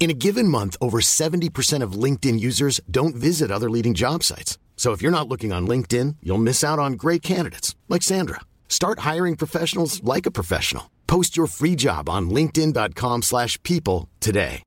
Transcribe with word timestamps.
In 0.00 0.08
a 0.08 0.14
given 0.14 0.48
month, 0.48 0.78
over 0.80 1.02
70% 1.02 1.82
of 1.82 1.92
LinkedIn 1.92 2.40
users 2.40 2.80
don't 2.90 3.14
visit 3.14 3.50
other 3.50 3.68
leading 3.68 3.92
job 3.92 4.22
sites. 4.22 4.56
So 4.74 4.92
if 4.92 5.02
you're 5.02 5.12
not 5.12 5.28
looking 5.28 5.52
on 5.52 5.68
LinkedIn, 5.68 6.16
you'll 6.22 6.38
miss 6.42 6.64
out 6.64 6.78
on 6.78 6.94
great 6.94 7.20
candidates 7.20 7.76
like 7.86 8.02
Sandra. 8.02 8.40
Start 8.66 9.00
hiring 9.00 9.36
professionals 9.36 10.02
like 10.02 10.24
a 10.24 10.30
professional. 10.30 10.84
Post 11.06 11.36
your 11.36 11.46
free 11.46 11.74
job 11.76 12.08
on 12.08 12.30
linkedin.com/people 12.30 14.08
today. 14.18 14.62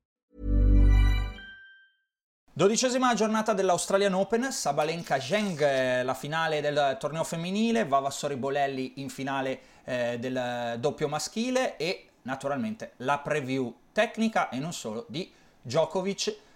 Dodicesima 2.56 3.14
giornata 3.14 3.52
dell'Australian 3.52 4.14
Open, 4.14 4.52
Sabalenka 4.52 5.18
Zheng, 5.18 5.60
eh, 5.60 6.04
la 6.04 6.14
finale 6.14 6.60
del 6.60 6.96
torneo 7.00 7.24
femminile, 7.24 7.84
Vavassori 7.84 8.36
Bolelli 8.36 8.92
in 8.98 9.08
finale 9.08 9.58
eh, 9.84 10.16
del 10.20 10.76
doppio 10.78 11.08
maschile 11.08 11.76
e 11.76 12.10
naturalmente 12.22 12.92
la 12.98 13.18
preview 13.18 13.74
tecnica 13.94 14.50
e 14.50 14.58
non 14.58 14.72
solo 14.72 15.06
di 15.08 15.32
Djokovic 15.62 16.36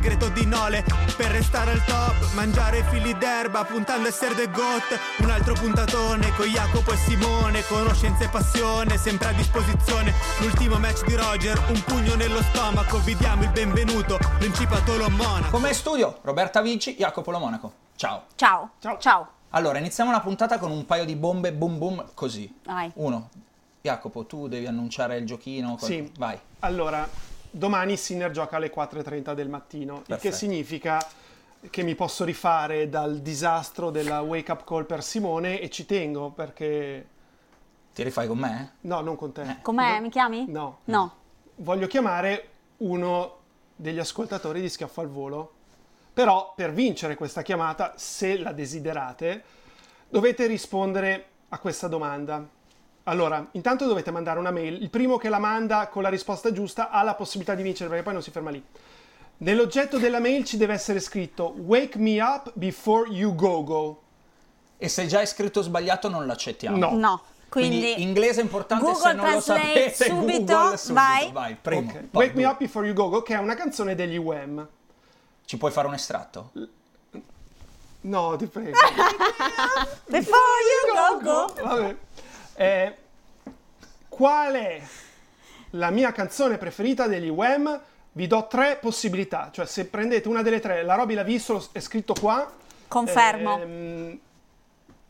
segreto 0.00 0.30
di 0.30 0.46
Nole 0.46 0.82
per 1.14 1.30
restare 1.30 1.72
al 1.72 1.84
top, 1.84 2.32
mangiare 2.32 2.82
fili 2.84 3.12
d'erba 3.18 3.64
puntando 3.64 4.06
a 4.06 4.08
essere 4.08 4.34
the 4.34 4.48
goat, 4.50 4.98
un 5.18 5.28
altro 5.28 5.52
puntatone 5.52 6.32
con 6.36 6.46
Jacopo 6.46 6.92
e 6.92 6.96
Simone, 6.96 7.62
conoscenza 7.66 8.24
e 8.24 8.28
passione 8.30 8.96
sempre 8.96 9.28
a 9.28 9.32
disposizione, 9.32 10.14
l'ultimo 10.40 10.78
match 10.78 11.04
di 11.04 11.14
Roger, 11.14 11.62
un 11.68 11.82
pugno 11.84 12.14
nello 12.14 12.40
stomaco, 12.44 12.98
vi 13.00 13.14
diamo 13.14 13.42
il 13.42 13.50
benvenuto, 13.50 14.18
Principato 14.38 14.96
lo 14.96 15.10
Monaco. 15.10 15.50
Come 15.50 15.74
studio, 15.74 16.16
Roberta 16.22 16.62
Vici, 16.62 16.94
Jacopo 16.94 17.30
Lo 17.30 17.38
Monaco. 17.38 17.72
Ciao. 17.96 18.22
Ciao. 18.36 18.70
Ciao. 18.78 18.96
Ciao. 18.98 19.28
Allora, 19.50 19.78
iniziamo 19.80 20.10
la 20.10 20.20
puntata 20.20 20.56
con 20.58 20.70
un 20.70 20.86
paio 20.86 21.04
di 21.04 21.14
bombe 21.14 21.52
boom 21.52 21.76
boom 21.76 22.04
così. 22.14 22.50
Vai. 22.64 22.90
Uno. 22.94 23.28
Jacopo, 23.82 24.24
tu 24.24 24.48
devi 24.48 24.66
annunciare 24.66 25.18
il 25.18 25.26
giochino. 25.26 25.74
qual- 25.76 25.90
Sì. 25.90 26.10
Vai. 26.16 26.38
Allora, 26.60 27.06
domani 27.50 27.96
Sinner 27.96 28.30
gioca 28.30 28.56
alle 28.56 28.72
4.30 28.72 29.34
del 29.34 29.48
mattino, 29.48 29.94
il 29.96 30.00
che 30.02 30.06
Perfetto. 30.06 30.36
significa 30.36 31.04
che 31.68 31.82
mi 31.82 31.94
posso 31.94 32.24
rifare 32.24 32.88
dal 32.88 33.18
disastro 33.18 33.90
della 33.90 34.20
wake 34.20 34.50
up 34.50 34.64
call 34.64 34.86
per 34.86 35.02
Simone 35.02 35.60
e 35.60 35.68
ci 35.68 35.84
tengo 35.84 36.30
perché... 36.30 37.08
Ti 37.92 38.02
rifai 38.02 38.26
con 38.26 38.38
me? 38.38 38.74
No, 38.82 39.00
non 39.00 39.16
con 39.16 39.32
te. 39.32 39.58
Com'è? 39.60 39.96
No. 39.96 40.00
Mi 40.00 40.10
chiami? 40.10 40.46
No. 40.48 40.78
No. 40.84 41.14
Voglio 41.56 41.86
chiamare 41.86 42.48
uno 42.78 43.38
degli 43.76 43.98
ascoltatori 43.98 44.60
di 44.60 44.68
Schiaffo 44.68 45.00
al 45.00 45.08
Volo. 45.08 45.52
Però 46.12 46.52
per 46.54 46.72
vincere 46.72 47.14
questa 47.14 47.42
chiamata, 47.42 47.94
se 47.96 48.38
la 48.38 48.52
desiderate, 48.52 49.44
dovete 50.08 50.46
rispondere 50.46 51.26
a 51.48 51.58
questa 51.58 51.88
domanda. 51.88 52.46
Allora, 53.10 53.44
intanto 53.52 53.86
dovete 53.86 54.12
mandare 54.12 54.38
una 54.38 54.52
mail. 54.52 54.80
Il 54.80 54.88
primo 54.88 55.16
che 55.18 55.28
la 55.28 55.40
manda 55.40 55.88
con 55.88 56.02
la 56.02 56.08
risposta 56.08 56.52
giusta 56.52 56.90
ha 56.90 57.02
la 57.02 57.14
possibilità 57.14 57.54
di 57.54 57.62
vincere 57.64 57.88
perché 57.88 58.04
poi 58.04 58.12
non 58.12 58.22
si 58.22 58.30
ferma 58.30 58.50
lì. 58.50 58.64
Nell'oggetto 59.38 59.98
della 59.98 60.20
mail 60.20 60.44
ci 60.44 60.56
deve 60.56 60.74
essere 60.74 61.00
scritto 61.00 61.54
Wake 61.58 61.98
me 61.98 62.20
up 62.20 62.52
before 62.54 63.10
you 63.10 63.34
go 63.34 63.64
go. 63.64 64.02
E 64.78 64.88
se 64.88 65.06
già 65.06 65.20
è 65.20 65.26
scritto 65.26 65.60
sbagliato 65.60 66.08
non 66.08 66.24
l'accettiamo. 66.24 66.76
No. 66.76 66.96
No. 66.96 67.22
Quindi, 67.48 68.00
inglese 68.00 68.40
è 68.40 68.44
importante 68.44 68.84
Google 68.84 69.00
se 69.00 69.12
non 69.12 69.24
lo 69.24 69.30
Translate 69.32 69.90
sapete 69.90 70.04
subito, 70.14 70.52
Google 70.54 70.76
subito. 70.76 70.94
vai. 71.02 71.32
vai 71.32 71.56
primo. 71.60 71.90
Ok. 71.90 71.92
poi 72.12 72.26
Wake 72.26 72.36
me 72.36 72.42
due. 72.42 72.52
up 72.52 72.58
before 72.58 72.86
you 72.86 72.94
go 72.94 73.08
go, 73.08 73.22
che 73.22 73.34
è 73.34 73.38
una 73.38 73.54
canzone 73.54 73.96
degli 73.96 74.18
Wham. 74.18 74.68
Ci 75.44 75.56
puoi 75.56 75.72
fare 75.72 75.88
un 75.88 75.94
estratto? 75.94 76.52
No, 78.02 78.36
ti 78.36 78.46
prego. 78.46 78.70
Before 80.06 80.38
you 80.70 80.94
go 80.94 81.24
go. 81.24 81.54
Vabbè. 81.60 81.96
Eh, 82.54 82.94
qual 84.20 84.52
è 84.52 84.82
la 85.70 85.88
mia 85.88 86.12
canzone 86.12 86.58
preferita 86.58 87.06
degli 87.06 87.30
Wham? 87.30 87.80
Vi 88.12 88.26
do 88.26 88.46
tre 88.48 88.76
possibilità, 88.76 89.48
cioè 89.50 89.64
se 89.64 89.86
prendete 89.86 90.28
una 90.28 90.42
delle 90.42 90.60
tre, 90.60 90.82
la 90.82 90.94
Roby 90.94 91.14
l'ha 91.14 91.22
visto, 91.22 91.68
è 91.72 91.80
scritto 91.80 92.12
qua. 92.12 92.52
Confermo. 92.86 93.58
ehm, 93.58 94.18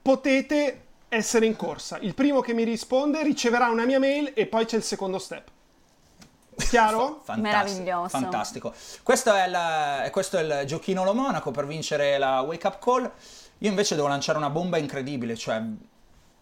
potete 0.01 0.83
essere 1.09 1.47
in 1.47 1.57
corsa. 1.57 1.99
Il 1.99 2.15
primo 2.15 2.41
che 2.41 2.53
mi 2.53 2.63
risponde 2.63 3.25
riceverà 3.25 3.67
una 3.67 3.85
mia 3.85 3.99
mail 3.99 4.31
e 4.33 4.47
poi 4.47 4.65
c'è 4.65 4.77
il 4.77 4.85
secondo 4.85 5.19
step. 5.19 5.49
Chiaro? 6.69 7.23
Fantastico, 7.25 7.41
Meraviglioso. 7.41 8.09
Fantastico. 8.11 8.75
Questo 9.03 9.35
è, 9.35 9.49
il, 9.49 10.11
questo 10.13 10.39
è 10.39 10.43
il 10.43 10.67
giochino 10.69 11.03
Lo 11.03 11.15
Monaco 11.15 11.51
per 11.51 11.67
vincere 11.67 12.17
la 12.17 12.43
Wake 12.43 12.67
Up 12.69 12.79
Call. 12.79 13.11
Io 13.59 13.69
invece 13.69 13.97
devo 13.97 14.07
lanciare 14.07 14.39
una 14.39 14.51
bomba 14.51 14.77
incredibile, 14.77 15.37
cioè 15.37 15.61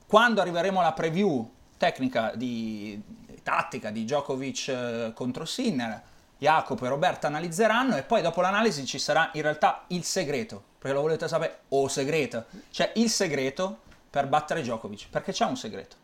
quando 0.06 0.42
arriveremo 0.42 0.80
alla 0.80 0.92
preview 0.92 1.56
tecnica 1.78 2.32
di 2.34 3.00
tattica 3.42 3.90
di 3.90 4.04
Djokovic 4.04 4.68
eh, 4.68 5.12
contro 5.14 5.46
Sinner, 5.46 6.02
Jacopo 6.36 6.84
e 6.84 6.88
Roberta 6.88 7.26
analizzeranno 7.28 7.96
e 7.96 8.02
poi 8.02 8.20
dopo 8.20 8.42
l'analisi 8.42 8.84
ci 8.84 8.98
sarà 8.98 9.30
in 9.32 9.42
realtà 9.42 9.84
il 9.88 10.04
segreto, 10.04 10.62
perché 10.78 10.94
lo 10.94 11.02
volete 11.02 11.26
sapere, 11.26 11.60
o 11.68 11.88
segreto, 11.88 12.44
cioè 12.70 12.92
il 12.96 13.08
segreto 13.08 13.78
per 14.10 14.26
battere 14.26 14.60
Djokovic, 14.60 15.08
perché 15.08 15.32
c'è 15.32 15.46
un 15.46 15.56
segreto. 15.56 15.96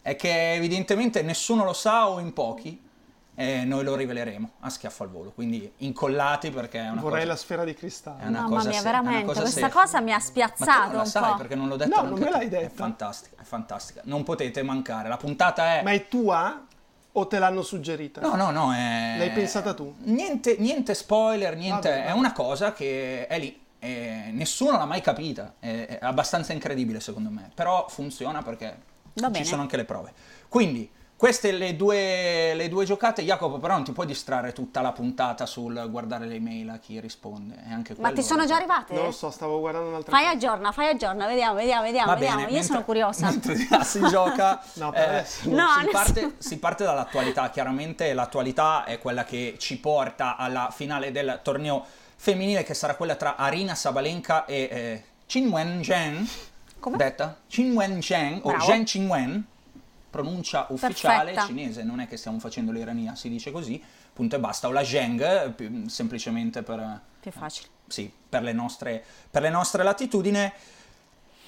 È 0.00 0.16
che 0.16 0.54
evidentemente 0.54 1.20
nessuno 1.22 1.64
lo 1.64 1.74
sa 1.74 2.08
o 2.08 2.18
in 2.18 2.32
pochi 2.32 2.90
e 3.34 3.64
noi 3.64 3.82
lo 3.82 3.94
riveleremo 3.96 4.50
a 4.60 4.68
schiaffo 4.70 5.04
al 5.04 5.08
volo, 5.10 5.30
quindi 5.32 5.72
incollati 5.78 6.50
perché 6.50 6.80
è 6.80 6.88
una 6.90 7.00
Vorrei 7.00 7.20
cosa... 7.20 7.32
la 7.32 7.36
sfera 7.36 7.64
di 7.64 7.72
È 7.72 7.74
cristallo. 7.74 8.30
Mamma 8.30 8.48
cosa 8.48 8.68
mia, 8.68 8.72
se- 8.72 8.78
è 8.80 8.82
veramente, 8.90 9.24
cosa 9.26 9.40
questa 9.40 9.60
seria. 9.60 9.74
cosa 9.74 10.00
mi 10.00 10.10
ha 10.12 10.16
Ma 10.16 10.20
tu 10.20 10.26
spiazzato 10.26 10.80
non 10.86 10.92
la 10.96 11.00
un 11.00 11.06
sai 11.06 11.30
po'. 11.32 11.36
perché 11.38 11.54
non 11.54 11.68
l'ho 11.68 11.76
detto 11.76 12.02
No, 12.02 12.08
non 12.08 12.18
me 12.18 12.30
l'hai 12.30 12.48
te. 12.50 12.60
È 12.60 12.68
fantastica, 12.68 13.40
è 13.40 13.44
fantastica. 13.44 14.00
Non 14.04 14.22
potete 14.22 14.62
mancare. 14.62 15.08
La 15.08 15.16
puntata 15.16 15.78
è... 15.78 15.82
Ma 15.82 15.92
è 15.92 16.08
tua 16.08 16.66
o 17.14 17.26
te 17.26 17.38
l'hanno 17.38 17.62
suggerita? 17.62 18.20
No, 18.20 18.34
no, 18.36 18.50
no, 18.50 18.72
è... 18.72 19.14
L'hai 19.18 19.30
pensata 19.30 19.72
tu? 19.74 19.94
Niente, 20.04 20.56
niente 20.58 20.92
spoiler, 20.94 21.56
niente... 21.56 21.88
Vabbè, 21.88 22.02
È 22.02 22.06
vabbè. 22.08 22.18
una 22.18 22.32
cosa 22.32 22.72
che 22.74 23.26
è 23.26 23.38
lì. 23.38 23.58
e 23.78 24.28
nessuno 24.32 24.76
l'ha 24.76 24.84
mai 24.84 25.00
capita. 25.00 25.54
È, 25.58 25.86
è 25.86 25.98
abbastanza 26.02 26.52
incredibile 26.52 27.00
secondo 27.00 27.30
me. 27.30 27.50
Però 27.54 27.86
funziona 27.88 28.42
perché 28.42 28.76
Va 29.14 29.26
ci 29.26 29.32
bene. 29.32 29.44
sono 29.44 29.62
anche 29.62 29.76
le 29.76 29.84
prove. 29.86 30.12
Quindi, 30.48 30.90
queste 31.22 31.52
le 31.52 31.76
due, 31.76 32.52
le 32.52 32.68
due 32.68 32.84
giocate. 32.84 33.22
Jacopo, 33.22 33.58
però 33.60 33.74
non 33.74 33.84
ti 33.84 33.92
puoi 33.92 34.06
distrarre 34.06 34.52
tutta 34.52 34.80
la 34.80 34.90
puntata 34.90 35.46
sul 35.46 35.86
guardare 35.88 36.26
le 36.26 36.34
email 36.34 36.68
a 36.70 36.78
chi 36.78 36.98
risponde. 36.98 37.54
Ma 37.98 38.10
ti 38.10 38.24
sono 38.24 38.44
già 38.44 38.56
arrivate? 38.56 38.92
Non 38.92 39.04
lo 39.04 39.12
so, 39.12 39.30
stavo 39.30 39.60
guardando 39.60 39.90
un'altra 39.90 40.10
Fai 40.10 40.24
cosa. 40.24 40.34
aggiorna, 40.34 40.72
fai 40.72 40.88
aggiorna, 40.88 41.26
vediamo, 41.28 41.54
vediamo, 41.54 41.82
vediamo, 41.82 42.06
Va 42.08 42.14
vediamo. 42.14 42.40
bene, 42.40 42.50
Io 42.50 42.62
sono 42.62 42.78
mentre- 42.78 42.84
curiosa. 42.84 43.30
Mentre 43.30 43.84
si 43.84 44.00
gioca, 44.08 44.60
No, 44.74 44.90
per 44.90 45.00
eh, 45.00 45.04
adesso 45.10 45.48
no. 45.50 45.66
Si, 45.78 45.88
parte, 45.92 46.34
si 46.38 46.58
parte 46.58 46.82
dall'attualità. 46.82 47.50
Chiaramente 47.50 48.12
l'attualità 48.14 48.82
è 48.82 48.98
quella 48.98 49.22
che 49.22 49.54
ci 49.60 49.78
porta 49.78 50.36
alla 50.36 50.70
finale 50.72 51.12
del 51.12 51.38
torneo 51.44 51.84
femminile, 52.16 52.64
che 52.64 52.74
sarà 52.74 52.96
quella 52.96 53.14
tra 53.14 53.36
Arina 53.36 53.76
Sabalenka 53.76 54.44
e 54.44 54.68
eh, 54.72 55.04
Qin 55.26 55.50
Wen 55.50 55.84
Zheng. 55.84 56.26
Come? 56.80 56.96
Detta? 56.96 57.36
Qin 57.46 57.74
Wen 57.76 58.02
Zheng 58.02 58.40
o 58.44 58.48
Bravo. 58.48 58.64
Zheng 58.64 58.84
Qin 58.84 59.08
Wen. 59.08 59.46
Pronuncia 60.12 60.66
ufficiale 60.68 61.30
Perfetta. 61.32 61.46
cinese, 61.46 61.82
non 61.84 61.98
è 61.98 62.06
che 62.06 62.18
stiamo 62.18 62.38
facendo 62.38 62.70
l'irania, 62.70 63.14
si 63.14 63.30
dice 63.30 63.50
così. 63.50 63.82
punto 64.12 64.36
e 64.36 64.38
basta, 64.38 64.68
o 64.68 64.70
la 64.70 64.84
Zheng, 64.84 65.22
eh, 65.22 65.50
più- 65.52 65.88
semplicemente 65.88 66.62
per, 66.62 67.00
Più 67.18 67.30
facile. 67.30 67.68
sì, 67.86 68.12
per, 68.28 68.42
le 68.42 68.52
nostre, 68.52 69.02
per 69.30 69.40
le 69.40 69.48
nostre 69.48 69.82
latitudini. 69.82 70.52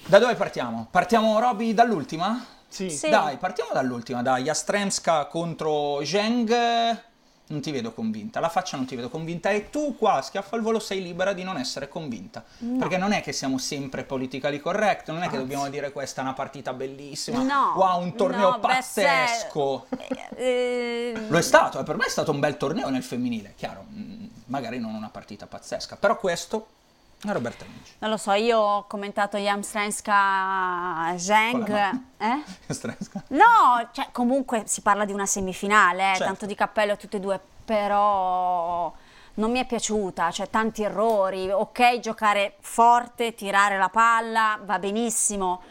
Da 0.07 0.17
dove 0.17 0.33
partiamo? 0.33 0.87
Partiamo, 0.89 1.37
Roby, 1.39 1.75
dall'ultima? 1.75 2.43
Sì. 2.67 2.89
Sì. 2.89 3.09
Dai, 3.09 3.37
partiamo 3.37 3.69
dall'ultima, 3.71 4.23
da 4.23 4.39
Jastremska 4.39 5.27
contro 5.27 6.03
Zheng. 6.03 7.03
Non 7.47 7.61
ti 7.61 7.69
vedo 7.69 7.93
convinta, 7.93 8.39
la 8.39 8.49
faccia 8.49 8.75
non 8.75 8.87
ti 8.87 8.95
vedo 8.95 9.07
convinta 9.09 9.51
e 9.51 9.69
tu 9.69 9.95
qua, 9.95 10.19
schiaffo 10.23 10.55
al 10.55 10.61
volo, 10.61 10.79
sei 10.79 11.03
libera 11.03 11.31
di 11.31 11.43
non 11.43 11.57
essere 11.57 11.87
convinta. 11.87 12.43
Perché 12.79 12.97
non 12.97 13.11
è 13.11 13.21
che 13.21 13.33
siamo 13.33 13.59
sempre 13.59 14.03
politically 14.03 14.59
correct, 14.59 15.11
non 15.11 15.21
è 15.21 15.29
che 15.29 15.37
dobbiamo 15.37 15.69
dire 15.69 15.91
questa 15.91 16.21
è 16.21 16.23
una 16.23 16.33
partita 16.33 16.73
bellissima, 16.73 17.43
No. 17.43 17.73
wow, 17.75 18.01
un 18.01 18.15
torneo 18.15 18.49
no, 18.49 18.57
beh, 18.59 18.81
se- 18.81 19.03
pazzesco. 19.03 19.87
Eh, 20.35 21.13
Lo 21.27 21.37
è 21.37 21.41
stato, 21.43 21.79
e 21.79 21.83
per 21.83 21.97
me 21.97 22.05
è 22.05 22.09
stato 22.09 22.31
un 22.31 22.39
bel 22.39 22.57
torneo 22.57 22.89
nel 22.89 23.03
femminile, 23.03 23.53
chiaro, 23.55 23.85
mm, 23.91 24.25
magari 24.45 24.79
non 24.79 24.95
una 24.95 25.09
partita 25.09 25.45
pazzesca, 25.45 25.97
però 25.97 26.17
questo 26.17 26.67
è 27.31 27.33
Roberta 27.33 27.65
Vinci. 27.65 27.93
non 27.99 28.09
lo 28.09 28.17
so, 28.17 28.31
io 28.33 28.59
ho 28.59 28.85
commentato 28.87 29.37
Jamstrenska 29.37 31.13
Zheng. 31.17 31.69
Eh? 32.17 32.43
No, 33.29 33.89
cioè 33.91 34.07
comunque 34.11 34.63
si 34.65 34.81
parla 34.81 35.05
di 35.05 35.13
una 35.13 35.25
semifinale, 35.25 36.03
eh, 36.03 36.15
Certo. 36.15 36.23
tanto 36.25 36.45
di 36.45 36.55
cappello 36.55 36.93
a 36.93 36.95
tutte 36.95 37.17
e 37.17 37.19
due, 37.19 37.39
però 37.65 38.91
non 39.35 39.51
mi 39.51 39.59
è 39.59 39.65
piaciuta, 39.65 40.31
cioè 40.31 40.49
tanti 40.49 40.83
errori, 40.83 41.49
ok 41.51 41.99
giocare 41.99 42.55
forte, 42.61 43.33
tirare 43.35 43.77
la 43.77 43.89
palla, 43.89 44.57
va 44.63 44.79
benissimo, 44.79 45.61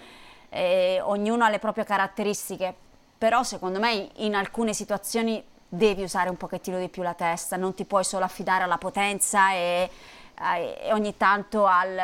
eh, 0.51 1.01
ognuno 1.03 1.45
ha 1.45 1.49
le 1.49 1.59
proprie 1.59 1.85
caratteristiche, 1.85 2.75
però 3.17 3.43
secondo 3.43 3.79
me 3.79 4.11
in 4.17 4.35
alcune 4.35 4.75
situazioni 4.75 5.43
devi 5.67 6.03
usare 6.03 6.29
un 6.29 6.37
pochettino 6.37 6.79
di 6.79 6.89
più 6.89 7.03
la 7.03 7.15
testa, 7.15 7.57
non 7.57 7.75
ti 7.75 7.85
puoi 7.85 8.05
solo 8.05 8.25
affidare 8.25 8.65
alla 8.65 8.79
potenza 8.79 9.53
e, 9.53 9.91
e 10.37 10.93
ogni 10.93 11.17
tanto 11.17 11.65
al, 11.67 11.97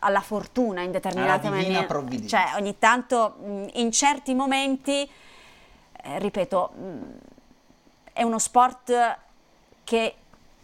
alla 0.00 0.20
fortuna 0.20 0.80
in 0.82 0.90
determinate 0.90 1.46
Alla 1.46 1.56
maniere. 1.56 1.86
provvidenza. 1.86 2.38
Cioè, 2.46 2.56
ogni 2.60 2.78
tanto 2.78 3.36
mh, 3.38 3.66
in 3.74 3.92
certi 3.92 4.34
momenti, 4.34 5.08
eh, 6.02 6.18
ripeto, 6.18 6.70
mh, 6.74 6.98
è 8.12 8.22
uno 8.22 8.38
sport 8.38 9.18
che 9.84 10.14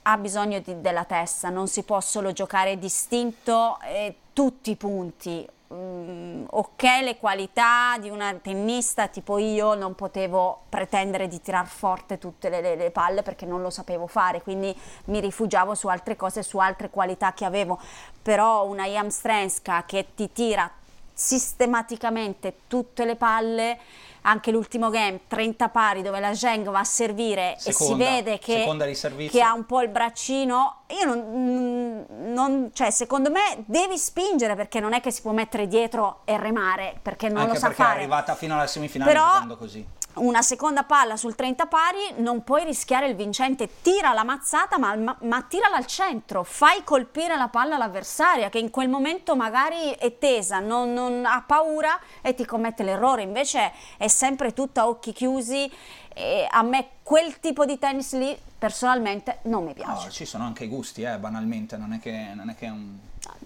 ha 0.02 0.16
bisogno 0.18 0.60
di- 0.60 0.80
della 0.80 1.04
testa, 1.04 1.48
non 1.50 1.68
si 1.68 1.82
può 1.82 2.00
solo 2.00 2.32
giocare 2.32 2.78
distinto 2.78 3.78
eh, 3.82 4.14
tutti 4.32 4.70
i 4.70 4.76
punti. 4.76 5.46
Mm, 5.74 6.44
ok, 6.48 6.82
le 7.02 7.16
qualità 7.18 7.96
di 7.98 8.08
una 8.08 8.32
tennista 8.34 9.08
tipo 9.08 9.36
io 9.38 9.74
non 9.74 9.96
potevo 9.96 10.60
pretendere 10.68 11.26
di 11.26 11.40
tirar 11.40 11.66
forte 11.66 12.18
tutte 12.18 12.48
le, 12.48 12.60
le- 12.60 12.76
le 12.76 12.90
palle 12.92 13.22
perché 13.22 13.46
non 13.46 13.62
lo 13.62 13.70
sapevo 13.70 14.06
fare, 14.06 14.42
quindi 14.42 14.72
mi 15.06 15.18
rifugiavo 15.18 15.74
su 15.74 15.88
altre 15.88 16.14
cose, 16.14 16.44
su 16.44 16.58
altre 16.58 16.88
qualità 16.88 17.32
che 17.32 17.44
avevo. 17.44 17.80
Però 18.22 18.64
una 18.64 18.86
Jamstrenska 18.86 19.82
che 19.86 20.06
ti 20.14 20.30
tira 20.32 20.70
sistematicamente 21.12 22.58
tutte 22.68 23.04
le 23.04 23.16
palle, 23.16 23.78
anche 24.26 24.50
l'ultimo 24.50 24.90
game, 24.90 25.20
30 25.28 25.68
pari 25.68 26.02
dove 26.02 26.18
la 26.18 26.34
Zheng 26.34 26.68
va 26.68 26.80
a 26.80 26.84
servire 26.84 27.54
e 27.54 27.60
si 27.60 27.72
Seconda- 27.72 28.04
vede 28.04 28.38
che, 28.38 28.58
seconda 28.58 28.84
che 28.86 29.40
ha 29.40 29.52
un 29.52 29.64
po' 29.66 29.82
il 29.82 29.88
braccino, 29.88 30.82
io 30.88 31.04
non, 31.06 32.04
non- 32.32 32.70
cioè 32.72 32.90
secondo 32.90 33.30
me 33.30 33.62
devi 33.66 33.96
spingere 33.96 34.56
perché 34.56 34.80
non 34.80 34.92
è 34.94 35.00
che 35.00 35.10
si 35.12 35.22
può 35.22 35.30
mettere 35.32 35.68
dietro 35.68 36.20
e 36.24 36.36
remare 36.38 36.98
perché 37.00 37.28
non 37.28 37.38
Anche 37.38 37.52
lo 37.54 37.58
sa 37.58 37.66
perché 37.68 37.82
è 37.82 37.84
fare. 37.86 37.98
arrivata 37.98 38.34
fino 38.34 38.54
alla 38.54 38.66
semifinale 38.66 39.12
Però 39.12 39.56
così. 39.56 39.86
Una 40.16 40.42
seconda 40.42 40.84
palla 40.84 41.16
sul 41.16 41.34
30 41.34 41.66
pari 41.66 41.98
non 42.16 42.42
puoi 42.42 42.64
rischiare 42.64 43.08
il 43.08 43.16
vincente, 43.16 43.82
tira 43.82 44.12
la 44.12 44.24
mazzata 44.24 44.78
ma, 44.78 44.94
ma, 44.96 45.16
ma 45.22 45.42
tirala 45.42 45.76
al 45.76 45.86
centro, 45.86 46.42
fai 46.42 46.82
colpire 46.84 47.36
la 47.36 47.48
palla 47.48 47.74
all'avversaria 47.74 48.48
che 48.48 48.58
in 48.58 48.70
quel 48.70 48.88
momento 48.88 49.36
magari 49.36 49.90
è 49.98 50.18
tesa, 50.18 50.60
non, 50.60 50.92
non 50.92 51.24
ha 51.26 51.42
paura 51.46 51.98
e 52.22 52.34
ti 52.34 52.44
commette 52.44 52.82
l'errore, 52.82 53.22
invece 53.22 53.72
è 53.96 54.08
sempre 54.08 54.52
tutta 54.52 54.82
a 54.82 54.88
occhi 54.88 55.12
chiusi 55.12 55.70
e 56.14 56.46
a 56.50 56.62
me 56.62 56.88
quel 57.02 57.38
tipo 57.40 57.66
di 57.66 57.78
tennis 57.78 58.14
lì 58.14 58.36
personalmente 58.58 59.40
non 59.42 59.64
mi 59.64 59.74
piace. 59.74 60.10
ci 60.10 60.24
sono 60.24 60.44
anche 60.44 60.64
i 60.64 60.68
gusti, 60.68 61.02
eh, 61.02 61.18
banalmente, 61.18 61.76
non 61.76 61.92
è 61.92 61.98
che, 61.98 62.30
non 62.34 62.48
è, 62.48 62.54
che 62.54 62.66
è 62.66 62.70
un... 62.70 62.96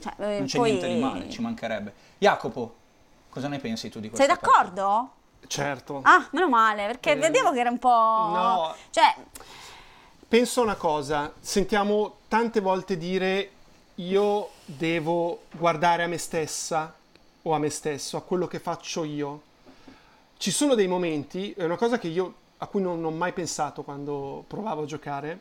Cioè, 0.00 0.12
eh, 0.18 0.38
non 0.38 0.46
c'è 0.46 0.58
poi- 0.58 0.70
niente 0.70 0.94
di 0.94 1.00
male, 1.00 1.28
ci 1.28 1.40
mancherebbe. 1.40 1.92
Jacopo, 2.18 2.76
cosa 3.28 3.48
ne 3.48 3.58
pensi 3.58 3.88
tu 3.88 3.98
di 3.98 4.08
Sei 4.14 4.26
questa 4.26 4.34
d'accordo? 4.34 5.18
Certo. 5.46 6.00
Ah, 6.04 6.28
meno 6.32 6.48
male, 6.48 6.86
perché 6.86 7.12
Eh, 7.12 7.16
vedevo 7.16 7.52
che 7.52 7.60
era 7.60 7.70
un 7.70 7.78
po'... 7.78 7.88
no. 7.88 8.74
Cioè, 8.90 9.14
Penso 10.28 10.62
una 10.62 10.76
cosa, 10.76 11.32
sentiamo 11.40 12.18
tante 12.28 12.60
volte 12.60 12.96
dire 12.96 13.50
io 13.96 14.50
devo 14.64 15.42
guardare 15.50 16.04
a 16.04 16.06
me 16.06 16.18
stessa 16.18 16.94
o 17.42 17.52
a 17.52 17.58
me 17.58 17.68
stesso, 17.68 18.16
a 18.16 18.22
quello 18.22 18.46
che 18.46 18.60
faccio 18.60 19.02
io. 19.02 19.42
Ci 20.36 20.52
sono 20.52 20.76
dei 20.76 20.86
momenti, 20.86 21.52
è 21.52 21.64
una 21.64 21.76
cosa 21.76 21.98
che 21.98 22.06
io 22.06 22.34
a 22.58 22.66
cui 22.68 22.80
non 22.80 23.04
ho 23.04 23.10
mai 23.10 23.32
pensato 23.32 23.82
quando 23.82 24.44
provavo 24.46 24.82
a 24.82 24.86
giocare, 24.86 25.40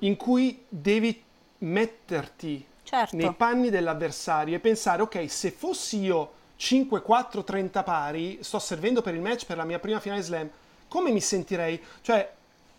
in 0.00 0.16
cui 0.16 0.64
devi 0.68 1.22
metterti 1.58 2.64
Certo. 2.84 3.16
nei 3.16 3.32
panni 3.34 3.70
dell'avversario 3.70 4.54
e 4.54 4.60
pensare, 4.60 5.02
ok, 5.02 5.28
se 5.30 5.50
fossi 5.50 5.98
io 5.98 6.32
5-4 6.60 7.42
30 7.42 7.82
pari, 7.82 8.38
sto 8.42 8.58
servendo 8.58 9.00
per 9.00 9.14
il 9.14 9.22
match 9.22 9.46
per 9.46 9.56
la 9.56 9.64
mia 9.64 9.78
prima 9.78 9.98
finale 9.98 10.20
slam, 10.20 10.50
come 10.88 11.10
mi 11.10 11.20
sentirei? 11.20 11.82
Cioè, 12.02 12.30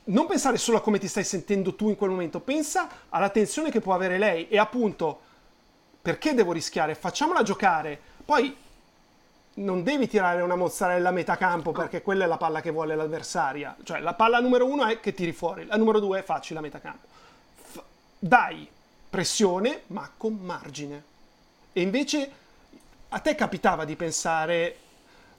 non 0.03 0.27
pensare 0.27 0.57
solo 0.57 0.77
a 0.77 0.81
come 0.81 0.99
ti 0.99 1.07
stai 1.07 1.23
sentendo 1.23 1.75
tu 1.75 1.89
in 1.89 1.95
quel 1.95 2.11
momento, 2.11 2.39
pensa 2.39 2.87
alla 3.09 3.29
tensione 3.29 3.71
che 3.71 3.81
può 3.81 3.95
avere 3.95 4.19
lei 4.19 4.47
e 4.49 4.59
appunto, 4.59 5.19
perché 5.99 6.35
devo 6.35 6.51
rischiare? 6.51 6.93
Facciamola 6.93 7.41
giocare. 7.41 7.99
Poi 8.23 8.55
non 9.53 9.83
devi 9.83 10.07
tirare 10.07 10.41
una 10.41 10.55
mozzarella 10.55 11.09
a 11.09 11.11
metà 11.11 11.35
campo 11.35 11.71
perché 11.71 12.01
quella 12.01 12.25
è 12.25 12.27
la 12.27 12.37
palla 12.37 12.61
che 12.61 12.69
vuole 12.69 12.95
l'avversaria. 12.95 13.75
Cioè, 13.83 13.99
la 13.99 14.13
palla 14.13 14.39
numero 14.39 14.65
uno 14.65 14.85
è 14.85 14.99
che 14.99 15.13
tiri 15.13 15.31
fuori, 15.31 15.65
la 15.65 15.77
numero 15.77 15.99
due 15.99 16.19
è 16.19 16.23
facile 16.23 16.59
a 16.59 16.61
metà 16.61 16.79
campo. 16.79 17.07
F- 17.71 17.81
dai 18.19 18.67
pressione, 19.09 19.83
ma 19.87 20.09
con 20.15 20.37
margine. 20.41 21.03
E 21.73 21.81
invece 21.81 22.31
a 23.13 23.19
te 23.19 23.35
capitava 23.35 23.83
di 23.85 23.95
pensare, 23.95 24.77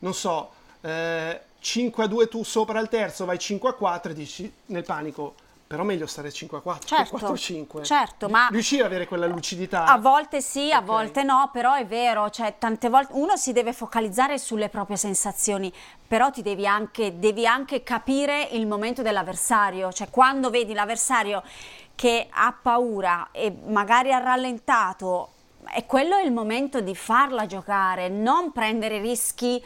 non 0.01 0.13
so, 0.15 0.51
eh, 0.83 1.41
5 1.59 2.05
a 2.05 2.07
2 2.07 2.29
tu 2.29 2.43
sopra 2.43 2.81
il 2.81 2.89
terzo, 2.89 3.25
vai 3.25 3.39
5 3.39 3.71
a 3.71 3.73
4 3.73 4.13
e 4.13 4.15
dici 4.15 4.53
nel 4.67 4.85
panico, 4.85 5.35
però 5.67 5.83
meglio 5.85 6.07
stare 6.07 6.31
5 6.31 6.59
a 6.59 6.61
4 6.61 6.87
Certo, 6.87 7.05
che 7.05 7.11
4 7.11 7.33
a 7.33 7.37
5. 7.37 7.83
certo, 7.85 8.29
ma- 8.29 8.49
Riuscire 8.51 8.83
ad 8.83 8.89
avere 8.89 9.07
quella 9.07 9.25
lucidità. 9.27 9.87
A 9.87 9.97
volte 9.97 10.43
sì, 10.43 10.71
a 10.71 10.79
Ok. 10.81 10.85
volte 10.85 11.23
no, 11.23 11.49
però 11.51 11.73
è 11.73 11.87
vero, 11.87 12.29
cioè 12.29 12.57
tante 12.59 12.91
volte 12.91 13.13
uno 13.15 13.37
si 13.37 13.53
deve 13.53 13.73
focalizzare 13.73 14.39
sulle 14.39 14.69
proprie 14.69 14.99
sensazioni, 14.99 15.73
però 16.07 16.31
ti 16.31 16.43
devi 16.43 16.67
anche, 16.67 17.19
devi 17.19 17.47
anche 17.47 17.83
capire 17.83 18.49
il 18.51 18.67
momento 18.67 19.01
dell'avversario, 19.01 19.91
cioè 19.93 20.11
quando 20.11 20.51
vedi 20.51 20.75
l'avversario 20.75 21.43
che 21.95 22.27
ha 22.31 22.55
paura 22.61 23.29
e 23.33 23.51
magari 23.67 24.13
ha 24.13 24.19
rallentato, 24.19 25.32
è 25.71 25.87
quello 25.87 26.19
il 26.19 26.33
momento 26.33 26.81
di 26.81 26.95
farla 26.95 27.47
giocare, 27.47 28.09
non 28.09 28.53
prendere 28.53 29.01
rischi 29.01 29.63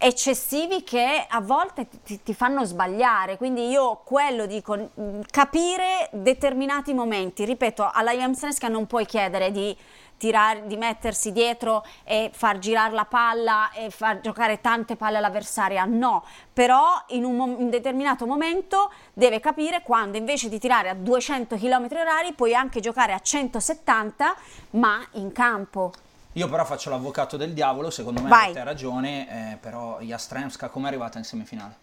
eccessivi 0.00 0.84
che 0.84 1.26
a 1.28 1.40
volte 1.40 1.88
ti, 2.04 2.22
ti 2.22 2.34
fanno 2.34 2.64
sbagliare. 2.64 3.36
Quindi 3.36 3.68
io 3.68 4.00
quello 4.04 4.46
dico, 4.46 4.90
mh, 4.94 5.20
capire 5.30 6.08
determinati 6.12 6.94
momenti. 6.94 7.44
Ripeto, 7.44 7.90
alla 7.92 8.12
Jamstreska 8.12 8.68
non 8.68 8.86
puoi 8.86 9.06
chiedere 9.06 9.50
di 9.50 9.76
tirare, 10.18 10.66
di 10.66 10.76
mettersi 10.76 11.32
dietro 11.32 11.84
e 12.04 12.30
far 12.34 12.58
girare 12.58 12.92
la 12.92 13.06
palla 13.06 13.70
e 13.70 13.88
far 13.90 14.20
giocare 14.20 14.60
tante 14.60 14.96
palle 14.96 15.16
all'avversaria, 15.16 15.84
no, 15.86 16.24
però 16.52 17.02
in 17.08 17.24
un 17.24 17.36
mom- 17.36 17.56
in 17.60 17.70
determinato 17.70 18.26
momento 18.26 18.92
deve 19.14 19.40
capire 19.40 19.82
quando 19.82 20.18
invece 20.18 20.48
di 20.50 20.58
tirare 20.58 20.90
a 20.90 20.94
200 20.94 21.56
km 21.56 21.86
orari 21.92 22.34
puoi 22.34 22.54
anche 22.54 22.80
giocare 22.80 23.12
a 23.12 23.18
170 23.18 24.36
ma 24.70 25.06
in 25.12 25.32
campo. 25.32 25.92
Io 26.32 26.48
però 26.48 26.64
faccio 26.64 26.90
l'avvocato 26.90 27.36
del 27.36 27.52
diavolo, 27.52 27.90
secondo 27.90 28.20
me 28.20 28.28
Vai. 28.28 28.44
avete 28.44 28.62
ragione, 28.62 29.52
eh, 29.52 29.56
però 29.56 29.98
Jastremska 30.00 30.68
come 30.68 30.84
è 30.84 30.88
arrivata 30.88 31.18
in 31.18 31.24
semifinale? 31.24 31.76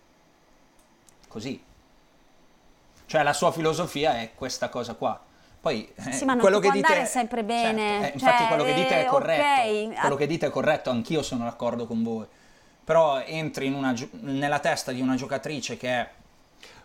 Così. 1.28 1.62
Cioè 3.08 3.24
la 3.24 3.34
sua 3.34 3.52
filosofia 3.52 4.20
è 4.20 4.32
questa 4.34 4.70
cosa 4.70 4.94
qua. 4.94 5.20
Poi 5.66 5.92
eh, 5.96 6.12
Sì, 6.12 6.26
ma 6.26 6.34
non 6.34 6.42
quello 6.42 6.60
che 6.60 6.68
può 6.68 6.76
dite 6.76 6.86
andare 6.92 7.08
sempre 7.08 7.44
bene. 7.44 7.82
Certo, 7.82 8.06
eh, 8.06 8.12
infatti 8.14 8.38
Cioè, 8.38 8.48
quello 8.50 8.64
che 8.66 8.74
dite 8.76 8.90
è 8.90 9.02
eh, 9.02 9.06
corretto. 9.06 9.42
ok, 9.92 10.00
Quello 10.00 10.16
che 10.16 10.28
dite 10.28 10.46
è 10.46 10.50
corretto, 10.52 10.90
anch'io 10.92 11.24
sono 11.24 11.44
d'accordo 11.46 11.88
con 11.88 12.04
voi. 12.04 12.26
Però 12.84 13.20
entri 13.20 13.66
in 13.66 13.74
una 13.74 13.96
nella 14.20 14.60
testa 14.60 14.92
di 14.92 15.02
una 15.02 15.16
giocatrice 15.16 15.76
che 15.76 15.88
è 15.90 16.10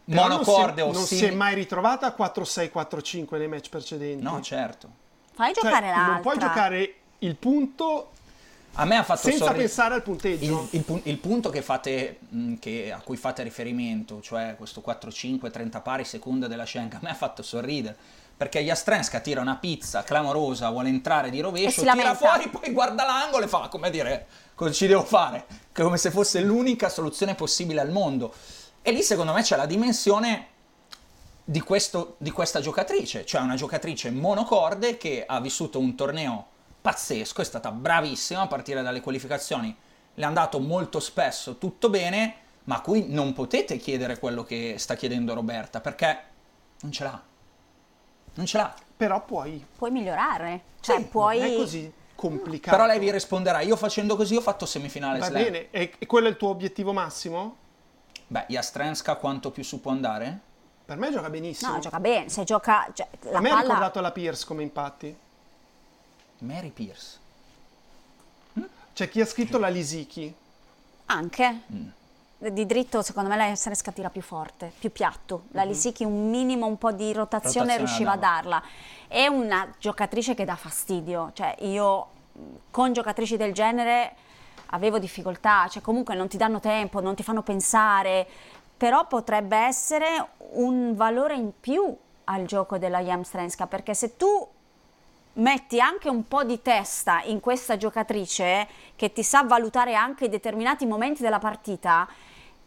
Però 0.06 0.28
non 0.28 0.42
si- 0.42 0.50
monocorde 0.50 0.80
o 0.80 0.92
non 0.92 1.04
si, 1.04 1.22
è 1.26 1.30
mai 1.30 1.54
ritrovata 1.54 2.06
a 2.06 2.14
4-6, 2.18 2.70
4-5 2.70 3.36
nei 3.36 3.48
match 3.48 3.68
precedenti. 3.68 4.22
No, 4.22 4.40
certo. 4.40 4.88
Fai 5.34 5.52
Cioè, 5.52 5.62
giocare 5.64 5.86
l'altra. 5.88 6.12
non 6.14 6.20
puoi 6.22 6.38
giocare 6.38 6.94
il 7.18 7.36
punto 7.36 8.12
A 8.76 8.86
me 8.86 8.96
ha 8.96 9.02
fatto 9.02 9.20
senza 9.28 9.38
sorridere- 9.44 9.66
pensare 9.66 9.94
al 9.94 10.02
punteggio. 10.02 10.68
Il, 10.70 10.84
il 10.88 11.00
il 11.04 11.18
punto 11.18 11.50
che 11.50 11.60
fate, 11.60 12.20
che- 12.60 12.92
a 12.92 13.00
cui 13.04 13.18
fate 13.18 13.42
riferimento, 13.42 14.22
cioè 14.22 14.54
questo 14.56 14.80
4-5, 14.80 15.50
30 15.50 15.80
pari 15.82 16.04
seconda 16.04 16.46
della 16.46 16.64
Schenk, 16.64 16.94
a 16.94 16.98
me 17.02 17.10
ha 17.10 17.14
fatto 17.14 17.42
sorridere. 17.42 17.96
Perché 18.40 18.60
Jastrenska 18.60 19.20
tira 19.20 19.42
una 19.42 19.56
pizza 19.56 20.02
clamorosa, 20.02 20.70
vuole 20.70 20.88
entrare 20.88 21.28
di 21.28 21.40
rovescio, 21.40 21.82
tira 21.82 22.14
fuori, 22.14 22.48
poi 22.48 22.72
guarda 22.72 23.04
l'angolo 23.04 23.44
e 23.44 23.48
fa 23.48 23.68
come 23.68 23.90
dire, 23.90 24.26
cosa 24.54 24.72
ci 24.72 24.86
devo 24.86 25.04
fare? 25.04 25.44
Come 25.74 25.98
se 25.98 26.10
fosse 26.10 26.40
l'unica 26.40 26.88
soluzione 26.88 27.34
possibile 27.34 27.82
al 27.82 27.90
mondo. 27.90 28.32
E 28.80 28.92
lì 28.92 29.02
secondo 29.02 29.34
me 29.34 29.42
c'è 29.42 29.56
la 29.56 29.66
dimensione 29.66 30.46
di, 31.44 31.60
questo- 31.60 32.14
di 32.16 32.30
questa 32.30 32.60
giocatrice, 32.60 33.26
cioè 33.26 33.42
una 33.42 33.56
giocatrice 33.56 34.10
monocorde 34.10 34.96
che 34.96 35.22
ha 35.26 35.38
vissuto 35.38 35.78
un 35.78 35.94
torneo 35.94 36.46
pazzesco, 36.80 37.42
è 37.42 37.44
stata 37.44 37.70
bravissima 37.70 38.40
a 38.40 38.46
partire 38.46 38.80
dalle 38.80 39.02
qualificazioni, 39.02 39.76
le 40.14 40.22
è 40.22 40.26
andato 40.26 40.58
molto 40.60 40.98
spesso 40.98 41.58
tutto 41.58 41.90
bene, 41.90 42.36
ma 42.64 42.76
a 42.76 42.80
cui 42.80 43.04
non 43.06 43.34
potete 43.34 43.76
chiedere 43.76 44.18
quello 44.18 44.44
che 44.44 44.76
sta 44.78 44.94
chiedendo 44.94 45.34
Roberta, 45.34 45.82
perché 45.82 46.22
non 46.80 46.90
ce 46.90 47.04
l'ha. 47.04 47.28
Non 48.40 48.48
ce 48.48 48.56
l'ha. 48.56 48.74
Però 48.96 49.22
poi 49.22 49.62
Puoi 49.76 49.90
migliorare, 49.90 50.62
cioè 50.80 50.96
Sì, 50.96 51.04
puoi... 51.04 51.38
non 51.40 51.50
è 51.50 51.56
così 51.56 51.92
complicato. 52.14 52.74
Però 52.74 52.88
lei 52.88 52.98
vi 52.98 53.10
risponderà, 53.10 53.60
io 53.60 53.76
facendo 53.76 54.16
così 54.16 54.34
ho 54.34 54.40
fatto 54.40 54.64
semifinale 54.64 55.18
Va 55.18 55.26
slam. 55.26 55.42
bene, 55.42 55.70
e, 55.70 55.92
e 55.98 56.06
quello 56.06 56.26
è 56.26 56.30
il 56.30 56.36
tuo 56.38 56.48
obiettivo 56.48 56.92
massimo? 56.94 57.56
Beh, 58.26 58.46
Jastrenska 58.48 59.16
quanto 59.16 59.50
più 59.50 59.62
su 59.62 59.80
può 59.80 59.90
andare? 59.90 60.38
Per 60.86 60.96
me 60.96 61.12
gioca 61.12 61.28
benissimo. 61.28 61.72
No, 61.72 61.78
gioca 61.80 62.00
bene, 62.00 62.30
se 62.30 62.44
gioca... 62.44 62.90
Cioè, 62.94 63.08
la 63.30 63.38
A 63.38 63.40
me 63.42 63.48
ha 63.50 63.52
palla... 63.52 63.62
ricordato 63.62 64.00
la 64.00 64.10
Pierce 64.10 64.46
come 64.46 64.62
impatti. 64.62 65.14
Mary 66.38 66.70
Pierce. 66.70 67.18
C'è 68.94 69.08
chi 69.10 69.20
ha 69.20 69.26
scritto 69.26 69.58
la 69.58 69.68
Lisicchi. 69.68 70.34
Anche. 71.06 71.60
Mm. 71.72 71.88
Di 72.42 72.64
dritto, 72.64 73.02
secondo 73.02 73.28
me, 73.28 73.36
la 73.36 73.54
Seresca 73.54 73.92
tira 73.92 74.08
più 74.08 74.22
forte, 74.22 74.72
più 74.78 74.90
piatto. 74.90 75.42
Mhm. 75.42 75.48
La 75.50 75.62
Lisicchi 75.64 76.04
un 76.04 76.30
minimo, 76.30 76.64
un 76.64 76.78
po' 76.78 76.90
di 76.90 77.12
rotazione, 77.12 77.74
Rotazione 77.74 77.76
riusciva 77.76 78.12
a 78.12 78.16
darla. 78.16 78.62
È 79.06 79.26
una 79.26 79.70
giocatrice 79.78 80.34
che 80.34 80.46
dà 80.46 80.56
fastidio. 80.56 81.32
Cioè, 81.34 81.56
io 81.60 82.08
con 82.70 82.94
giocatrici 82.94 83.36
del 83.36 83.52
genere 83.52 84.14
avevo 84.70 84.98
difficoltà. 84.98 85.68
Cioè, 85.68 85.82
comunque 85.82 86.14
non 86.14 86.28
ti 86.28 86.38
danno 86.38 86.60
tempo, 86.60 87.02
non 87.02 87.14
ti 87.14 87.22
fanno 87.22 87.42
pensare. 87.42 88.26
Però 88.74 89.06
potrebbe 89.06 89.58
essere 89.58 90.28
un 90.52 90.94
valore 90.94 91.34
in 91.34 91.52
più 91.60 91.94
al 92.24 92.46
gioco 92.46 92.78
della 92.78 93.00
Jamstrenska, 93.00 93.66
perché 93.66 93.92
se 93.92 94.16
tu 94.16 94.48
metti 95.34 95.78
anche 95.78 96.08
un 96.08 96.26
po' 96.26 96.44
di 96.44 96.62
testa 96.62 97.20
in 97.24 97.40
questa 97.40 97.76
giocatrice 97.76 98.66
che 98.96 99.12
ti 99.12 99.22
sa 99.22 99.42
valutare 99.42 99.94
anche 99.94 100.30
determinati 100.30 100.86
momenti 100.86 101.22
della 101.22 101.38
partita, 101.38 102.08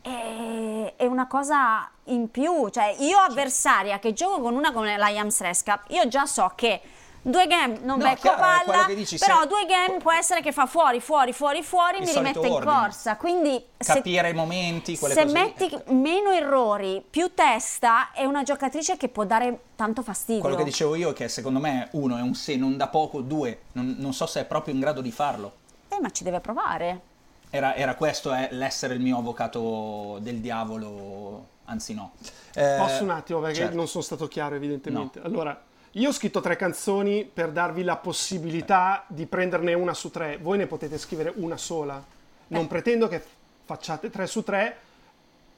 è, 0.03 0.93
è 0.98 1.05
una 1.05 1.25
cosa 1.27 1.89
in 2.05 2.29
più. 2.29 2.69
Cioè, 2.69 2.95
io 3.00 3.17
avversaria 3.17 3.98
che 4.00 4.13
gioco 4.13 4.41
con 4.41 4.53
una 4.53 4.72
come 4.72 4.98
la 4.98 5.10
Jamstreska, 5.10 5.83
io 5.88 6.07
già 6.07 6.25
so 6.25 6.51
che 6.55 6.81
due 7.25 7.48
game 7.48 7.79
non 7.83 8.00
No, 8.00 8.03
becco 8.03 8.19
chiaro, 8.19 8.41
palla, 8.65 8.86
dici, 8.93 9.17
però 9.17 9.41
se- 9.43 9.48
due 9.48 9.65
game 9.65 10.00
può 10.00 10.12
essere 10.12 10.41
che 10.41 10.51
fa 10.51 10.65
fuori, 10.65 11.00
fuori, 11.00 11.31
fuori, 11.31 11.63
fuori, 11.63 12.00
mi 12.01 12.12
rimette 12.12 12.45
in 12.45 12.51
ordine. 12.51 12.72
corsa. 12.79 13.15
Quindi 13.15 13.65
se 13.77 13.93
Capire 13.93 14.29
i 14.29 14.33
momenti, 14.33 14.98
quelle 14.98 15.13
se 15.13 15.24
cose 15.24 15.33
lì. 15.33 15.41
metti 15.41 15.81
meno 15.93 16.31
errori, 16.31 17.01
più 17.10 17.33
testa, 17.33 18.12
è 18.12 18.25
una 18.25 18.43
giocatrice 18.43 18.98
che 18.98 19.07
può 19.07 19.24
dare 19.24 19.60
tanto 19.77 20.01
fastidio. 20.01 20.41
Quello 20.41 20.57
che 20.57 20.65
dicevo 20.65 20.95
io 20.95 21.12
è 21.12 21.13
che 21.13 21.29
secondo 21.29 21.60
me 21.60 21.88
uno 21.91 22.17
è 22.17 22.22
un 22.22 22.36
se 22.36 22.57
non 22.57 22.75
da 22.75 22.88
poco, 22.89 23.22
due 23.22 23.62
non, 23.72 23.95
non 24.00 24.13
so 24.13 24.25
se 24.25 24.41
è 24.41 24.45
proprio 24.45 24.74
in 24.74 24.81
grado 24.81 25.00
di 25.00 25.12
farlo. 25.12 25.53
Eh, 25.88 26.00
ma 26.01 26.10
ci 26.10 26.25
deve 26.25 26.41
provare. 26.41 27.12
Era, 27.55 27.75
era 27.75 27.93
questo 27.93 28.33
è 28.33 28.48
l'essere 28.50 28.95
il 28.95 29.00
mio 29.00 29.19
avvocato 29.19 30.17
del 30.22 30.39
diavolo, 30.39 31.50
anzi 31.65 31.93
no. 31.93 32.13
Eh, 32.55 32.77
Posso 32.79 33.03
un 33.03 33.12
attimo 33.12 33.41
perché 33.41 33.57
certo. 33.57 33.75
non 33.75 33.88
sono 33.88 34.01
stato 34.01 34.27
chiaro 34.27 34.55
evidentemente. 34.55 35.22
Allora, 35.22 35.62
io 35.91 36.10
ho 36.10 36.12
scritto 36.12 36.41
tre 36.41 36.55
canzoni 36.55 37.29
per 37.31 37.51
darvi 37.51 37.83
la 37.83 37.98
possibilità 37.98 39.05
di 39.05 39.27
prenderne 39.27 39.75
una 39.75 39.93
su 39.93 40.10
tre. 40.10 40.39
Voi 40.39 40.57
ne 40.57 40.65
potete 40.65 40.98
scrivere 40.98 41.31
una 41.36 41.55
sola. 41.55 42.03
Non 42.48 42.65
pretendo 42.65 43.07
che 43.07 43.24
facciate 43.65 44.10
tre 44.10 44.25
su 44.25 44.41
tre, 44.41 44.77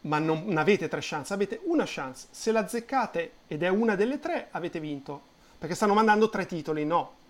ma 0.01 0.19
non, 0.19 0.43
non 0.47 0.57
avete 0.57 0.89
tre 0.89 0.99
chance. 1.01 1.33
Avete 1.33 1.61
una 1.63 1.85
chance. 1.87 2.27
Se 2.29 2.51
la 2.51 2.59
azzeccate 2.59 3.31
ed 3.47 3.63
è 3.63 3.69
una 3.69 3.95
delle 3.95 4.19
tre, 4.19 4.49
avete 4.51 4.81
vinto. 4.81 5.21
Perché 5.57 5.75
stanno 5.75 5.93
mandando 5.93 6.29
tre 6.29 6.45
titoli, 6.45 6.83
no. 6.83 7.23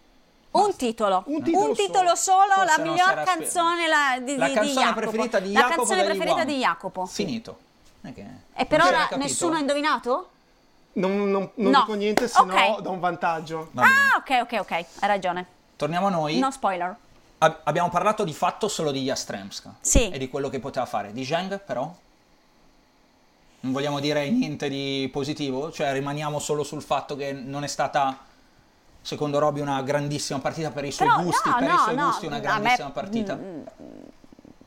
Un 0.58 0.76
titolo, 0.76 1.24
Un 1.28 1.44
titolo 1.44 2.16
solo, 2.16 2.16
solo 2.16 2.54
Forse 2.54 2.78
la 2.78 2.84
miglior 2.84 3.24
canzone 3.24 3.88
la- 3.88 4.20
di, 4.22 4.38
La 4.38 4.46
di- 4.46 4.52
di 4.52 4.58
canzone 4.58 4.86
Jacopo. 4.86 5.00
preferita 5.00 5.40
di 5.40 5.52
La 5.54 5.60
Jacopo 5.60 5.76
canzone 5.78 6.02
degli 6.02 6.16
preferita 6.18 6.44
di 6.46 6.58
Jacopo. 6.58 7.06
Finito. 7.06 7.58
Che- 8.14 8.26
E 8.54 8.66
per 8.66 8.82
ora 8.82 9.10
nessuno 9.18 9.56
ha 9.56 9.60
indovinato? 9.60 10.30
Non, 10.94 11.30
non- 11.30 11.50
non 11.56 11.72
No. 11.72 11.80
dico 11.82 11.94
niente, 11.96 12.28
se 12.30 12.42
no 12.44 12.54
Ok. 12.54 12.80
da 12.82 12.90
un 12.90 13.00
vantaggio. 13.02 13.70
Ah, 13.76 14.16
ok, 14.18 14.40
ok, 14.44 14.58
ok, 14.62 14.72
hai 14.72 14.86
ragione. 15.02 15.46
Torniamo 15.76 16.08
a 16.08 16.10
noi. 16.10 16.40
No 16.40 16.52
spoiler. 16.52 16.96
Ab- 17.40 17.60
abbiamo 17.64 17.90
parlato 17.90 18.24
di 18.24 18.34
fatto 18.34 18.70
solo 18.70 18.92
di 18.92 19.02
Jastremska. 19.04 19.76
Sì. 19.82 20.10
E 20.10 20.18
di 20.18 20.30
quello 20.30 20.48
che 20.48 20.60
poteva 20.60 20.86
fare. 20.86 21.12
Di 21.12 21.26
Zheng, 21.26 21.60
però? 21.60 21.94
Non 23.62 23.74
vogliamo 23.74 24.00
dire 24.00 24.30
niente 24.30 24.70
di 24.70 25.10
positivo? 25.12 25.70
Cioè, 25.72 25.92
rimaniamo 25.92 26.40
solo 26.40 26.64
sul 26.64 26.82
fatto 26.84 27.16
che 27.18 27.34
non 27.34 27.64
è 27.64 27.68
stata, 27.68 28.20
secondo 29.06 29.38
Roby, 29.38 29.60
una 29.60 29.84
grandissima 29.84 30.40
partita 30.40 30.72
per 30.72 30.84
i 30.84 30.92
suoi 30.92 31.08
Però, 31.08 31.22
gusti. 31.22 31.48
no, 31.48 31.56
per 31.58 31.68
i 31.68 31.72
no, 31.72 31.78
suoi 31.78 31.96
no, 31.96 32.06
gusti, 32.06 32.26
una 32.26 32.36
a 32.38 32.40
me- 32.40 32.44
grandissima 32.46 32.90
partita. 32.90 33.40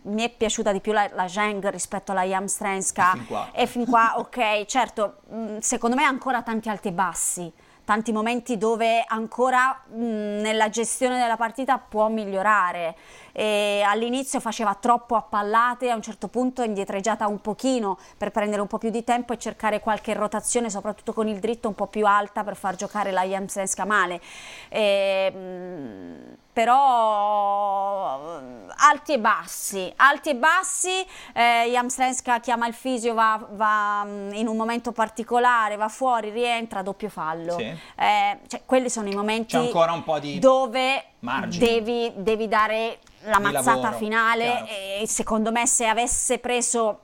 Mi 0.02 0.22
è 0.22 0.30
piaciuta 0.30 0.70
di 0.70 0.80
più 0.80 0.92
la, 0.92 1.10
la 1.12 1.26
Zheng 1.26 1.68
rispetto 1.70 2.12
alla 2.12 2.22
Jamstrenska. 2.22 3.12
E 3.12 3.16
fin 3.16 3.26
qua. 3.26 3.50
E 3.52 3.66
fin 3.66 3.84
qua, 3.84 4.14
ok, 4.16 4.64
certo, 4.66 5.16
mh, 5.28 5.58
secondo 5.58 5.96
me 5.96 6.04
ancora 6.04 6.42
tanti 6.42 6.68
alti 6.68 6.88
e 6.88 6.92
bassi. 6.92 7.52
Tanti 7.88 8.12
momenti 8.12 8.58
dove 8.58 9.02
ancora 9.06 9.80
mh, 9.86 9.96
nella 10.42 10.68
gestione 10.68 11.18
della 11.18 11.38
partita 11.38 11.78
può 11.78 12.08
migliorare. 12.08 12.94
E 13.32 13.82
all'inizio 13.82 14.40
faceva 14.40 14.74
troppo 14.74 15.14
a 15.14 15.22
pallate, 15.22 15.88
a 15.88 15.94
un 15.94 16.02
certo 16.02 16.28
punto 16.28 16.60
è 16.60 16.66
indietreggiata 16.66 17.26
un 17.26 17.40
pochino 17.40 17.96
per 18.18 18.30
prendere 18.30 18.60
un 18.60 18.66
po' 18.66 18.76
più 18.76 18.90
di 18.90 19.04
tempo 19.04 19.32
e 19.32 19.38
cercare 19.38 19.80
qualche 19.80 20.12
rotazione, 20.12 20.68
soprattutto 20.68 21.14
con 21.14 21.28
il 21.28 21.38
dritto 21.38 21.68
un 21.68 21.74
po' 21.74 21.86
più 21.86 22.04
alta 22.04 22.44
per 22.44 22.56
far 22.56 22.74
giocare 22.74 23.10
la 23.10 23.22
Jamstrenska 23.24 23.86
male. 23.86 24.20
E, 24.68 25.30
mh, 25.30 26.36
però 26.58 28.18
eh, 28.40 28.72
alti 28.78 29.12
e 29.12 29.20
bassi, 29.20 29.92
alti 29.94 30.30
e 30.30 30.34
bassi, 30.34 31.06
eh, 31.32 31.68
Jamstrenska 31.70 32.40
chiama 32.40 32.66
il 32.66 32.74
fisio, 32.74 33.14
va, 33.14 33.46
va, 33.52 34.02
mh, 34.02 34.32
in 34.32 34.48
un 34.48 34.56
momento 34.56 34.90
particolare, 34.90 35.76
va 35.76 35.86
fuori, 35.88 36.30
rientra, 36.30 36.82
doppio 36.82 37.10
fallo. 37.10 37.56
Sì. 37.56 37.62
Eh, 37.62 38.38
cioè, 38.48 38.62
quelli 38.66 38.90
sono 38.90 39.08
i 39.08 39.14
momenti 39.14 39.56
C'è 39.56 39.66
ancora 39.66 39.92
un 39.92 40.02
po' 40.02 40.18
di 40.18 40.40
dove 40.40 41.04
devi, 41.46 42.10
devi 42.16 42.48
dare 42.48 42.98
la 43.22 43.38
mazzata 43.38 43.76
lavoro, 43.82 43.96
finale 43.96 44.44
chiaro. 44.44 44.66
e 45.00 45.06
secondo 45.06 45.52
me 45.52 45.64
se 45.64 45.86
avesse 45.86 46.40
preso 46.40 47.02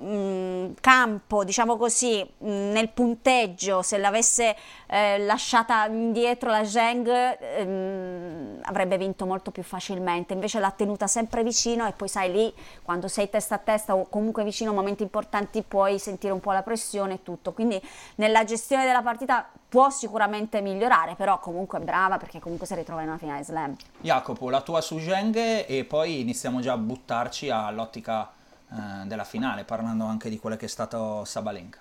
mh, 0.00 0.74
campo, 0.80 1.44
diciamo 1.44 1.76
così, 1.76 2.22
mh, 2.22 2.48
nel 2.48 2.88
punteggio, 2.88 3.82
se 3.82 3.98
l'avesse 3.98 4.56
eh, 4.86 5.18
lasciata 5.18 5.86
indietro 5.86 6.50
la 6.50 6.64
Zheng 6.64 7.08
ehm, 7.40 8.60
avrebbe 8.62 8.96
vinto 8.96 9.26
molto 9.26 9.50
più 9.50 9.62
facilmente, 9.62 10.32
invece 10.32 10.58
l'ha 10.58 10.70
tenuta 10.70 11.06
sempre 11.06 11.42
vicino 11.42 11.86
e 11.86 11.92
poi 11.92 12.08
sai 12.08 12.32
lì 12.32 12.52
quando 12.82 13.08
sei 13.08 13.28
testa 13.28 13.56
a 13.56 13.58
testa 13.58 13.94
o 13.94 14.08
comunque 14.08 14.42
vicino 14.42 14.70
a 14.70 14.74
momenti 14.74 15.02
importanti 15.02 15.62
puoi 15.62 15.98
sentire 15.98 16.32
un 16.32 16.40
po' 16.40 16.52
la 16.52 16.62
pressione 16.62 17.14
e 17.14 17.22
tutto, 17.22 17.52
quindi 17.52 17.80
nella 18.16 18.44
gestione 18.44 18.84
della 18.84 19.02
partita 19.02 19.48
può 19.68 19.90
sicuramente 19.90 20.60
migliorare, 20.60 21.14
però 21.14 21.38
comunque 21.38 21.78
è 21.78 21.82
brava 21.82 22.18
perché 22.18 22.40
comunque 22.40 22.66
si 22.66 22.74
ritrova 22.74 23.02
in 23.02 23.08
una 23.08 23.18
finale 23.18 23.44
slam. 23.44 23.76
Jacopo, 24.00 24.50
la 24.50 24.62
tua 24.62 24.80
su 24.80 24.98
Zheng 24.98 25.36
e 25.36 25.84
poi 25.84 26.20
iniziamo 26.20 26.60
già 26.60 26.72
a 26.72 26.76
buttarci 26.76 27.50
all'ottica 27.50 28.28
eh, 28.72 29.06
della 29.06 29.24
finale, 29.24 29.64
parlando 29.64 30.04
anche 30.04 30.28
di 30.30 30.38
quello 30.38 30.56
che 30.56 30.66
è 30.66 30.68
stato 30.68 31.24
Sabalenka, 31.24 31.78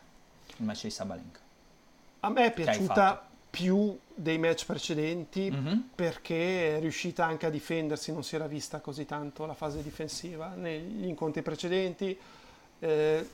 il 0.57 0.65
match 0.65 0.83
di 0.83 0.89
Sabalenka. 0.89 1.39
A 2.21 2.29
me 2.29 2.45
è 2.45 2.51
piaciuta 2.53 3.25
più 3.49 3.97
dei 4.13 4.37
match 4.37 4.65
precedenti 4.65 5.49
Mhm. 5.49 5.89
perché 5.95 6.77
è 6.77 6.79
riuscita 6.79 7.25
anche 7.25 7.45
a 7.47 7.49
difendersi, 7.49 8.11
non 8.11 8.23
si 8.23 8.35
era 8.35 8.45
vista 8.47 8.79
così 8.79 9.05
tanto 9.05 9.45
la 9.45 9.53
fase 9.55 9.81
difensiva 9.81 10.49
negli 10.55 11.05
incontri 11.05 11.41
precedenti. 11.41 12.17
eh, 12.81 13.29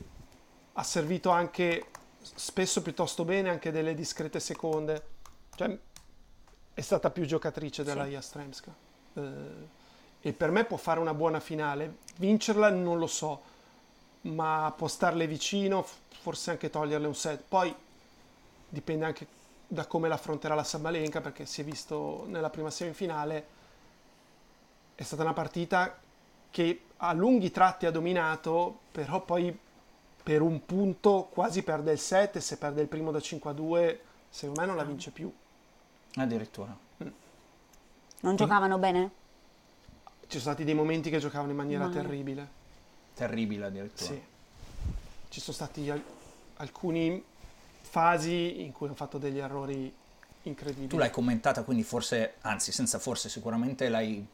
ha 0.73 0.83
servito 0.83 1.29
anche 1.29 1.85
spesso 2.19 2.81
piuttosto 2.81 3.23
bene 3.25 3.49
anche 3.49 3.69
delle 3.71 3.93
discrete 3.93 4.39
seconde. 4.39 5.03
Cioè, 5.55 5.77
è 6.73 6.81
stata 6.81 7.11
più 7.11 7.25
giocatrice 7.25 7.83
della 7.83 8.05
Sì. 8.05 8.09
Jastremska. 8.11 8.73
Eh, 9.13 9.21
e 10.25 10.33
per 10.33 10.49
me 10.49 10.63
può 10.63 10.75
fare 10.75 10.99
una 10.99 11.13
buona 11.13 11.39
finale. 11.39 11.97
Vincerla 12.15 12.71
non 12.71 12.97
lo 12.97 13.05
so, 13.05 13.41
ma 14.21 14.73
può 14.75 14.87
starle 14.87 15.27
vicino, 15.27 15.85
forse 16.19 16.49
anche 16.49 16.71
toglierle 16.71 17.05
un 17.05 17.13
set. 17.13 17.43
Poi 17.47 17.71
dipende 18.67 19.05
anche 19.05 19.27
da 19.67 19.85
come 19.85 20.07
l'affronterà 20.07 20.55
la 20.55 20.63
Sabalenka, 20.63 21.21
perché 21.21 21.45
si 21.45 21.61
è 21.61 21.63
visto 21.63 22.23
nella 22.25 22.49
prima 22.49 22.71
semifinale 22.71 23.45
è 24.95 25.03
stata 25.03 25.21
una 25.21 25.33
partita 25.33 25.95
che 26.49 26.81
a 26.97 27.13
lunghi 27.13 27.51
tratti 27.51 27.85
ha 27.85 27.91
dominato, 27.91 28.79
però 28.91 29.21
poi 29.21 29.55
per 30.23 30.41
un 30.41 30.65
punto 30.65 31.29
quasi 31.31 31.61
perde 31.61 31.91
il 31.91 31.99
set 31.99 32.37
e 32.37 32.41
se 32.41 32.57
perde 32.57 32.81
il 32.81 32.87
primo 32.87 33.11
da 33.11 33.19
5 33.19 33.51
a 33.51 33.53
2 33.53 34.01
secondo 34.27 34.61
me 34.61 34.65
non 34.65 34.75
la 34.75 34.85
vince 34.85 35.11
più. 35.11 35.31
Addirittura. 36.15 36.75
Non 38.21 38.35
giocavano 38.35 38.79
bene? 38.79 39.23
Ci 40.27 40.39
sono 40.39 40.53
stati 40.53 40.63
dei 40.63 40.73
momenti 40.73 41.09
che 41.09 41.19
giocavano 41.19 41.51
in 41.51 41.57
maniera 41.57 41.87
Male. 41.87 42.01
terribile. 42.01 42.47
Terribile 43.13 43.65
addirittura. 43.65 44.09
Sì. 44.11 44.21
Ci 45.29 45.39
sono 45.39 45.53
stati 45.55 45.89
al- 45.89 46.03
alcuni 46.57 47.23
fasi 47.81 48.61
in 48.61 48.71
cui 48.71 48.87
hanno 48.87 48.95
fatto 48.95 49.17
degli 49.17 49.37
errori 49.37 49.93
incredibili. 50.43 50.87
Tu 50.87 50.97
l'hai 50.97 51.11
commentata, 51.11 51.63
quindi 51.63 51.83
forse, 51.83 52.35
anzi, 52.41 52.71
senza 52.71 52.99
forse, 52.99 53.29
sicuramente 53.29 53.87
l'hai, 53.89 54.25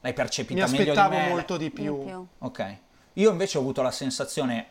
l'hai 0.00 0.12
percepita 0.12 0.64
Mi 0.66 0.70
meglio 0.72 0.84
di 0.84 0.90
aspettavo 0.98 1.16
me. 1.16 1.28
molto 1.28 1.56
di 1.56 1.64
Di 1.64 1.70
più. 1.70 2.04
più. 2.04 2.26
Ok. 2.38 2.76
Io 3.14 3.30
invece 3.30 3.58
ho 3.58 3.60
avuto 3.60 3.82
la 3.82 3.90
sensazione, 3.90 4.66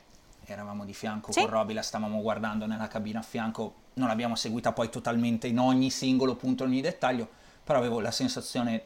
eravamo 0.46 0.86
di 0.86 0.94
fianco 0.94 1.32
Sì. 1.32 1.42
con 1.42 1.50
Roby, 1.50 1.74
la 1.74 1.82
stavamo 1.82 2.22
guardando 2.22 2.66
nella 2.66 2.88
cabina 2.88 3.20
a 3.20 3.24
fianco, 3.24 3.74
non 3.96 4.08
l'abbiamo 4.08 4.36
seguita 4.36 4.72
poi 4.72 4.90
totalmente 4.90 5.48
in 5.48 5.60
ogni 5.60 5.90
singolo 5.90 6.36
punto, 6.36 6.64
in 6.64 6.70
ogni 6.72 6.82
dettaglio, 6.82 7.28
però 7.64 7.80
avevo 7.80 8.00
la 8.00 8.12
sensazione 8.12 8.86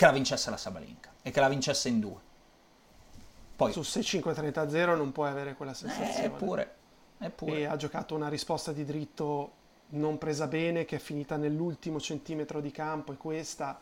che 0.00 0.06
la 0.06 0.12
vincesse 0.12 0.48
la 0.48 0.56
Sabalenka 0.56 1.10
e 1.20 1.30
che 1.30 1.40
la 1.40 1.48
vincesse 1.50 1.90
in 1.90 2.00
due. 2.00 2.16
Poi, 3.54 3.70
Su 3.70 3.80
6-5-30-0 3.80 4.96
non 4.96 5.12
puoi 5.12 5.28
avere 5.28 5.52
quella 5.54 5.74
sensazione. 5.74 6.24
eppure, 6.24 6.74
eppure. 7.18 7.58
E 7.58 7.64
ha 7.66 7.76
giocato 7.76 8.14
una 8.14 8.30
risposta 8.30 8.72
di 8.72 8.86
dritto 8.86 9.52
non 9.88 10.16
presa 10.16 10.46
bene, 10.46 10.86
che 10.86 10.96
è 10.96 10.98
finita 10.98 11.36
nell'ultimo 11.36 12.00
centimetro 12.00 12.62
di 12.62 12.70
campo 12.70 13.12
e 13.12 13.18
questa, 13.18 13.78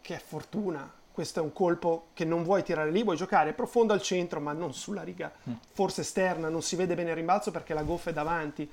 che 0.00 0.14
è 0.16 0.18
fortuna. 0.18 0.92
Questo 1.12 1.38
è 1.38 1.42
un 1.44 1.52
colpo 1.52 2.08
che 2.12 2.24
non 2.24 2.42
vuoi 2.42 2.64
tirare 2.64 2.90
lì, 2.90 3.04
vuoi 3.04 3.16
giocare 3.16 3.52
profondo 3.52 3.92
al 3.92 4.02
centro, 4.02 4.40
ma 4.40 4.52
non 4.52 4.74
sulla 4.74 5.02
riga, 5.04 5.32
Mm. 5.48 5.52
forse 5.74 6.00
esterna, 6.00 6.48
non 6.48 6.62
si 6.62 6.74
vede 6.74 6.96
bene 6.96 7.10
il 7.10 7.14
rimbalzo 7.16 7.52
perché 7.52 7.72
la 7.72 7.84
goff 7.84 8.08
è 8.08 8.12
davanti, 8.12 8.68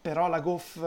però 0.00 0.28
la 0.28 0.38
goff 0.38 0.78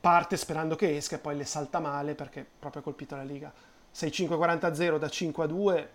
parte 0.00 0.36
sperando 0.36 0.76
che 0.76 0.96
esca 0.96 1.16
e 1.16 1.18
poi 1.18 1.36
le 1.36 1.44
salta 1.44 1.80
male 1.80 2.14
perché 2.14 2.46
proprio 2.58 2.82
ha 2.82 2.84
colpito 2.84 3.16
la 3.16 3.24
liga. 3.24 3.52
6-5-40-0 3.94 4.98
da 4.98 5.08
5 5.08 5.44
a 5.44 5.46
2 5.46 5.90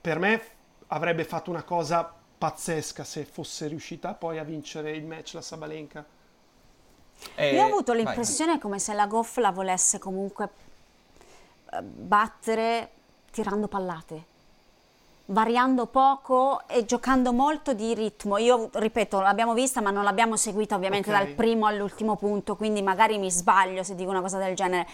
per 0.00 0.18
me 0.18 0.42
avrebbe 0.88 1.24
fatto 1.24 1.50
una 1.50 1.64
cosa 1.64 2.14
pazzesca 2.38 3.02
se 3.02 3.24
fosse 3.24 3.66
riuscita 3.66 4.14
poi 4.14 4.38
a 4.38 4.44
vincere 4.44 4.92
il 4.92 5.04
match 5.04 5.34
la 5.34 5.42
Sabalenka. 5.42 6.04
Eh, 7.34 7.54
Io 7.54 7.62
ho 7.62 7.66
avuto 7.66 7.92
vai. 7.92 8.02
l'impressione 8.02 8.58
come 8.58 8.78
se 8.78 8.92
la 8.92 9.06
Goff 9.06 9.38
la 9.38 9.50
volesse 9.50 9.98
comunque 9.98 10.48
eh, 11.72 11.82
battere 11.82 12.90
tirando 13.30 13.68
pallate, 13.68 14.26
variando 15.26 15.86
poco 15.86 16.66
e 16.68 16.84
giocando 16.84 17.32
molto 17.32 17.72
di 17.72 17.94
ritmo. 17.94 18.38
Io, 18.38 18.70
ripeto, 18.72 19.20
l'abbiamo 19.20 19.54
vista 19.54 19.80
ma 19.80 19.90
non 19.90 20.04
l'abbiamo 20.04 20.36
seguita 20.36 20.74
ovviamente 20.74 21.10
Ok. 21.10 21.16
dal 21.16 21.26
primo 21.34 21.66
all'ultimo 21.66 22.16
punto, 22.16 22.56
quindi 22.56 22.82
magari 22.82 23.18
mi 23.18 23.30
sbaglio 23.30 23.82
se 23.82 23.94
dico 23.94 24.10
una 24.10 24.20
cosa 24.20 24.38
del 24.38 24.54
genere. 24.54 24.86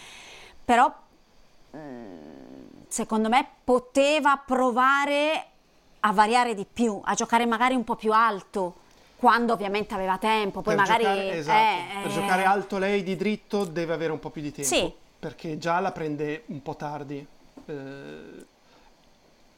Però 0.65 0.93
mm, 1.77 2.17
secondo 2.89 3.29
me 3.29 3.47
poteva 3.65 4.41
provare 4.45 5.47
a 6.01 6.13
variare 6.13 6.55
di 6.55 6.67
più, 6.71 7.01
a 7.03 7.15
giocare 7.15 7.47
magari 7.47 7.75
un 7.75 7.85
po' 7.85 7.97
più 7.97 8.13
alto. 8.13 8.77
Quando 9.17 9.53
ovviamente 9.53 9.95
aveva 9.95 10.19
tempo, 10.19 10.63
poi 10.63 10.75
per 10.75 10.85
magari 10.85 11.05
giocare, 11.05 11.33
esatto, 11.37 11.59
eh, 11.59 12.03
per 12.03 12.11
eh, 12.11 12.15
giocare 12.15 12.45
alto 12.45 12.79
lei 12.79 13.05
di 13.05 13.15
dritto 13.15 13.65
deve 13.65 13.93
avere 13.93 14.11
un 14.11 14.19
po' 14.19 14.31
più 14.31 14.43
di 14.43 14.51
tempo. 14.51 14.69
Sì. 14.69 14.93
Perché 15.21 15.59
già 15.59 15.79
la 15.79 15.93
prende 15.93 16.43
un 16.47 16.61
po' 16.61 16.75
tardi. 16.75 17.25
Eh, 17.67 18.47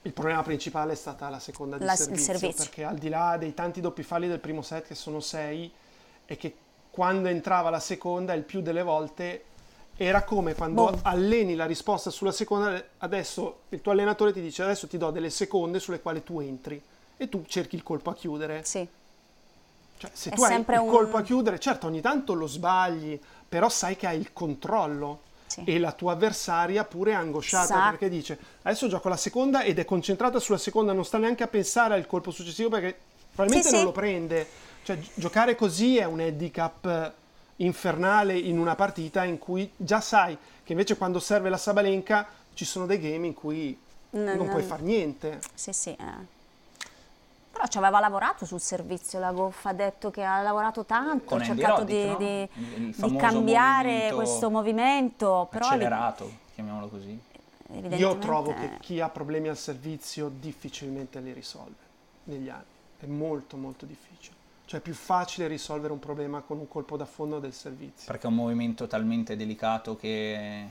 il 0.07 0.13
problema 0.13 0.43
principale 0.43 0.93
è 0.93 0.97
stata 0.97 1.29
la 1.29 1.39
seconda 1.39 1.77
di 1.79 1.85
La- 1.85 1.97
servizio, 1.97 2.37
servizio. 2.37 2.65
perché 2.65 2.85
al 2.85 2.97
di 2.99 3.09
là 3.09 3.37
dei 3.39 3.55
tanti 3.55 3.81
doppi 3.81 4.03
falli 4.03 4.29
del 4.29 4.39
primo 4.39 4.63
set, 4.63 4.87
che 4.87 4.95
sono 4.95 5.21
sei, 5.21 5.71
è 6.25 6.37
che 6.37 6.55
quando 6.91 7.29
entrava 7.29 7.71
la 7.71 7.81
seconda, 7.81 8.33
il 8.35 8.43
più 8.43 8.61
delle 8.61 8.83
volte 8.83 9.45
era 9.97 10.23
come 10.25 10.55
quando 10.55 10.85
Boom. 10.87 11.01
alleni 11.03 11.55
la 11.55 11.67
risposta 11.67 12.11
sulla 12.11 12.33
seconda, 12.33 12.83
adesso 12.99 13.61
il 13.71 13.81
tuo 13.81 13.93
allenatore 13.93 14.33
ti 14.33 14.41
dice 14.41 14.63
adesso 14.63 14.87
ti 14.89 14.99
do 14.99 15.11
delle 15.11 15.31
seconde 15.31 15.79
sulle 15.81 16.01
quali 16.01 16.23
tu 16.23 16.41
entri 16.41 16.81
e 17.17 17.29
tu 17.29 17.45
cerchi 17.47 17.75
il 17.77 17.83
colpo 17.83 18.11
a 18.11 18.15
chiudere. 18.15 18.63
Sì. 18.65 18.87
Cioè, 19.97 20.11
se 20.13 20.31
È 20.31 20.35
tu 20.35 20.43
hai 20.43 20.59
il 20.61 20.65
un- 20.69 20.89
colpo 20.89 21.17
a 21.17 21.23
chiudere, 21.23 21.59
certo 21.61 21.87
ogni 21.87 22.01
tanto 22.01 22.35
lo 22.35 22.47
sbagli, 22.47 23.19
però 23.49 23.69
sai 23.69 23.97
che 23.97 24.07
hai 24.07 24.19
il 24.19 24.33
controllo. 24.33 25.21
Sì. 25.55 25.63
E 25.65 25.79
la 25.79 25.93
tua 25.93 26.13
avversaria 26.13 26.85
pure 26.85 27.13
è 27.13 27.15
angosciata 27.15 27.67
Sa- 27.67 27.89
perché 27.91 28.09
dice 28.09 28.37
adesso 28.63 28.89
gioco 28.89 29.09
la 29.09 29.17
seconda 29.17 29.63
ed 29.63 29.79
è 29.79 29.85
concentrata 29.85 30.41
sulla 30.41 30.59
seconda, 30.59 30.93
non 30.93 31.05
sta 31.05 31.19
neanche 31.19 31.45
a 31.45 31.47
pensare 31.47 31.95
al 31.95 32.07
colpo 32.09 32.33
successivo 32.33 32.69
perché 32.71 32.97
probabilmente 33.31 33.69
Sì, 33.69 33.75
non 33.75 33.81
sì. 33.83 33.87
lo 33.87 33.93
prende. 33.93 34.47
Cioè, 34.83 34.99
gi- 34.99 35.11
giocare 35.15 35.55
così 35.55 35.97
è 35.97 36.05
un 36.05 36.19
handicap 36.19 36.85
eh, 36.87 37.13
infernale 37.65 38.37
in 38.37 38.59
una 38.59 38.75
partita 38.75 39.23
in 39.25 39.39
cui 39.39 39.71
già 39.77 40.01
sai 40.01 40.37
che 40.65 40.73
invece 40.73 40.97
quando 40.97 41.21
serve 41.21 41.49
la 41.51 41.57
Sabalenka 41.57 42.27
ci 42.55 42.65
sono 42.65 42.87
dei 42.87 42.99
game 42.99 43.27
in 43.29 43.35
cui 43.35 43.79
No, 44.11 44.25
non 44.35 44.47
no. 44.47 44.51
puoi 44.51 44.63
far 44.63 44.81
niente. 44.83 45.39
Sì, 45.55 45.73
sì. 45.73 45.91
eh. 45.91 46.33
Però 47.55 47.67
ci 47.69 47.79
aveva 47.79 48.01
lavorato 48.01 48.45
sul 48.45 48.61
servizio 48.61 49.21
la 49.21 49.31
Goff, 49.31 49.65
ha 49.67 49.73
detto 49.73 50.11
che 50.11 50.25
ha 50.25 50.43
lavorato 50.43 50.85
tanto, 50.85 51.25
Con 51.25 51.41
ha 51.41 51.45
cercato 51.45 51.81
Roddick, 51.83 52.17
di, 52.17 52.41
no? 52.41 52.47
di- 52.57 52.95
di 52.97 53.17
cambiare 53.17 53.91
movimento 53.91 54.17
questo 54.17 54.51
movimento, 54.51 55.47
però 55.49 55.67
accelerato, 55.67 56.31
chiamiamolo 56.55 56.89
così. 56.89 57.19
Io 57.91 58.19
trovo 58.19 58.53
che 58.53 58.79
chi 58.81 59.01
ha 59.01 59.09
problemi 59.09 59.49
al 59.49 59.57
servizio 59.57 60.29
difficilmente 60.29 61.21
li 61.21 61.33
risolve 61.33 61.75
negli 62.25 62.49
anni. 62.49 62.65
È 62.99 63.07
molto 63.07 63.57
molto 63.57 63.87
difficile. 63.87 64.35
Cioè 64.67 64.81
è 64.81 64.83
più 64.83 64.95
facile 64.95 65.47
risolvere 65.47 65.93
un 65.93 65.99
problema 66.01 66.41
con 66.41 66.59
un 66.59 66.67
colpo 66.67 66.97
da 66.97 67.05
fondo 67.05 67.39
del 67.39 67.53
servizio. 67.53 68.07
Perché 68.07 68.27
è 68.27 68.31
un 68.31 68.37
movimento 68.37 68.87
talmente 68.89 69.37
delicato 69.37 69.97
che... 69.97 70.67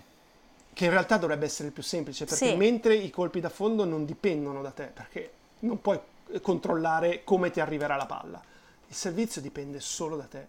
Che 0.73 0.85
in 0.85 0.91
realtà 0.91 1.17
dovrebbe 1.17 1.45
essere 1.45 1.67
il 1.67 1.73
più 1.73 1.83
semplice, 1.83 2.25
perché 2.25 2.49
Sì. 2.49 2.55
mentre 2.55 2.95
i 2.95 3.11
colpi 3.11 3.39
da 3.39 3.49
fondo 3.49 3.85
non 3.85 4.05
dipendono 4.05 4.61
da 4.63 4.71
te, 4.71 4.85
perché 4.85 5.31
non 5.59 5.79
puoi 5.79 5.99
controllare 6.41 7.23
come 7.23 7.51
ti 7.51 7.59
arriverà 7.59 7.95
la 7.95 8.05
palla. 8.05 8.41
Il 8.87 8.95
servizio 8.95 9.41
dipende 9.41 9.79
solo 9.79 10.15
da 10.17 10.25
te. 10.25 10.47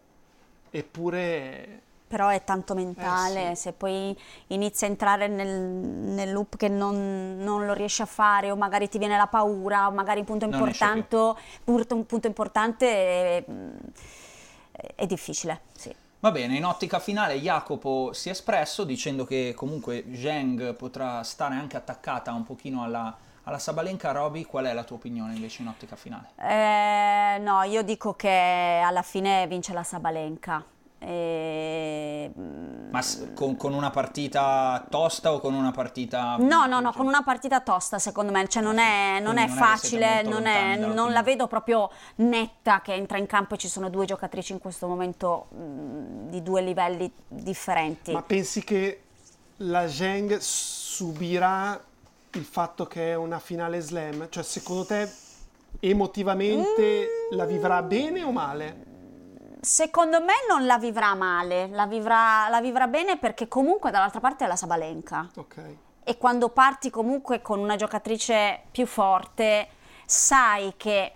Eppure 0.71 1.81
Però 2.09 2.29
è 2.29 2.45
tanto 2.45 2.75
mentale, 2.75 3.51
Eh, 3.51 3.55
sì. 3.55 3.63
se 3.63 3.73
poi 3.73 4.17
inizi 4.49 4.85
a 4.85 4.89
entrare 4.89 5.29
nel, 5.29 5.49
nel 5.49 6.33
loop 6.33 6.57
che 6.57 6.69
non, 6.69 7.37
non 7.39 7.65
lo 7.67 7.73
riesci 7.73 8.03
a 8.03 8.07
fare 8.07 8.51
o 8.51 8.57
magari 8.57 8.89
ti 8.89 8.99
viene 8.99 9.17
la 9.17 9.27
paura 9.27 9.87
o 9.87 9.91
magari 9.93 10.21
un 10.21 10.27
punto 10.27 10.45
importante, 10.45 11.17
un 11.17 12.07
punto 12.07 12.27
importante 12.27 12.87
è, 12.89 13.45
è 14.95 15.07
difficile, 15.07 15.61
sì. 15.77 15.95
Va 16.21 16.31
bene, 16.31 16.57
in 16.57 16.65
ottica 16.65 16.99
finale 17.01 17.39
Jacopo 17.39 18.13
si 18.15 18.29
è 18.29 18.33
espresso 18.33 18.85
dicendo 18.85 19.25
che 19.25 19.53
comunque 19.55 20.05
Zheng 20.15 20.75
potrà 20.75 21.23
stare 21.23 21.55
anche 21.55 21.77
attaccata 21.77 22.33
un 22.33 22.45
pochino 22.45 22.83
alla, 22.83 23.15
alla 23.45 23.59
Sabalenka. 23.59 24.13
Roby, 24.13 24.45
qual 24.45 24.67
è 24.67 24.73
la 24.73 24.85
tua 24.85 24.97
opinione 24.97 25.35
invece 25.35 25.63
in 25.63 25.69
ottica 25.69 25.97
finale? 25.97 26.31
Eh, 26.37 27.39
no, 27.39 27.63
io 27.63 27.83
dico 27.83 28.15
che 28.15 28.81
alla 28.85 29.03
fine 29.03 29.47
vince 29.47 29.73
la 29.73 29.83
Sabalenka. 29.83 30.65
E- 31.07 32.33
Ma 32.35 33.03
s- 33.03 33.33
con, 33.35 33.57
con 33.57 33.75
una 33.75 33.91
partita 33.91 34.87
tosta 34.89 35.33
o 35.35 35.39
con 35.41 35.53
una 35.53 35.71
partita... 35.71 36.37
No, 36.39 36.65
no, 36.65 36.81
no, 36.81 36.89
cioè, 36.89 36.97
con 36.97 37.07
una 37.07 37.23
partita 37.23 37.61
tosta 37.61 37.99
secondo 37.99 38.33
me, 38.33 38.49
cioè 38.49 38.63
non 38.63 38.79
è, 38.79 39.21
non 39.21 39.35
Quindi 39.35 39.53
è 39.53 39.55
non 39.55 39.63
è 39.65 39.77
siete 39.77 40.05
facile, 40.05 40.23
non, 40.23 40.47
è- 40.47 40.77
non 40.77 41.13
la 41.13 41.23
vedo 41.23 41.47
proprio 41.47 41.91
netta 42.17 42.81
che 42.81 42.95
entra 42.95 43.19
in 43.19 43.27
campo 43.27 43.55
e 43.55 43.59
ci 43.59 43.69
sono 43.69 43.91
due 43.91 44.07
giocatrici 44.07 44.53
in 44.53 44.61
questo 44.61 44.87
momento 44.87 45.49
mh, 45.51 46.31
di 46.31 46.43
due 46.43 46.63
livelli 46.63 47.11
differenti. 47.29 48.13
Ma 48.13 48.23
pensi 48.23 48.65
che 48.65 49.03
la 49.59 49.87
Zheng 49.89 50.39
subirà 50.39 51.79
il 52.35 52.45
fatto 52.45 52.87
che 52.87 53.13
è 53.13 53.15
una 53.15 53.39
finale 53.39 53.81
slam? 53.81 54.29
Cioè, 54.29 54.43
secondo 54.43 54.85
te 54.85 55.09
emotivamente 55.81 57.09
la 57.31 57.45
vivrà 57.45 57.83
bene 57.83 58.23
o 58.23 58.31
male? 58.33 58.93
Secondo 59.61 60.21
me 60.21 60.35
non 60.49 60.67
la 60.67 60.79
vivrà 60.79 61.15
male, 61.15 61.69
la 61.69 61.87
vivrà, 61.87 62.49
la 62.51 62.61
vivrà 62.61 62.87
bene 62.87 63.17
perché 63.19 63.49
comunque 63.49 63.91
dall'altra 63.91 64.21
parte 64.21 64.45
è 64.45 64.49
la 64.49 64.57
Sabalenka. 64.57 65.29
Ok. 65.37 65.57
e 66.07 66.19
quando 66.19 66.51
parti 66.51 66.91
comunque 66.91 67.41
con 67.41 67.59
una 67.61 67.77
giocatrice 67.77 68.65
più 68.71 68.85
forte 68.87 69.69
sai 70.05 70.75
che 70.77 71.13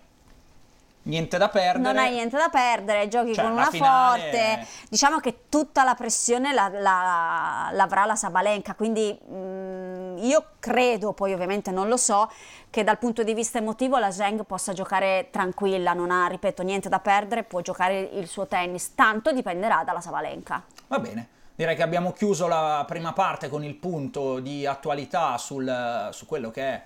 Niente 1.02 1.36
da 1.36 1.48
perdere. 1.50 1.82
non 1.92 1.98
hai 2.02 2.12
niente 2.12 2.38
da 2.38 2.48
perdere, 2.48 3.06
giochi 3.08 3.34
Cioè, 3.34 3.44
con 3.44 3.52
una 3.52 3.68
finale 3.70 4.18
forte, 4.20 4.38
è- 4.40 4.66
diciamo 4.88 5.18
che 5.20 5.42
tutta 5.50 5.84
la 5.84 5.94
pressione 5.94 6.54
la- 6.54 6.68
la- 6.68 7.68
l'avrà 7.72 8.06
la 8.06 8.16
Sabalenka, 8.16 8.74
quindi 8.74 9.18
mm, 9.30 9.87
io 10.26 10.44
credo, 10.58 11.12
poi 11.12 11.32
ovviamente 11.32 11.70
non 11.70 11.88
lo 11.88 11.96
so, 11.96 12.30
che 12.70 12.84
dal 12.84 12.98
punto 12.98 13.22
di 13.22 13.34
vista 13.34 13.58
emotivo 13.58 13.98
la 13.98 14.10
Zheng 14.10 14.44
possa 14.44 14.72
giocare 14.72 15.28
tranquilla, 15.30 15.92
non 15.92 16.10
ha, 16.10 16.26
ripeto, 16.26 16.62
niente 16.62 16.88
da 16.88 16.98
perdere, 16.98 17.44
può 17.44 17.60
giocare 17.60 18.00
il 18.00 18.26
suo 18.26 18.46
tennis, 18.46 18.94
tanto 18.94 19.32
dipenderà 19.32 19.82
dalla 19.84 20.00
Sabalenka. 20.00 20.64
Va 20.88 20.98
bene. 20.98 21.28
Direi 21.54 21.74
che 21.74 21.82
abbiamo 21.82 22.12
chiuso 22.12 22.46
la 22.46 22.84
prima 22.86 23.12
parte 23.12 23.48
con 23.48 23.64
il 23.64 23.74
punto 23.74 24.38
di 24.38 24.64
attualità 24.64 25.36
sul, 25.38 26.08
su 26.12 26.24
quello 26.24 26.50
che 26.50 26.62
è 26.62 26.84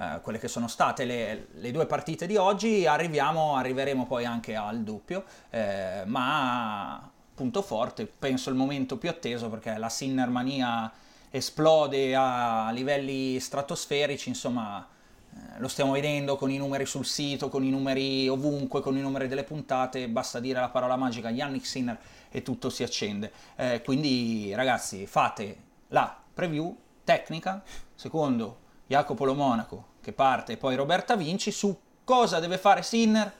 eh, 0.00 0.20
quelle 0.22 0.38
che 0.38 0.48
sono 0.48 0.66
state 0.66 1.04
le, 1.04 1.48
le, 1.52 1.70
due 1.70 1.84
partite 1.84 2.26
di 2.26 2.36
oggi, 2.36 2.86
arriviamo, 2.86 3.56
arriveremo 3.56 4.06
poi 4.06 4.24
anche 4.24 4.56
al 4.56 4.80
doppio, 4.82 5.24
eh, 5.50 6.04
ma 6.06 7.10
punto 7.34 7.60
forte, 7.60 8.06
penso 8.06 8.48
il 8.48 8.56
momento 8.56 8.96
più 8.96 9.10
atteso 9.10 9.50
perché 9.50 9.76
la 9.76 9.90
Sinner 9.90 10.28
mania 10.28 10.90
esplode 11.30 12.14
a 12.14 12.70
livelli 12.72 13.38
stratosferici, 13.38 14.28
insomma 14.28 14.86
eh, 15.32 15.58
lo 15.58 15.68
stiamo 15.68 15.92
vedendo 15.92 16.36
con 16.36 16.50
i 16.50 16.56
numeri 16.56 16.84
sul 16.86 17.06
sito, 17.06 17.48
con 17.48 17.62
i 17.62 17.70
numeri 17.70 18.28
ovunque, 18.28 18.80
con 18.80 18.96
i 18.96 19.00
numeri 19.00 19.28
delle 19.28 19.44
puntate, 19.44 20.08
basta 20.08 20.40
dire 20.40 20.60
la 20.60 20.70
parola 20.70 20.96
magica 20.96 21.30
Yannick 21.30 21.66
Sinner 21.66 21.98
e 22.30 22.42
tutto 22.42 22.68
si 22.68 22.82
accende. 22.82 23.32
Eh, 23.56 23.80
quindi 23.84 24.52
ragazzi 24.54 25.06
fate 25.06 25.56
la 25.88 26.16
preview 26.34 26.76
tecnica 27.04 27.62
secondo 27.94 28.58
Jacopo 28.86 29.24
Lo 29.24 29.34
Monaco 29.34 29.86
che 30.00 30.12
parte 30.12 30.52
e 30.52 30.56
poi 30.56 30.74
Roberta 30.74 31.14
Vinci 31.14 31.52
su 31.52 31.78
cosa 32.02 32.40
deve 32.40 32.58
fare 32.58 32.82
Sinner, 32.82 33.32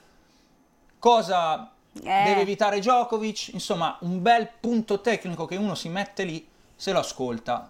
cosa 0.97 1.73
eh. 1.93 2.23
deve 2.23 2.41
evitare 2.41 2.79
Djokovic, 2.79 3.49
insomma 3.53 3.97
un 4.01 4.21
bel 4.21 4.49
punto 4.59 5.01
tecnico 5.01 5.45
che 5.45 5.57
uno 5.57 5.75
si 5.75 5.89
mette 5.89 6.23
lì, 6.23 6.47
se 6.73 6.93
lo 6.93 6.99
ascolta 6.99 7.69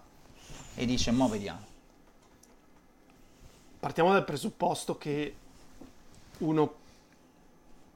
e 0.74 0.86
dice 0.86 1.10
mo 1.10 1.28
vediamo. 1.28 1.70
Partiamo 3.78 4.12
dal 4.12 4.24
presupposto 4.24 4.96
che 4.96 5.36
uno 6.38 6.74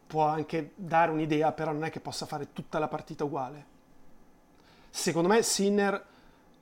può 0.07 0.25
anche 0.27 0.73
dare 0.75 1.11
un'idea, 1.11 1.53
però 1.53 1.73
non 1.73 1.85
è 1.85 1.91
che 1.91 2.01
possa 2.01 2.27
fare 2.27 2.53
tutta 2.53 2.79
la 2.79 2.89
partita 2.89 3.25
uguale. 3.25 3.75
Secondo 4.91 5.29
me 5.29 5.43
Sinner 5.43 6.05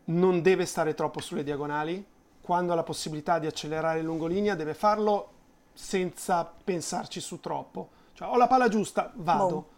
non 0.06 0.42
deve 0.42 0.66
stare 0.66 0.94
troppo 0.94 1.20
sulle 1.20 1.44
diagonali, 1.44 2.04
quando 2.40 2.72
ha 2.72 2.74
la 2.74 2.82
possibilità 2.82 3.38
di 3.38 3.46
accelerare 3.46 4.00
in 4.00 4.04
lungolinea 4.04 4.54
deve 4.54 4.74
farlo 4.74 5.30
senza 5.72 6.44
pensarci 6.44 7.20
su 7.20 7.40
troppo. 7.40 7.88
Cioè, 8.12 8.28
ho 8.28 8.36
la 8.36 8.46
palla 8.46 8.68
giusta, 8.68 9.10
vado. 9.14 9.68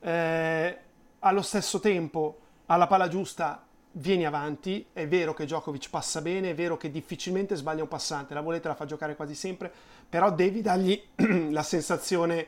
Eh, 0.00 0.78
allo 1.20 1.42
stesso 1.42 1.80
tempo, 1.80 2.38
alla 2.66 2.86
palla 2.86 3.08
giusta, 3.08 3.64
vieni 3.92 4.26
avanti. 4.26 4.86
È 4.92 5.06
vero 5.06 5.34
che 5.34 5.44
Djokovic 5.44 5.90
passa 5.90 6.20
bene, 6.20 6.50
è 6.50 6.54
vero 6.54 6.76
che 6.76 6.90
difficilmente 6.90 7.56
sbaglia 7.56 7.82
un 7.82 7.88
passante, 7.88 8.34
la 8.34 8.40
volete 8.40 8.68
la 8.68 8.74
fa 8.74 8.84
giocare 8.84 9.16
quasi 9.16 9.34
sempre, 9.34 9.72
però 10.08 10.32
devi 10.32 10.60
dargli 10.60 11.00
la 11.50 11.62
sensazione 11.62 12.46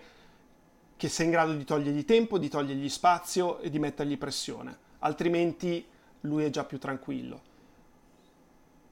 che 0.96 1.09
sei 1.09 1.26
in 1.26 1.33
grado 1.33 1.52
di 1.55 1.64
togliergli 1.64 2.05
tempo, 2.05 2.38
di 2.38 2.48
togliergli 2.48 2.88
spazio 2.88 3.59
e 3.59 3.70
di 3.70 3.78
mettergli 3.78 4.16
pressione, 4.16 4.76
altrimenti 5.00 5.85
lui 6.20 6.44
è 6.44 6.50
già 6.50 6.64
più 6.64 6.78
tranquillo. 6.78 7.50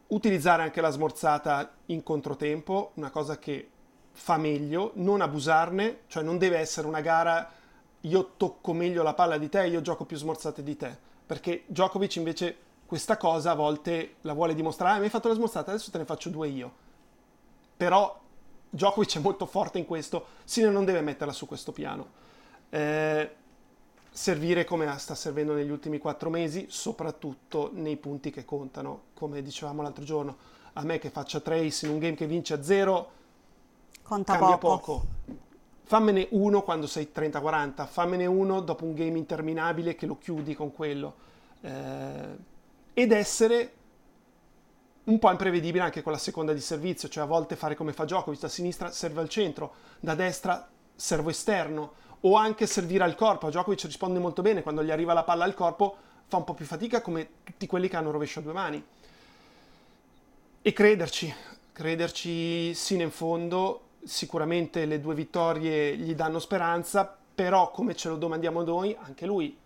Utilizzare 0.08 0.64
anche 0.64 0.80
la 0.80 0.90
smorzata 0.90 1.72
in 1.86 2.02
controtempo, 2.02 2.90
una 2.94 3.10
cosa 3.10 3.38
che 3.38 3.68
fa 4.10 4.38
meglio, 4.38 4.90
non 4.94 5.20
abusarne, 5.20 6.00
cioè 6.08 6.24
non 6.24 6.36
deve 6.36 6.58
essere 6.58 6.88
una 6.88 7.00
gara 7.00 7.48
io 8.04 8.32
tocco 8.36 8.72
meglio 8.72 9.02
la 9.02 9.14
palla 9.14 9.38
di 9.38 9.48
te, 9.48 9.66
io 9.66 9.80
gioco 9.80 10.04
più 10.04 10.16
smorzate 10.16 10.62
di 10.62 10.76
te, 10.76 10.98
perché 11.30 11.62
Djokovic 11.66 12.16
invece 12.16 12.56
questa 12.84 13.16
cosa 13.16 13.52
a 13.52 13.54
volte 13.54 14.16
la 14.22 14.32
vuole 14.32 14.52
dimostrare, 14.52 14.96
ah, 14.96 14.98
mi 14.98 15.04
hai 15.04 15.10
fatto 15.10 15.28
la 15.28 15.34
smorzata, 15.34 15.70
adesso 15.70 15.92
te 15.92 15.98
ne 15.98 16.04
faccio 16.04 16.28
due 16.28 16.48
io. 16.48 16.72
Però 17.76 18.20
Djokovic 18.68 19.16
è 19.16 19.20
molto 19.20 19.46
forte 19.46 19.78
in 19.78 19.86
questo, 19.86 20.26
Sinner 20.42 20.72
non 20.72 20.84
deve 20.84 21.02
metterla 21.02 21.32
su 21.32 21.46
questo 21.46 21.70
piano. 21.70 22.04
Eh, 22.68 23.30
servire 24.10 24.64
come 24.64 24.92
sta 24.98 25.14
servendo 25.14 25.52
negli 25.52 25.70
ultimi 25.70 25.98
quattro 25.98 26.30
mesi, 26.30 26.66
soprattutto 26.68 27.70
nei 27.74 27.96
punti 27.96 28.32
che 28.32 28.44
contano, 28.44 29.02
come 29.14 29.40
dicevamo 29.40 29.82
l'altro 29.82 30.02
giorno. 30.02 30.36
A 30.72 30.82
me 30.82 30.98
che 30.98 31.10
faccia 31.10 31.38
trace 31.38 31.86
in 31.86 31.92
un 31.92 32.00
game 32.00 32.16
che 32.16 32.26
vince 32.26 32.54
a 32.54 32.62
zero, 32.64 33.10
Conta 34.02 34.36
cambia 34.36 34.58
poco. 34.58 35.04
poco. 35.26 35.48
Fammene 35.90 36.29
uno 36.31 36.62
quando 36.62 36.87
sei 36.87 37.11
30-40, 37.12 37.85
fammene 37.85 38.24
uno 38.24 38.61
dopo 38.61 38.85
un 38.85 38.94
game 38.94 39.18
interminabile 39.18 39.96
che 39.96 40.07
lo 40.07 40.18
chiudi 40.18 40.55
con 40.55 40.72
quello. 40.72 41.14
Eh, 41.62 42.37
ed 42.94 43.11
essere 43.11 43.72
un 45.03 45.18
po' 45.18 45.33
imprevedibile 45.33 45.83
anche 45.83 46.03
con 46.03 46.12
la 46.12 46.18
seconda 46.18 46.53
di 46.53 46.61
servizio, 46.61 47.09
cioè 47.09 47.24
a 47.24 47.26
volte 47.26 47.57
fare 47.57 47.74
come 47.74 47.92
fa 47.92 48.05
Djokovic, 48.05 48.38
da 48.38 48.46
sinistra 48.46 48.92
serve 48.92 49.20
al 49.20 49.29
centro, 49.29 49.72
da 49.98 50.14
destra 50.14 50.70
servo 50.94 51.31
esterno, 51.31 51.94
o 52.20 52.37
anche 52.37 52.68
servire 52.68 53.03
al 53.03 53.16
corpo. 53.16 53.48
A 53.48 53.50
Djokovic 53.50 53.83
risponde 53.83 54.20
molto 54.20 54.42
bene, 54.42 54.62
quando 54.62 54.85
gli 54.85 54.92
arriva 54.92 55.12
la 55.12 55.24
palla 55.24 55.42
al 55.42 55.55
corpo 55.55 55.96
fa 56.29 56.37
un 56.37 56.44
po' 56.44 56.55
più 56.55 56.66
fatica 56.66 57.00
come 57.00 57.31
tutti 57.42 57.66
quelli 57.66 57.88
che 57.88 57.96
hanno 57.96 58.12
rovescio 58.12 58.38
a 58.38 58.42
due 58.42 58.53
mani. 58.53 58.87
E 60.62 60.72
crederci, 60.72 61.35
crederci 61.72 62.74
sino 62.74 63.03
in 63.03 63.11
fondo, 63.11 63.88
sicuramente 64.02 64.84
le 64.86 65.00
due 65.00 65.14
vittorie 65.14 65.96
gli 65.96 66.14
danno 66.14 66.38
speranza, 66.38 67.16
però 67.34 67.70
come 67.70 67.94
ce 67.94 68.08
lo 68.08 68.16
domandiamo 68.16 68.62
noi, 68.62 68.96
anche 69.00 69.26
lui, 69.26 69.56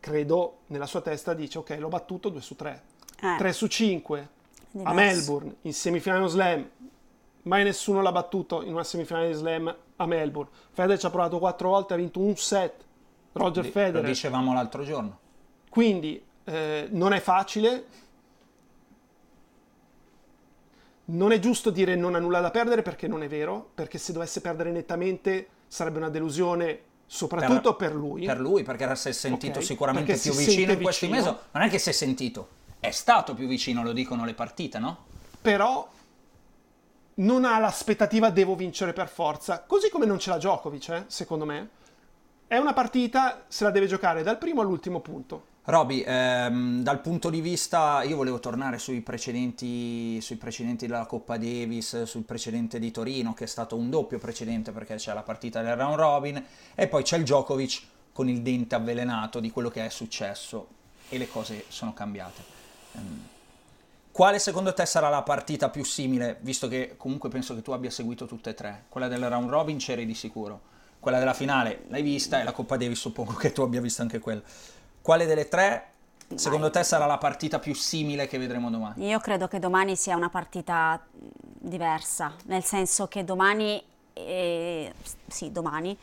credo, 0.00 0.58
nella 0.66 0.86
sua 0.86 1.00
testa 1.00 1.34
dice 1.34 1.58
ok, 1.58 1.76
l'ho 1.78 1.88
battuto 1.88 2.28
2 2.28 2.40
su 2.40 2.56
3. 2.56 2.82
Eh. 3.22 3.36
3 3.38 3.52
su 3.52 3.66
5 3.66 4.28
a. 4.82 4.92
Melbourne, 4.92 5.56
in 5.62 5.72
semifinale 5.72 6.28
slam, 6.28 6.68
mai 7.42 7.64
nessuno 7.64 8.02
l'ha 8.02 8.12
battuto 8.12 8.62
in 8.62 8.72
una 8.72 8.84
semifinale 8.84 9.28
di 9.28 9.34
slam 9.34 9.74
a 9.96 10.06
Melbourne. 10.06 10.50
Federer 10.72 10.98
ci 10.98 11.06
ha 11.06 11.10
provato 11.10 11.38
4 11.38 11.68
volte, 11.68 11.94
ha 11.94 11.96
vinto 11.96 12.20
un 12.20 12.36
set. 12.36 12.84
Roger 13.32 13.64
Lo 13.64 13.70
Federer. 13.70 14.04
dicevamo 14.04 14.52
l'altro 14.52 14.84
giorno. 14.84 15.18
Quindi 15.68 16.22
eh, 16.44 16.88
non 16.90 17.12
è 17.12 17.20
facile. 17.20 17.86
Non 21.06 21.32
è 21.32 21.38
giusto 21.38 21.70
dire 21.70 21.96
non 21.96 22.14
ha 22.14 22.18
nulla 22.18 22.40
da 22.40 22.50
perdere 22.50 22.82
perché 22.82 23.06
non 23.06 23.22
è 23.22 23.28
vero, 23.28 23.70
perché 23.74 23.98
se 23.98 24.12
dovesse 24.12 24.40
perdere 24.40 24.70
nettamente 24.70 25.48
sarebbe 25.66 25.98
una 25.98 26.08
delusione 26.08 26.80
soprattutto 27.06 27.76
per, 27.76 27.94
lui. 27.94 28.24
Per 28.24 28.40
lui, 28.40 28.62
perché 28.62 28.96
si 28.96 29.08
è 29.08 29.12
sentito 29.12 29.58
Ok, 29.58 29.64
sicuramente 29.64 30.16
più 30.16 30.32
vicino 30.32 30.72
in 30.72 30.80
questi 30.80 31.06
vicino. 31.06 31.30
mesi. 31.30 31.44
Non 31.52 31.62
è 31.62 31.68
che 31.68 31.78
si 31.78 31.90
è 31.90 31.92
sentito, 31.92 32.48
è 32.80 32.90
stato 32.90 33.34
più 33.34 33.46
vicino, 33.46 33.82
lo 33.82 33.92
dicono 33.92 34.24
le 34.24 34.34
partite, 34.34 34.78
no? 34.78 35.04
Però 35.42 35.86
non 37.16 37.44
ha 37.44 37.58
l'aspettativa 37.58 38.30
devo 38.30 38.56
vincere 38.56 38.92
per 38.92 39.08
forza, 39.08 39.60
così 39.60 39.90
come 39.90 40.06
non 40.06 40.18
ce 40.18 40.30
l'ha 40.30 40.38
Djokovic, 40.38 40.88
eh, 40.88 41.04
secondo 41.06 41.44
me. 41.44 41.68
È 42.46 42.56
una 42.56 42.72
partita, 42.72 43.44
se 43.48 43.64
la 43.64 43.70
deve 43.70 43.86
giocare 43.86 44.22
dal 44.22 44.38
primo 44.38 44.62
all'ultimo 44.62 45.00
punto. 45.00 45.52
Roby, 45.66 46.04
ehm, 46.06 46.82
dal 46.82 47.00
punto 47.00 47.30
di 47.30 47.40
vista, 47.40 48.02
io 48.02 48.16
volevo 48.16 48.38
tornare 48.38 48.78
sui 48.78 49.00
precedenti, 49.00 50.20
sui 50.20 50.36
precedenti 50.36 50.86
della 50.86 51.06
Coppa 51.06 51.38
Davis, 51.38 52.02
sul 52.02 52.24
precedente 52.24 52.78
di 52.78 52.90
Torino, 52.90 53.32
che 53.32 53.44
è 53.44 53.46
stato 53.46 53.74
un 53.74 53.88
doppio 53.88 54.18
precedente 54.18 54.72
perché 54.72 54.96
c'è 54.96 55.14
la 55.14 55.22
partita 55.22 55.62
del 55.62 55.74
round 55.74 55.96
robin, 55.96 56.44
e 56.74 56.86
poi 56.86 57.02
c'è 57.02 57.16
il 57.16 57.22
Djokovic 57.22 57.82
con 58.12 58.28
il 58.28 58.42
dente 58.42 58.74
avvelenato 58.74 59.40
di 59.40 59.50
quello 59.50 59.70
che 59.70 59.86
è 59.86 59.88
successo 59.88 60.66
e 61.08 61.16
le 61.16 61.28
cose 61.28 61.64
sono 61.68 61.94
cambiate. 61.94 62.42
Ehm, 62.92 63.26
quale 64.12 64.38
secondo 64.38 64.74
te 64.74 64.84
sarà 64.84 65.08
la 65.08 65.22
partita 65.22 65.70
più 65.70 65.82
simile, 65.82 66.36
visto 66.42 66.68
che 66.68 66.94
comunque 66.98 67.30
penso 67.30 67.54
che 67.54 67.62
tu 67.62 67.70
abbia 67.70 67.90
seguito 67.90 68.26
tutte 68.26 68.50
e 68.50 68.54
tre? 68.54 68.84
Quella 68.90 69.08
del 69.08 69.26
round 69.30 69.48
robin 69.48 69.78
c'eri 69.78 70.04
di 70.04 70.14
sicuro, 70.14 70.60
quella 71.00 71.18
della 71.18 71.32
finale 71.32 71.84
l'hai 71.88 72.02
vista 72.02 72.38
e 72.38 72.44
la 72.44 72.52
Coppa 72.52 72.76
Davis 72.76 72.98
suppongo 72.98 73.32
che 73.32 73.50
tu 73.52 73.62
abbia 73.62 73.80
visto 73.80 74.02
anche 74.02 74.18
quella. 74.18 74.42
Quale 75.04 75.26
delle 75.26 75.48
tre 75.48 75.88
secondo 76.34 76.70
te 76.70 76.82
sarà 76.82 77.04
la 77.04 77.18
partita 77.18 77.58
più 77.58 77.74
simile 77.74 78.26
che 78.26 78.38
vedremo 78.38 78.70
domani? 78.70 79.06
Io 79.06 79.20
credo 79.20 79.48
che 79.48 79.58
domani 79.58 79.96
sia 79.96 80.16
una 80.16 80.30
partita 80.30 80.98
diversa, 81.12 82.32
nel 82.44 82.64
senso 82.64 83.06
che 83.06 83.22
domani, 83.22 83.84
eh, 84.14 84.94
sì, 85.26 85.52
domani 85.52 85.94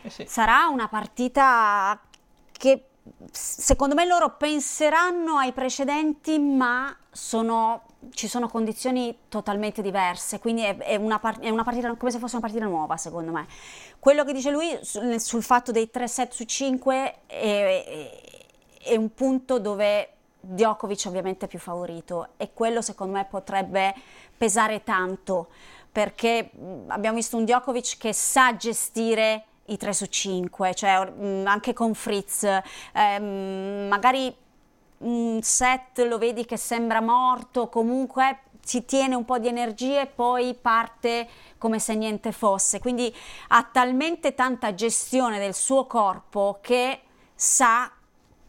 Eh 0.00 0.08
sì. 0.08 0.24
sarà 0.26 0.68
una 0.68 0.88
partita 0.88 2.00
che 2.52 2.86
secondo 3.30 3.94
me 3.94 4.06
loro 4.06 4.30
penseranno 4.30 5.36
ai 5.36 5.52
precedenti, 5.52 6.38
ma 6.38 6.96
sono- 7.10 7.82
ci 8.10 8.28
sono 8.28 8.48
condizioni 8.48 9.16
totalmente 9.28 9.82
diverse, 9.82 10.38
quindi 10.38 10.62
è, 10.62 10.76
è 10.76 10.96
una, 10.96 11.18
par- 11.18 11.40
è 11.40 11.50
una 11.50 11.64
partita 11.64 11.94
come 11.94 12.10
se 12.10 12.18
fosse 12.18 12.36
una 12.36 12.46
partita 12.46 12.66
nuova, 12.66 12.96
secondo 12.96 13.30
me. 13.30 13.46
Quello 13.98 14.24
che 14.24 14.32
dice 14.32 14.50
lui 14.50 14.78
sul, 14.82 15.20
sul 15.20 15.42
fatto 15.42 15.72
dei 15.72 15.90
3 15.90 16.08
set 16.08 16.32
su 16.32 16.44
5 16.44 17.14
è, 17.26 17.84
è- 18.82 18.96
un 18.96 19.14
punto 19.14 19.58
dove 19.58 20.08
Djokovic 20.40 21.04
ovviamente 21.06 21.44
è 21.44 21.48
più 21.48 21.60
favorito 21.60 22.30
e 22.36 22.50
quello 22.52 22.82
secondo 22.82 23.12
me 23.12 23.24
potrebbe 23.30 23.94
pesare 24.36 24.82
tanto 24.82 25.48
perché 25.92 26.50
abbiamo 26.88 27.16
visto 27.16 27.36
un 27.36 27.44
Djokovic 27.44 27.96
che 27.98 28.12
sa 28.12 28.56
gestire 28.56 29.44
i 29.66 29.76
3 29.76 29.92
su 29.92 30.06
5, 30.06 30.74
cioè 30.74 30.90
anche 31.44 31.72
con 31.72 31.94
Fritz, 31.94 32.44
ehm, 32.92 33.86
magari 33.88 34.34
un 35.02 35.40
set 35.42 36.00
lo 36.00 36.18
vedi 36.18 36.44
che 36.44 36.56
sembra 36.56 37.00
morto, 37.00 37.68
comunque 37.68 38.40
si 38.64 38.84
tiene 38.84 39.14
un 39.14 39.24
po' 39.24 39.38
di 39.38 39.48
energie 39.48 40.02
e 40.02 40.06
poi 40.06 40.54
parte 40.54 41.28
come 41.58 41.78
se 41.78 41.94
niente 41.94 42.32
fosse. 42.32 42.78
Quindi 42.78 43.14
ha 43.48 43.68
talmente 43.70 44.34
tanta 44.34 44.74
gestione 44.74 45.38
del 45.38 45.54
suo 45.54 45.86
corpo 45.86 46.58
che 46.60 47.02
sa 47.34 47.90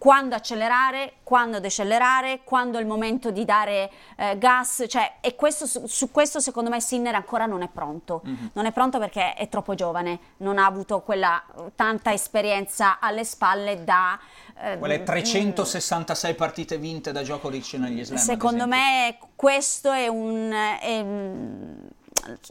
quando 0.03 0.35
accelerare, 0.35 1.13
quando 1.23 1.61
decelerare, 1.61 2.41
quando 2.43 2.77
è 2.77 2.81
il 2.81 2.87
momento 2.87 3.31
di 3.31 3.45
dare 3.45 3.89
eh, 4.17 4.37
gas, 4.37 4.83
cioè, 4.89 5.13
e 5.21 5.33
questo, 5.35 5.65
su, 5.65 5.87
su, 5.87 6.11
questo 6.11 6.41
secondo 6.41 6.69
me 6.69 6.81
Sinner 6.81 7.15
ancora 7.15 7.45
non 7.45 7.61
è 7.61 7.69
pronto, 7.69 8.21
mm-hmm. 8.27 8.47
non 8.51 8.65
è 8.65 8.73
pronto 8.73 8.99
perché 8.99 9.33
è 9.33 9.47
troppo 9.47 9.75
giovane, 9.75 10.19
non 10.39 10.57
ha 10.57 10.65
avuto 10.65 10.99
quella 11.03 11.41
tanta 11.75 12.11
esperienza 12.11 12.99
alle 12.99 13.23
spalle 13.23 13.85
da... 13.85 14.19
Eh, 14.59 14.77
Quelle 14.77 15.03
366 15.03 16.31
mm, 16.31 16.35
partite 16.35 16.77
vinte 16.77 17.11
da 17.11 17.21
Djokovic 17.21 17.73
negli 17.73 18.03
slam. 18.05 18.17
Secondo 18.17 18.67
me 18.67 19.17
questo 19.35 19.91
è, 19.91 20.07
un, 20.07 20.51
è 20.51 21.05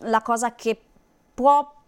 la 0.01 0.21
cosa 0.23 0.55
che 0.55 0.81
può 1.35 1.81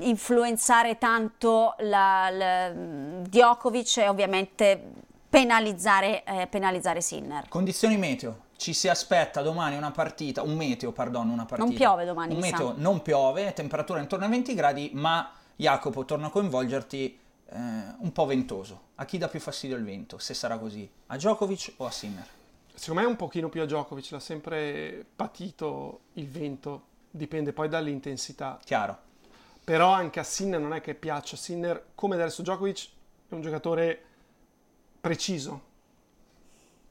influenzare 0.00 0.98
tanto 0.98 1.74
la, 1.78 2.30
la, 2.30 2.70
Djokovic 2.70 3.98
e 3.98 4.08
ovviamente 4.08 4.80
penalizzare, 5.28 6.24
eh, 6.24 6.46
penalizzare 6.46 7.00
Sinner. 7.00 7.48
Condizioni 7.48 7.96
meteo. 7.96 8.50
Ci 8.56 8.74
si 8.74 8.88
aspetta 8.88 9.42
domani 9.42 9.76
una 9.76 9.90
partita, 9.90 10.42
un 10.42 10.54
meteo, 10.54 10.92
pardon, 10.92 11.28
una 11.28 11.44
partita. 11.44 11.64
Non 11.64 11.74
piove 11.74 12.04
domani. 12.04 12.34
Un 12.34 12.40
meteo 12.40 12.68
sa. 12.68 12.74
non 12.76 13.02
piove, 13.02 13.52
temperatura 13.54 13.98
intorno 13.98 14.24
ai 14.26 14.30
20 14.30 14.54
gradi, 14.54 14.90
ma 14.94 15.32
Jacopo 15.56 16.04
torna 16.04 16.26
a 16.26 16.30
coinvolgerti 16.30 17.18
eh, 17.52 17.94
un 17.98 18.10
po' 18.12 18.26
ventoso. 18.26 18.80
A 18.96 19.04
chi 19.04 19.18
dà 19.18 19.28
più 19.28 19.40
fastidio 19.40 19.76
il 19.76 19.84
vento, 19.84 20.18
se 20.18 20.34
sarà 20.34 20.58
così? 20.58 20.88
A 21.06 21.16
Djokovic 21.16 21.74
o 21.76 21.86
a 21.86 21.90
Sinner? 21.90 22.26
Secondo 22.74 23.00
me 23.00 23.06
è 23.06 23.10
un 23.10 23.16
pochino 23.16 23.48
più 23.48 23.60
a 23.60 23.64
Djokovic, 23.66 24.10
l'ha 24.10 24.20
sempre 24.20 25.04
patito 25.14 26.00
il 26.14 26.28
vento, 26.28 26.82
dipende 27.10 27.52
poi 27.52 27.68
dall'intensità. 27.68 28.58
Chiaro. 28.64 29.10
Però 29.64 29.92
anche 29.92 30.18
a 30.18 30.24
Sinner 30.24 30.58
non 30.58 30.72
è 30.72 30.80
che 30.80 30.94
piaccia. 30.94 31.36
Sinner, 31.36 31.90
come 31.94 32.14
adesso 32.14 32.42
Djokovic, 32.42 32.88
è 33.28 33.34
un 33.34 33.42
giocatore 33.42 34.02
preciso. 35.00 35.70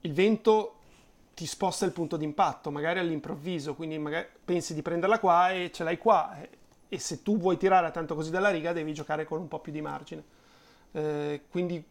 Il 0.02 0.13
vento 0.13 0.76
ti 1.34 1.45
sposta 1.45 1.86
il 1.86 1.91
punto 1.91 2.17
d'impatto, 2.17 2.71
magari 2.71 3.00
all'improvviso, 3.00 3.74
quindi 3.74 3.97
magari 3.97 4.28
pensi 4.45 4.74
di 4.74 4.82
prenderla 4.82 5.19
qua 5.19 5.52
e 5.52 5.71
ce 5.71 5.84
l'hai 5.84 5.97
qua. 5.97 6.38
E 6.88 7.00
se 7.00 7.24
tu 7.24 7.38
vuoi 7.38 7.58
tirare 7.58 7.89
tanto 7.91 8.15
così 8.15 8.30
dalla 8.30 8.50
riga, 8.50 8.74
devi 8.74 8.93
giocare 8.93 9.26
con 9.26 9.39
un 9.39 9.47
po' 9.47 9.60
più 9.60 9.71
di 9.71 9.82
margine. 9.82 10.24
Eh, 10.91 11.41
quindi 11.49 11.84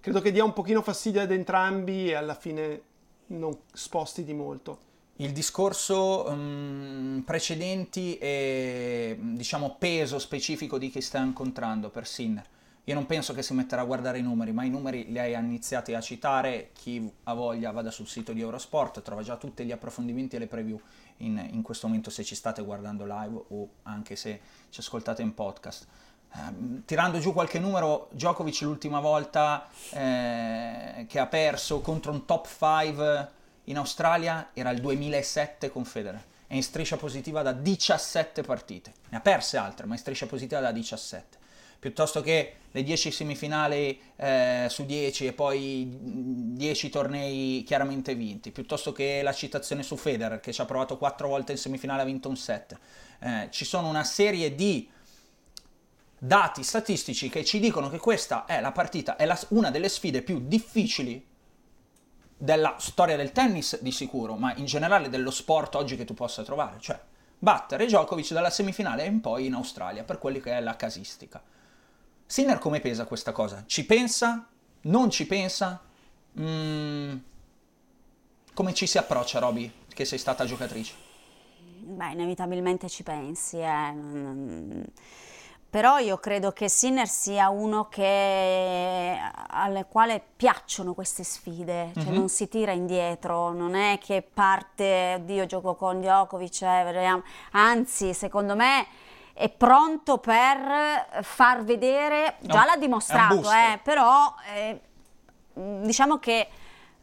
credo 0.00 0.20
che 0.20 0.32
dia 0.32 0.44
un 0.44 0.52
pochino 0.52 0.82
fastidio 0.82 1.20
ad 1.20 1.30
entrambi 1.30 2.08
e 2.08 2.14
alla 2.14 2.34
fine 2.34 2.82
non 3.28 3.56
sposti 3.72 4.24
di 4.24 4.34
molto. 4.34 4.84
Il 5.16 5.32
discorso 5.32 6.28
um, 6.28 7.22
precedenti 7.24 8.18
e 8.18 9.16
diciamo 9.18 9.76
peso 9.78 10.18
specifico 10.18 10.78
di 10.78 10.90
chi 10.90 11.00
sta 11.00 11.18
incontrando 11.18 11.88
per 11.88 12.06
Sinner 12.06 12.46
io 12.88 12.94
non 12.94 13.06
penso 13.06 13.34
che 13.34 13.42
si 13.42 13.52
metterà 13.52 13.82
a 13.82 13.84
guardare 13.84 14.18
i 14.18 14.22
numeri, 14.22 14.52
ma 14.52 14.62
i 14.62 14.70
numeri 14.70 15.10
li 15.10 15.18
hai 15.18 15.32
iniziati 15.32 15.92
a 15.92 16.00
citare. 16.00 16.70
Chi 16.72 17.10
ha 17.24 17.34
voglia 17.34 17.72
vada 17.72 17.90
sul 17.90 18.06
sito 18.06 18.32
di 18.32 18.40
Eurosport, 18.40 19.02
trova 19.02 19.22
già 19.22 19.36
tutti 19.36 19.64
gli 19.64 19.72
approfondimenti 19.72 20.36
e 20.36 20.38
le 20.38 20.46
preview 20.46 20.80
in, 21.16 21.48
in 21.50 21.62
questo 21.62 21.88
momento 21.88 22.10
se 22.10 22.22
ci 22.22 22.36
state 22.36 22.62
guardando 22.62 23.04
live 23.04 23.42
o 23.48 23.68
anche 23.82 24.14
se 24.14 24.40
ci 24.70 24.78
ascoltate 24.78 25.20
in 25.20 25.34
podcast. 25.34 25.88
Eh, 26.36 26.84
tirando 26.84 27.18
giù 27.18 27.32
qualche 27.32 27.58
numero, 27.58 28.08
Djokovic 28.12 28.60
l'ultima 28.62 29.00
volta 29.00 29.68
eh, 29.90 31.06
che 31.08 31.18
ha 31.18 31.26
perso 31.26 31.80
contro 31.80 32.12
un 32.12 32.24
top 32.24 32.46
5 32.46 33.30
in 33.64 33.78
Australia 33.78 34.50
era 34.52 34.70
il 34.70 34.80
2007 34.80 35.70
con 35.70 35.84
Federer. 35.84 36.22
È 36.46 36.54
in 36.54 36.62
striscia 36.62 36.96
positiva 36.96 37.42
da 37.42 37.52
17 37.52 38.42
partite. 38.42 38.92
Ne 39.08 39.16
ha 39.16 39.20
perse 39.20 39.56
altre, 39.56 39.86
ma 39.86 39.94
in 39.94 40.00
striscia 40.00 40.26
positiva 40.26 40.60
da 40.60 40.70
17 40.70 41.44
piuttosto 41.78 42.20
che 42.20 42.54
le 42.70 42.82
10 42.82 43.10
semifinali 43.10 44.00
eh, 44.16 44.66
su 44.68 44.84
10 44.84 45.26
e 45.26 45.32
poi 45.32 45.88
10 46.00 46.88
tornei 46.90 47.62
chiaramente 47.64 48.14
vinti, 48.14 48.50
piuttosto 48.50 48.92
che 48.92 49.20
la 49.22 49.32
citazione 49.32 49.82
su 49.82 49.96
Federer 49.96 50.40
che 50.40 50.52
ci 50.52 50.60
ha 50.60 50.64
provato 50.64 50.98
4 50.98 51.28
volte 51.28 51.52
in 51.52 51.58
semifinale 51.58 52.00
e 52.00 52.02
ha 52.02 52.06
vinto 52.06 52.28
un 52.28 52.36
set. 52.36 52.76
Eh, 53.20 53.48
ci 53.50 53.64
sono 53.64 53.88
una 53.88 54.04
serie 54.04 54.54
di 54.54 54.88
dati 56.18 56.62
statistici 56.62 57.28
che 57.28 57.44
ci 57.44 57.60
dicono 57.60 57.88
che 57.88 57.98
questa 57.98 58.44
è 58.46 58.60
la 58.60 58.72
partita, 58.72 59.16
è 59.16 59.26
la, 59.26 59.38
una 59.48 59.70
delle 59.70 59.88
sfide 59.88 60.22
più 60.22 60.40
difficili 60.46 61.24
della 62.38 62.76
storia 62.78 63.16
del 63.16 63.32
tennis 63.32 63.80
di 63.80 63.90
sicuro, 63.90 64.36
ma 64.36 64.54
in 64.56 64.66
generale 64.66 65.08
dello 65.08 65.30
sport 65.30 65.74
oggi 65.74 65.96
che 65.96 66.04
tu 66.04 66.14
possa 66.14 66.42
trovare, 66.42 66.78
cioè 66.80 67.00
battere 67.38 67.86
Djokovic 67.86 68.32
dalla 68.32 68.50
semifinale 68.50 69.04
in 69.04 69.20
poi 69.20 69.46
in 69.46 69.54
Australia 69.54 70.04
per 70.04 70.18
quelli 70.18 70.40
che 70.40 70.56
è 70.56 70.60
la 70.60 70.76
casistica. 70.76 71.42
Sinner 72.24 72.58
come 72.58 72.80
pesa 72.80 73.06
questa 73.06 73.32
cosa? 73.32 73.64
Ci 73.66 73.86
pensa? 73.86 74.48
Non 74.82 75.10
ci 75.10 75.26
pensa? 75.26 75.80
Mm, 76.40 77.16
come 78.52 78.74
ci 78.74 78.86
si 78.86 78.98
approccia, 78.98 79.38
Roby, 79.38 79.70
che 79.88 80.04
sei 80.04 80.18
stata 80.18 80.44
giocatrice? 80.44 80.94
Beh, 81.80 82.12
inevitabilmente 82.12 82.88
ci 82.88 83.02
pensi, 83.02 83.58
eh. 83.58 84.84
Però 85.68 85.98
io 85.98 86.16
credo 86.18 86.52
che 86.52 86.68
Sinner 86.68 87.08
sia 87.08 87.50
uno 87.50 87.88
che, 87.88 89.18
alle 89.48 89.86
quale 89.86 90.22
piacciono 90.36 90.94
queste 90.94 91.22
sfide, 91.22 91.90
cioè 91.94 92.04
mm-hmm. 92.04 92.14
non 92.14 92.28
si 92.28 92.48
tira 92.48 92.72
indietro, 92.72 93.52
non 93.52 93.74
è 93.74 93.98
che 94.00 94.22
parte, 94.22 95.16
oddio 95.18 95.44
gioco 95.44 95.74
con 95.74 96.00
Djokovic, 96.00 96.62
eh, 96.62 97.22
anzi 97.50 98.14
secondo 98.14 98.56
me 98.56 98.86
è 99.34 99.50
pronto 99.50 100.16
per 100.16 101.22
far 101.22 101.62
vedere, 101.62 102.36
già 102.40 102.60
no, 102.60 102.64
l'ha 102.64 102.76
dimostrato, 102.76 103.42
eh, 103.50 103.78
però 103.82 104.34
eh, 104.54 104.80
diciamo 105.52 106.18
che 106.18 106.48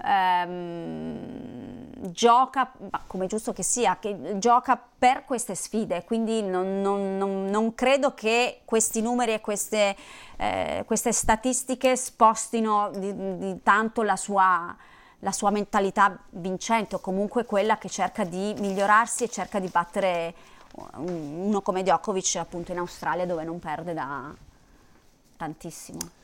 ehm, 0.03 1.62
gioca, 2.11 2.71
come 3.07 3.27
giusto 3.27 3.53
che 3.53 3.63
sia, 3.63 3.97
che 3.99 4.37
gioca 4.37 4.77
per 4.97 5.25
queste 5.25 5.55
sfide, 5.55 6.03
quindi 6.03 6.41
non, 6.41 6.81
non, 6.81 7.17
non, 7.17 7.45
non 7.45 7.73
credo 7.75 8.13
che 8.13 8.61
questi 8.65 9.01
numeri 9.01 9.33
e 9.33 9.41
queste, 9.41 9.95
eh, 10.37 10.83
queste 10.85 11.13
statistiche 11.13 11.95
spostino 11.95 12.91
di, 12.93 13.37
di 13.37 13.63
tanto 13.63 14.01
la 14.01 14.15
sua, 14.15 14.75
la 15.19 15.31
sua 15.31 15.49
mentalità 15.49 16.17
vincente 16.31 16.95
o 16.95 16.99
comunque 16.99 17.45
quella 17.45 17.77
che 17.77 17.89
cerca 17.89 18.23
di 18.23 18.53
migliorarsi 18.59 19.23
e 19.23 19.29
cerca 19.29 19.59
di 19.59 19.67
battere 19.67 20.33
uno 20.95 21.61
come 21.61 21.83
Djokovic 21.83 22.35
appunto 22.37 22.71
in 22.71 22.79
Australia 22.79 23.25
dove 23.25 23.43
non 23.43 23.59
perde 23.59 23.93
da 23.93 24.33
tantissimo. 25.37 26.22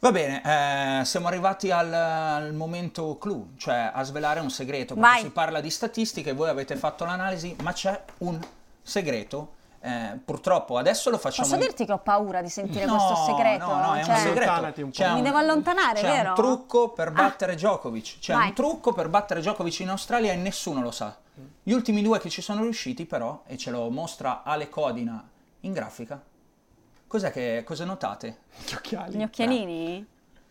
Va 0.00 0.12
bene, 0.12 1.00
eh, 1.00 1.04
siamo 1.04 1.26
arrivati 1.26 1.70
al, 1.70 1.92
al, 1.92 2.54
momento 2.54 3.18
clou, 3.18 3.50
cioè 3.56 3.90
a 3.92 4.02
svelare 4.04 4.38
un 4.38 4.50
segreto, 4.50 4.94
perché 4.94 5.10
Vai. 5.10 5.20
si 5.22 5.30
parla 5.30 5.60
di 5.60 5.70
statistiche, 5.70 6.32
voi 6.32 6.48
avete 6.48 6.76
fatto 6.76 7.04
l'analisi, 7.04 7.56
ma 7.62 7.72
c'è 7.72 8.00
un 8.18 8.38
segreto 8.80 9.56
eh, 9.80 10.18
purtroppo 10.24 10.76
adesso 10.76 11.08
lo 11.08 11.18
facciamo. 11.18 11.48
Posso 11.48 11.60
dirti 11.60 11.84
che 11.84 11.92
ho 11.92 11.98
paura 11.98 12.42
di 12.42 12.48
sentire 12.48 12.84
no, 12.84 12.96
questo 12.96 13.32
segreto? 13.32 13.66
No, 13.66 13.80
no, 13.80 13.94
è 13.94 14.04
cioè, 14.04 14.14
un 14.14 14.20
segreto. 14.20 14.80
Un 14.82 14.90
Mi 14.96 15.18
un, 15.18 15.22
devo 15.22 15.38
allontanare, 15.38 16.00
c'è 16.00 16.06
vero? 16.06 16.28
un 16.30 16.34
trucco 16.34 16.88
per 16.90 17.08
ah. 17.08 17.12
battere 17.12 17.52
ah. 17.52 17.56
Djokovic. 17.56 18.18
C'è 18.18 18.34
Vai. 18.34 18.48
un 18.48 18.54
trucco 18.54 18.92
per 18.92 19.08
battere 19.08 19.40
Djokovic 19.40 19.80
in 19.80 19.90
Australia 19.90 20.32
e 20.32 20.36
nessuno 20.36 20.82
lo 20.82 20.90
sa. 20.90 21.16
Gli 21.62 21.72
ultimi 21.72 22.02
due 22.02 22.18
che 22.18 22.28
ci 22.28 22.42
sono 22.42 22.62
riusciti, 22.62 23.06
però, 23.06 23.42
e 23.46 23.56
ce 23.56 23.70
lo 23.70 23.88
mostra 23.90 24.42
Ale 24.42 24.68
Codina 24.68 25.24
in 25.60 25.72
grafica, 25.72 26.20
cos'è 27.08 27.32
che 27.32 27.64
cosa 27.66 27.84
notate? 27.84 28.38
Gli 28.64 28.74
occhiali. 28.74 29.16
Gli 29.16 29.22
occhialini? 29.22 30.06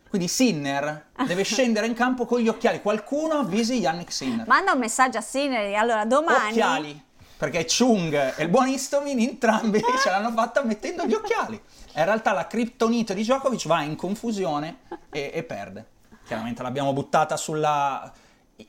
Quindi 0.09 0.27
Sinner 0.27 1.07
deve 1.25 1.43
scendere 1.45 1.87
in 1.87 1.93
campo 1.93 2.25
con 2.25 2.41
gli 2.41 2.49
occhiali. 2.49 2.81
Qualcuno 2.81 3.35
avvisi 3.35 3.79
Yannick 3.79 4.11
Sinner. 4.11 4.47
Manda 4.47 4.73
un 4.73 4.79
messaggio 4.79 5.19
a 5.19 5.21
Sinner. 5.21 5.73
Allora, 5.75 6.03
domani. 6.05 6.49
Occhiali 6.49 7.05
perché 7.37 7.65
Chung 7.65 8.13
e 8.13 8.43
il 8.43 8.49
buon 8.49 8.67
Istomin 8.67 9.19
entrambi 9.19 9.79
ce 10.01 10.09
l'hanno 10.09 10.31
fatta 10.31 10.63
mettendo 10.63 11.05
gli 11.05 11.13
occhiali. 11.13 11.61
In 11.95 12.03
realtà 12.03 12.33
la 12.33 12.47
criptonite 12.47 13.13
di 13.13 13.21
Djokovic 13.21 13.67
va 13.67 13.81
in 13.83 13.95
confusione 13.95 14.79
e, 15.11 15.31
e 15.33 15.43
perde. 15.43 15.85
Chiaramente 16.25 16.63
l'abbiamo 16.63 16.93
buttata 16.93 17.37
sulla 17.37 18.11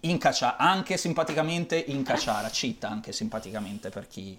incaccia, 0.01 0.57
anche 0.57 0.97
simpaticamente 0.97 1.77
incacciara, 1.77 2.51
cita 2.51 2.89
anche 2.89 3.13
simpaticamente 3.13 3.89
per 3.89 4.07
chi, 4.07 4.39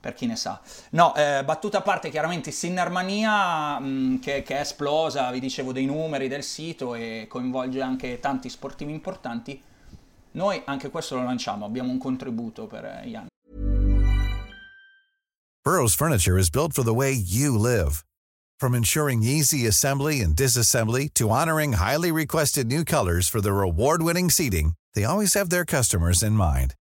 per 0.00 0.14
chi 0.14 0.26
ne 0.26 0.36
sa. 0.36 0.60
No, 0.90 1.14
eh, 1.14 1.42
battuta 1.44 1.78
a 1.78 1.82
parte, 1.82 2.10
chiaramente 2.10 2.50
Sinnermania 2.50 3.78
mh, 3.78 4.20
che, 4.20 4.42
che, 4.42 4.56
è 4.56 4.60
esplosa, 4.60 5.30
vi 5.30 5.40
dicevo 5.40 5.72
dei 5.72 5.86
numeri 5.86 6.28
del 6.28 6.42
sito 6.42 6.94
e 6.94 7.26
coinvolge 7.28 7.80
anche 7.80 8.20
tanti 8.20 8.48
sportivi 8.48 8.92
importanti. 8.92 9.60
Noi 10.32 10.62
anche 10.64 10.90
questo 10.90 11.16
lo 11.16 11.24
lanciamo, 11.24 11.64
abbiamo 11.64 11.90
un 11.90 11.98
contributo 11.98 12.66
per 12.66 13.02
gli 13.04 13.14
anni. 13.14 13.26
Burrow's 15.64 15.94
furniture 15.94 16.38
is 16.38 16.50
built 16.50 16.72
for 16.72 16.82
the 16.82 16.94
way 16.94 17.12
you 17.12 17.58
live. 17.58 18.04
From 18.58 18.74
ensuring 18.74 19.22
easy 19.22 19.66
assembly 19.66 20.20
and 20.20 20.34
disassembly 20.34 21.12
to 21.14 21.28
honoring 21.28 21.74
highly 21.74 22.10
requested 22.10 22.66
new 22.66 22.84
colors 22.84 23.28
for 23.28 23.40
their 23.40 23.60
award-winning 23.62 24.30
seating, 24.30 24.72
they 24.94 25.04
always 25.04 25.34
have 25.34 25.50
their 25.50 25.64
customers 25.64 26.22
in 26.22 26.32
mind. 26.32 26.74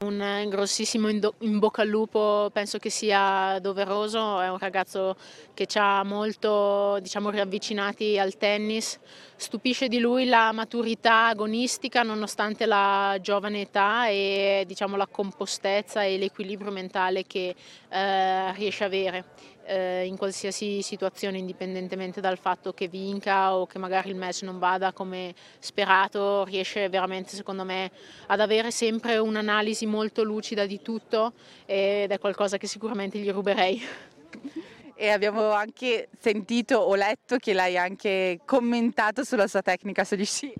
Un 0.00 0.46
grossissimo 0.48 1.08
in, 1.08 1.58
bocca 1.58 1.82
al 1.82 1.88
lupo 1.88 2.50
penso 2.52 2.78
che 2.78 2.88
sia 2.88 3.58
doveroso, 3.60 4.38
è 4.38 4.48
un 4.48 4.56
ragazzo 4.56 5.16
che 5.54 5.66
ci 5.66 5.76
ha 5.76 6.04
molto 6.04 7.00
diciamo, 7.00 7.30
riavvicinati 7.30 8.16
al 8.16 8.36
tennis, 8.36 9.00
stupisce 9.34 9.88
di 9.88 9.98
lui 9.98 10.26
la 10.26 10.52
maturità 10.52 11.26
agonistica 11.26 12.04
nonostante 12.04 12.64
la 12.64 13.18
giovane 13.20 13.62
età 13.62 14.06
e 14.08 14.62
diciamo, 14.68 14.96
la 14.96 15.08
compostezza 15.08 16.04
e 16.04 16.16
l'equilibrio 16.16 16.70
mentale 16.70 17.24
che 17.26 17.56
eh, 17.88 18.52
riesce 18.52 18.84
a 18.84 18.86
avere 18.86 19.24
eh, 19.68 20.06
in 20.06 20.16
qualsiasi 20.16 20.82
situazione, 20.82 21.38
indipendentemente 21.38 22.20
dal 22.20 22.38
fatto 22.38 22.72
che 22.72 22.88
vinca 22.88 23.54
o 23.54 23.66
che 23.66 23.78
magari 23.78 24.08
il 24.08 24.16
match 24.16 24.42
non 24.42 24.58
vada 24.58 24.92
come 24.92 25.34
sperato, 25.58 26.44
riesce 26.44 26.88
veramente, 26.88 27.36
secondo 27.36 27.64
me, 27.64 27.90
ad 28.26 28.40
avere 28.40 28.70
sempre 28.70 29.18
un'analisi 29.18 29.86
molto 29.86 30.22
lucida 30.22 30.66
di 30.66 30.80
tutto 30.80 31.34
ed 31.66 32.10
è 32.10 32.18
qualcosa 32.18 32.56
che 32.56 32.66
sicuramente 32.66 33.18
gli 33.18 33.30
ruberei 33.30 33.80
e 35.00 35.10
abbiamo 35.10 35.52
anche 35.52 36.08
sentito 36.18 36.76
o 36.76 36.96
letto 36.96 37.36
che 37.36 37.52
l'hai 37.52 37.78
anche 37.78 38.40
commentato 38.44 39.22
sulla 39.22 39.46
sua 39.46 39.62
tecnica 39.62 40.02
sugli 40.02 40.24
sci. 40.24 40.52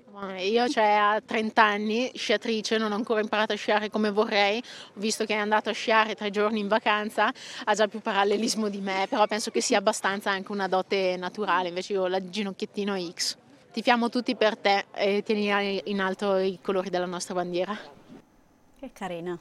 Io 0.49 0.69
cioè, 0.69 0.85
a 0.85 1.21
30 1.23 1.61
anni, 1.61 2.11
sciatrice, 2.15 2.77
non 2.77 2.93
ho 2.93 2.95
ancora 2.95 3.19
imparato 3.19 3.51
a 3.51 3.57
sciare 3.57 3.89
come 3.89 4.11
vorrei, 4.11 4.57
ho 4.59 4.99
visto 4.99 5.25
che 5.25 5.33
è 5.33 5.37
andato 5.37 5.69
a 5.69 5.73
sciare 5.73 6.15
tre 6.15 6.29
giorni 6.29 6.61
in 6.61 6.69
vacanza, 6.69 7.29
ha 7.65 7.73
già 7.73 7.89
più 7.89 7.99
parallelismo 7.99 8.69
di 8.69 8.79
me, 8.79 9.07
però 9.09 9.27
penso 9.27 9.51
che 9.51 9.59
sia 9.59 9.77
abbastanza 9.77 10.31
anche 10.31 10.53
una 10.53 10.69
dote 10.69 11.17
naturale, 11.17 11.67
invece 11.67 11.93
io 11.93 12.03
ho 12.03 12.07
la 12.07 12.23
ginocchiettino 12.23 12.97
X. 13.13 13.35
Tifiamo 13.73 14.07
tutti 14.07 14.35
per 14.37 14.57
te 14.57 14.85
e 14.95 15.21
tieni 15.21 15.81
in 15.83 15.99
alto 15.99 16.37
i 16.37 16.59
colori 16.61 16.89
della 16.89 17.05
nostra 17.05 17.33
bandiera. 17.33 17.77
Che 18.79 18.89
carina. 18.93 19.37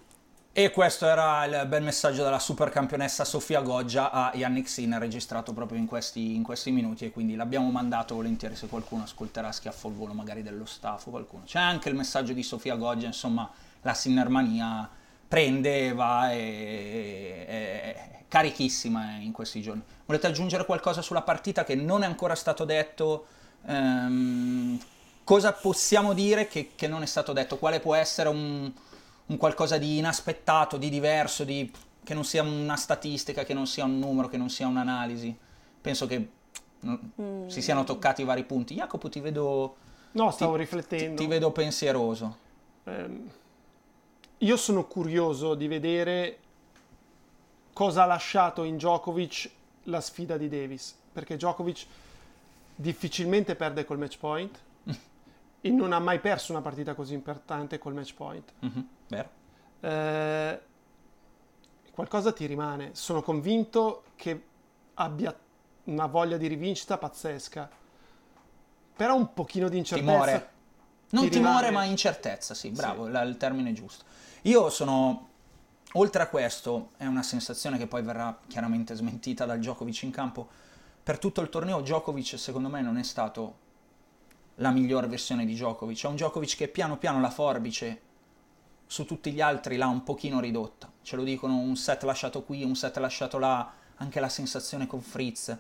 E 0.59 0.73
questo 0.73 1.07
era 1.07 1.45
il 1.45 1.69
bel 1.69 1.85
messaggio 1.85 2.25
della 2.25 2.41
super 2.41 2.69
campionessa 2.71 3.25
Sofia 3.25 3.61
Goggia 3.61 4.11
a 4.11 4.33
Yannick 4.35 4.69
Sinner, 4.69 4.99
registrato 4.99 5.53
proprio 5.53 5.79
in 5.79 5.87
questi, 5.87 6.35
in 6.35 6.43
questi, 6.43 6.73
minuti 6.73 7.05
e 7.05 7.13
quindi 7.13 7.37
l'abbiamo 7.37 7.71
mandato 7.71 8.17
volentieri 8.17 8.57
se 8.57 8.67
qualcuno 8.67 9.05
ascolterà 9.05 9.53
schiaffo 9.53 9.87
al 9.87 9.95
volo 9.95 10.15
magari 10.15 10.43
dello 10.43 10.65
staff 10.65 11.07
o 11.07 11.11
qualcuno. 11.11 11.45
C'è 11.47 11.61
anche 11.61 11.89
il 11.89 11.95
messaggio 11.95 12.33
di 12.33 12.43
Sofia 12.43 12.75
Goggia, 12.75 13.07
insomma 13.07 13.49
la 13.83 13.95
Sinnermania 13.95 14.91
prende, 15.29 15.93
va 15.93 16.33
e 16.33 17.45
è 17.47 18.25
carichissima 18.27 19.13
in 19.21 19.31
questi 19.31 19.63
giorni. 19.63 19.83
Volete 20.07 20.27
aggiungere 20.27 20.67
qualcosa 20.67 21.03
sulla 21.03 21.23
partita 21.23 21.63
che 21.63 21.77
non 21.77 22.03
è 22.03 22.07
ancora 22.07 22.35
stato 22.35 22.65
detto? 22.65 23.27
Ehm, 23.65 24.77
cosa 25.23 25.53
possiamo 25.53 26.15
dire 26.15 26.49
che, 26.49 26.73
che 26.75 26.89
non 26.89 27.03
è 27.03 27.07
stato 27.07 27.33
detto? 27.33 27.59
Quale 27.59 27.79
può 27.79 27.95
essere 27.95 28.29
un 28.29 28.73
un 29.29 29.37
qualcosa 29.37 29.79
di 29.79 29.99
inaspettato, 29.99 30.77
di 30.77 30.89
diverso, 30.89 31.45
di, 31.45 31.71
che 32.03 32.15
non 32.15 32.25
sia 32.25 32.43
una 32.43 32.77
statistica, 32.77 33.45
che 33.45 33.55
non 33.55 33.67
sia 33.67 33.85
un 33.85 33.99
numero, 33.99 34.29
che 34.29 34.37
non 34.37 34.49
sia 34.49 34.67
un'analisi. 34.67 35.37
Penso 35.81 36.07
che 36.07 36.29
mm. 36.87 37.47
si 37.47 37.63
siano 37.63 37.85
toccati 37.85 38.23
i 38.23 38.25
vari 38.25 38.45
punti. 38.45 38.75
Jacopo, 38.75 39.09
ti 39.09 39.21
vedo... 39.21 39.77
No, 40.13 40.31
stavo 40.31 40.53
ti, 40.53 40.61
riflettendo. 40.61 41.17
Ti, 41.17 41.23
ti, 41.23 41.27
vedo 41.27 41.51
pensieroso. 41.51 42.37
Eh, 42.85 43.21
io 44.39 44.57
sono 44.57 44.87
curioso 44.87 45.55
di 45.55 45.69
vedere 45.69 46.39
cosa 47.73 48.05
ha 48.05 48.07
lasciato 48.07 48.65
in 48.65 48.77
Djokovic 48.77 49.51
la 49.85 50.01
sfida 50.01 50.37
di 50.37 50.49
Davis, 50.49 50.97
perché 51.13 51.37
Djokovic 51.37 51.87
difficilmente 52.75 53.55
perde 53.57 53.85
col 53.85 53.99
match 53.99 54.19
point 54.19 54.59
e 55.61 55.71
non 55.71 55.93
ha 55.93 55.99
mai 55.99 56.21
perso 56.21 56.53
una 56.53 56.61
partita 56.61 56.95
così 56.95 57.15
importante 57.15 57.79
col 57.79 57.95
match 57.95 58.15
point. 58.15 58.53
Mm-hmm, 58.65 58.81
vero. 59.09 59.31
Eh, 59.81 60.61
qualcosa 61.93 62.33
ti 62.33 62.47
rimane. 62.47 62.91
Sono 62.95 63.23
convinto 63.23 64.05
che 64.15 64.45
abbia 64.95 65.37
una 65.85 66.07
voglia 66.07 66.37
di 66.37 66.47
rivincita 66.47 66.99
pazzesca. 66.99 67.69
Però 68.95 69.15
un 69.15 69.33
pochino 69.33 69.69
di 69.69 69.79
incertezza. 69.79 70.11
Timore. 70.11 70.51
Non 71.11 71.29
timore, 71.29 71.69
rimane. 71.69 71.71
ma 71.71 71.85
incertezza, 71.85 72.53
sì, 72.55 72.71
bravo, 72.71 73.07
sì. 73.07 73.13
La, 73.13 73.23
il 73.23 73.37
termine 73.37 73.73
giusto. 73.73 74.05
Io 74.43 74.71
sono. 74.71 75.27
Oltre 75.93 76.23
a 76.23 76.29
questo, 76.29 76.91
è 76.99 77.07
una 77.07 77.23
sensazione 77.23 77.79
che 77.79 77.87
poi 77.87 78.03
verrà 78.03 78.39
chiaramente 78.47 78.95
smentita 78.95 79.47
dal 79.47 79.59
Djokovic 79.59 80.03
in 80.03 80.11
campo. 80.11 80.47
Per 81.03 81.19
tutto 81.19 81.41
il 81.41 81.49
torneo, 81.49 81.81
Djokovic, 81.81 82.39
secondo 82.39 82.69
me, 82.69 82.83
non 82.83 82.99
è 82.99 83.03
stato 83.03 83.67
la 84.59 84.71
migliore 84.71 85.07
versione 85.07 85.45
di 85.45 85.55
Djokovic. 85.55 86.05
È 86.05 86.07
un 86.07 86.15
Djokovic 86.15 86.57
che 86.57 86.69
piano 86.69 86.97
piano 86.99 87.21
la 87.21 87.31
forbice 87.31 88.03
su 88.87 89.05
tutti 89.05 89.33
gli 89.33 89.41
altri 89.41 89.77
l'ha 89.77 89.87
un 89.87 90.03
pochino 90.03 90.41
ridotta. 90.41 90.91
Ce 91.03 91.15
lo 91.15 91.23
dicono 91.23 91.59
un 91.59 91.77
set 91.77 92.03
lasciato 92.05 92.43
qui, 92.43 92.65
un 92.65 92.75
set 92.75 92.97
lasciato 92.97 93.39
là, 93.39 93.71
anche 93.97 94.19
la 94.19 94.29
sensazione 94.29 94.87
con 94.87 95.01
Fritz. 95.01 95.57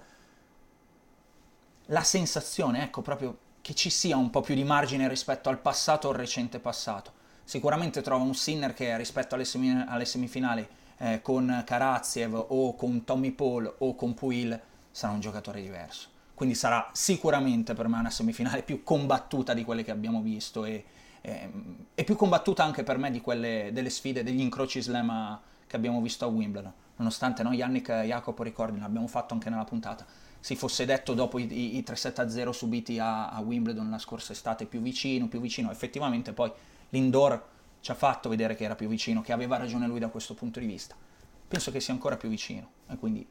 La 1.86 2.02
sensazione, 2.02 2.82
ecco, 2.82 3.02
proprio 3.02 3.38
che 3.60 3.74
ci 3.74 3.90
sia 3.90 4.16
un 4.16 4.30
po' 4.30 4.40
più 4.40 4.54
di 4.54 4.64
margine 4.64 5.08
rispetto 5.08 5.48
al 5.50 5.58
passato 5.58 6.08
o 6.08 6.10
al 6.10 6.16
recente 6.16 6.58
passato. 6.58 7.12
Sicuramente 7.44 8.02
trova 8.02 8.24
un 8.24 8.34
Sinner 8.34 8.72
che 8.72 8.96
rispetto 8.96 9.34
alle, 9.34 9.44
semi- 9.44 9.84
alle 9.86 10.04
semifinali 10.04 10.66
eh, 10.98 11.20
con 11.22 11.62
Karaziev 11.64 12.34
o 12.48 12.74
con 12.74 13.04
Tommy 13.04 13.30
Paul 13.30 13.72
o 13.78 13.94
con 13.94 14.14
Puil 14.14 14.58
sarà 14.90 15.12
un 15.12 15.20
giocatore 15.20 15.60
diverso 15.60 16.16
quindi 16.38 16.54
sarà 16.54 16.88
sicuramente 16.92 17.74
per 17.74 17.88
me 17.88 17.98
una 17.98 18.10
semifinale 18.10 18.62
più 18.62 18.84
combattuta 18.84 19.54
di 19.54 19.64
quelle 19.64 19.82
che 19.82 19.90
abbiamo 19.90 20.22
visto 20.22 20.64
e, 20.64 20.84
e, 21.20 21.50
e 21.92 22.04
più 22.04 22.14
combattuta 22.14 22.62
anche 22.62 22.84
per 22.84 22.96
me 22.96 23.10
di 23.10 23.20
quelle 23.20 23.70
delle 23.72 23.90
sfide, 23.90 24.22
degli 24.22 24.38
incroci 24.38 24.80
slam 24.80 25.40
che 25.66 25.74
abbiamo 25.74 26.00
visto 26.00 26.24
a 26.24 26.28
Wimbledon. 26.28 26.72
Nonostante 26.94 27.42
noi, 27.42 27.56
Yannick 27.56 27.88
e 27.88 28.06
Jacopo, 28.06 28.44
ricordi, 28.44 28.78
l'abbiamo 28.78 29.08
fatto 29.08 29.34
anche 29.34 29.50
nella 29.50 29.64
puntata, 29.64 30.06
si 30.38 30.54
fosse 30.54 30.84
detto 30.84 31.12
dopo 31.12 31.40
i, 31.40 31.52
i, 31.52 31.76
i 31.78 31.84
3-7-0 31.84 32.50
subiti 32.50 33.00
a, 33.00 33.30
a, 33.30 33.40
Wimbledon 33.40 33.90
la 33.90 33.98
scorsa 33.98 34.30
estate 34.30 34.64
più 34.66 34.80
vicino, 34.80 35.26
più 35.26 35.40
vicino, 35.40 35.72
effettivamente 35.72 36.32
poi 36.32 36.52
l'indoor 36.90 37.46
ci 37.80 37.90
ha 37.90 37.94
fatto 37.94 38.28
vedere 38.28 38.54
che 38.54 38.62
era 38.62 38.76
più 38.76 38.86
vicino, 38.86 39.22
che 39.22 39.32
aveva 39.32 39.56
ragione 39.56 39.88
lui 39.88 39.98
da 39.98 40.08
questo 40.08 40.34
punto 40.34 40.60
di 40.60 40.66
vista. 40.66 40.94
Penso 41.48 41.72
che 41.72 41.80
sia 41.80 41.94
ancora 41.94 42.16
più 42.16 42.28
vicino 42.28 42.70
e 42.88 42.96
quindi 42.96 43.26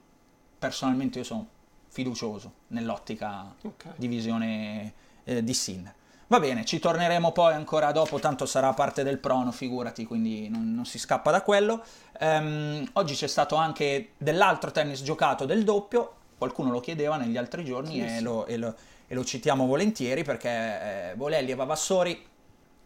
personalmente 0.60 1.20
io 1.20 1.24
sono 1.24 1.56
fiducioso 1.88 2.54
nell'ottica 2.68 3.54
okay. 3.62 3.94
di 3.96 4.08
visione 4.08 4.94
eh, 5.24 5.44
di 5.44 5.54
Sin. 5.54 5.92
Va 6.30 6.42
bene, 6.42 6.66
ci 6.66 6.80
torneremo 6.80 7.32
poi 7.32 7.54
ancora 7.54 7.94
dopo, 7.94 8.20
tanto 8.20 8.46
sarà 8.46 8.74
parte 8.74 9.02
del 9.02 9.18
prono, 9.18 9.54
figurati, 9.54 10.06
quindi 10.06 10.50
non, 10.50 10.74
non 10.76 10.86
si 10.86 11.00
scappa 11.00 11.32
da 11.32 11.42
quello. 11.42 11.82
Um, 12.20 12.86
oggi 12.94 13.16
c'è 13.16 13.28
stato 13.28 13.56
anche 13.56 14.10
dell'altro 14.18 14.72
tennis 14.72 15.04
giocato 15.04 15.46
del 15.46 15.64
doppio, 15.64 16.16
qualcuno 16.38 16.70
lo 16.70 16.82
chiedeva 16.82 17.16
negli 17.16 17.38
altri 17.38 17.64
giorni 17.64 17.94
sì, 17.94 18.04
e, 18.04 18.10
sì. 18.18 18.24
Lo, 18.24 18.46
e, 18.46 18.58
lo, 18.58 18.76
e, 19.08 19.16
lo, 19.16 19.24
citiamo 19.24 19.66
volentieri 19.66 20.24
perché 20.24 20.50
eh, 20.50 21.16
Bolelli 21.16 21.52
e 21.52 21.56
Vavassori 21.56 22.26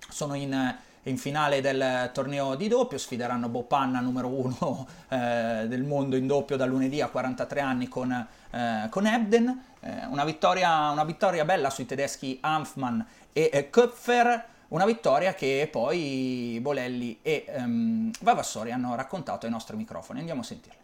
sono 0.08 0.36
in 0.36 0.78
in 1.04 1.18
finale 1.18 1.62
del 1.62 2.12
torneo 2.14 2.56
di 2.56 2.68
doppio, 2.68 2.98
sfideranno 2.98 3.50
Bopanna 3.50 4.00
numero 4.00 4.28
uno 4.28 4.88
eh, 5.10 5.66
del 5.68 5.84
mondo 5.84 6.16
in 6.16 6.28
doppio 6.28 6.58
da 6.58 6.66
lunedì 6.66 7.02
a 7.02 7.08
43 7.08 7.60
anni 7.60 7.88
con, 7.88 8.12
eh, 8.12 8.88
con 8.90 9.08
Ebden, 9.08 9.64
eh, 9.80 10.06
una, 10.08 10.24
vittoria, 10.24 10.92
una, 10.92 11.04
vittoria, 11.04 11.46
bella 11.46 11.70
sui 11.70 11.86
tedeschi 11.86 12.38
Hanfmann 12.42 13.00
e 13.34 13.50
eh, 13.52 13.70
Köpfer, 13.70 14.46
una 14.70 14.86
vittoria 14.86 15.34
che 15.34 15.68
poi 15.72 16.60
Bolelli 16.62 17.20
e 17.22 17.46
ehm, 17.48 18.12
Vavassori 18.22 18.72
hanno 18.72 18.96
raccontato 18.96 19.46
ai 19.46 19.52
nostri 19.52 19.76
microfoni, 19.76 20.20
andiamo 20.20 20.42
a 20.42 20.46
sentirli. 20.46 20.80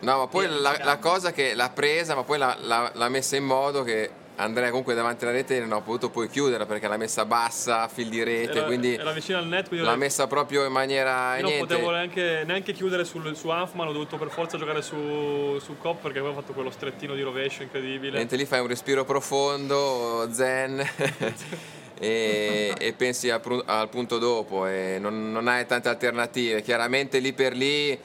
No, 0.00 0.18
ma 0.18 0.26
poi 0.26 0.48
la, 0.48 0.76
la, 0.82 0.98
cosa 0.98 1.32
che 1.32 1.54
l'ha 1.54 1.70
presa, 1.70 2.14
ma 2.14 2.24
poi 2.24 2.38
l'ha, 2.38 2.56
l'ha, 2.60 2.90
l'ha 2.92 3.08
messa 3.08 3.36
in 3.36 3.44
modo 3.44 3.82
che 3.82 4.10
Andrea 4.36 4.68
comunque 4.70 4.94
davanti 4.94 5.24
alla 5.24 5.32
rete 5.32 5.60
non 5.60 5.72
ho 5.72 5.82
potuto 5.82 6.10
poi 6.10 6.28
chiudere 6.28 6.66
perché 6.66 6.88
l'ha 6.88 6.96
messa 6.96 7.24
bassa 7.24 7.82
a 7.82 7.88
fil 7.88 8.08
di 8.08 8.22
rete 8.24 8.58
era, 8.58 8.64
quindi 8.64 8.94
era 8.94 9.12
vicino 9.12 9.38
al 9.38 9.46
net 9.46 9.70
l'ha 9.70 9.94
messa 9.94 10.26
proprio 10.26 10.64
in 10.64 10.72
maniera 10.72 11.36
io 11.36 11.42
non 11.42 11.50
niente. 11.52 11.74
potevo 11.74 11.90
neanche, 11.92 12.42
neanche 12.44 12.72
chiudere 12.72 13.04
sul, 13.04 13.36
su 13.36 13.48
Hanfman 13.48 13.86
ho 13.86 13.92
dovuto 13.92 14.16
per 14.16 14.30
forza 14.30 14.58
giocare 14.58 14.82
su, 14.82 15.58
su 15.60 15.78
Cop 15.78 16.02
perché 16.02 16.18
avevo 16.18 16.34
fatto 16.34 16.52
quello 16.52 16.70
strettino 16.70 17.14
di 17.14 17.22
rovescio 17.22 17.62
incredibile 17.62 18.16
niente 18.16 18.34
lì 18.34 18.44
fai 18.44 18.60
un 18.60 18.66
respiro 18.66 19.04
profondo 19.04 20.28
zen 20.32 20.80
e, 21.96 22.74
e, 22.76 22.92
pensi 22.94 23.30
al, 23.30 23.40
al, 23.66 23.88
punto 23.88 24.18
dopo 24.18 24.66
e 24.66 24.98
non, 24.98 25.30
non 25.30 25.46
hai 25.46 25.64
tante 25.64 25.88
alternative 25.88 26.60
chiaramente 26.62 27.20
lì 27.20 27.32
per 27.32 27.54
lì 27.54 27.96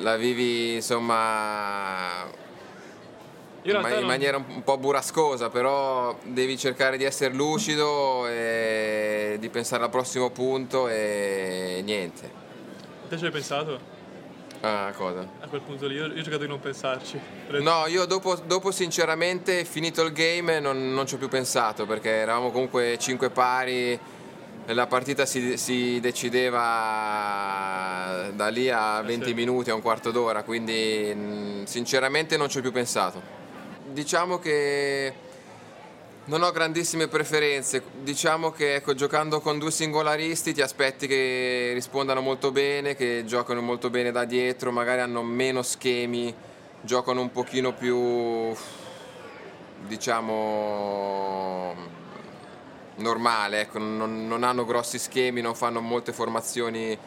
la 0.00 0.16
vivi 0.16 0.74
insomma 0.74 2.42
in, 3.64 3.80
ma- 3.80 3.88
in 3.88 3.94
non... 4.00 4.04
maniera 4.04 4.36
un, 4.36 4.62
po' 4.62 4.76
burrascosa, 4.78 5.48
però 5.48 6.18
devi 6.24 6.58
cercare 6.58 6.96
di 6.96 7.04
essere 7.04 7.34
lucido 7.34 8.26
e 8.26 9.36
di 9.38 9.48
pensare 9.48 9.84
al 9.84 9.90
prossimo 9.90 10.30
punto 10.30 10.88
e 10.88 11.80
niente. 11.84 12.42
Te 13.08 13.16
ci 13.16 13.24
hai 13.24 13.30
pensato? 13.30 13.92
Ah, 14.60 14.92
cosa? 14.96 15.26
A 15.40 15.48
quel 15.48 15.60
punto 15.60 15.86
lì, 15.86 15.94
io, 15.94 16.06
io 16.06 16.12
ho 16.12 16.22
cercato 16.22 16.42
di 16.42 16.48
non 16.48 16.60
pensarci. 16.60 17.18
No, 17.60 17.86
io 17.86 18.06
dopo, 18.06 18.34
dopo 18.34 18.70
sinceramente, 18.70 19.64
finito 19.64 20.02
il 20.02 20.12
game, 20.12 20.60
non, 20.60 20.92
non 20.92 21.06
ci 21.06 21.14
ho 21.14 21.18
più 21.18 21.28
pensato 21.28 21.84
perché 21.86 22.10
eravamo 22.10 22.50
comunque 22.50 22.96
5 22.98 23.30
pari 23.30 23.98
la 24.66 24.86
partita 24.86 25.26
si, 25.26 25.58
si, 25.58 26.00
decideva 26.00 26.60
da 28.32 28.48
lì 28.48 28.70
a 28.70 29.02
20 29.02 29.26
sì. 29.26 29.34
minuti, 29.34 29.68
a 29.68 29.74
un 29.74 29.82
quarto 29.82 30.10
d'ora, 30.10 30.42
quindi 30.42 31.62
sinceramente 31.64 32.38
non 32.38 32.48
ci 32.48 32.56
ho 32.58 32.60
più 32.62 32.72
pensato. 32.72 33.43
Diciamo 33.94 34.40
che 34.40 35.14
non 36.24 36.42
ho 36.42 36.50
grandissime 36.50 37.06
preferenze, 37.06 37.80
diciamo 38.02 38.50
che 38.50 38.74
ecco, 38.74 38.92
giocando 38.94 39.38
con 39.38 39.60
due 39.60 39.70
singolaristi 39.70 40.52
ti 40.52 40.62
aspetti 40.62 41.06
che 41.06 41.70
rispondano 41.74 42.20
molto 42.20 42.50
bene, 42.50 42.96
che 42.96 43.22
giocano 43.24 43.60
molto 43.60 43.90
bene 43.90 44.10
da 44.10 44.24
dietro, 44.24 44.72
magari 44.72 45.00
hanno 45.00 45.22
meno 45.22 45.62
schemi, 45.62 46.34
giocano 46.80 47.20
un 47.20 47.30
pochino 47.30 47.72
più, 47.72 48.52
diciamo 49.86 51.76
normale, 52.96 53.60
ecco, 53.60 53.78
non, 53.78 54.26
non, 54.26 54.42
hanno 54.42 54.64
grossi 54.64 54.98
schemi, 54.98 55.40
non 55.40 55.54
fanno 55.54 55.80
molte 55.80 56.12
formazioni 56.12 56.98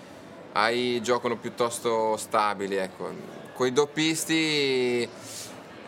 AI, 0.54 1.02
giocano 1.02 1.36
piuttosto 1.36 2.16
stabili. 2.16 2.78
Ecco. 2.78 3.36
Con 3.54 3.68
i 3.68 3.74
doppisti 3.74 5.10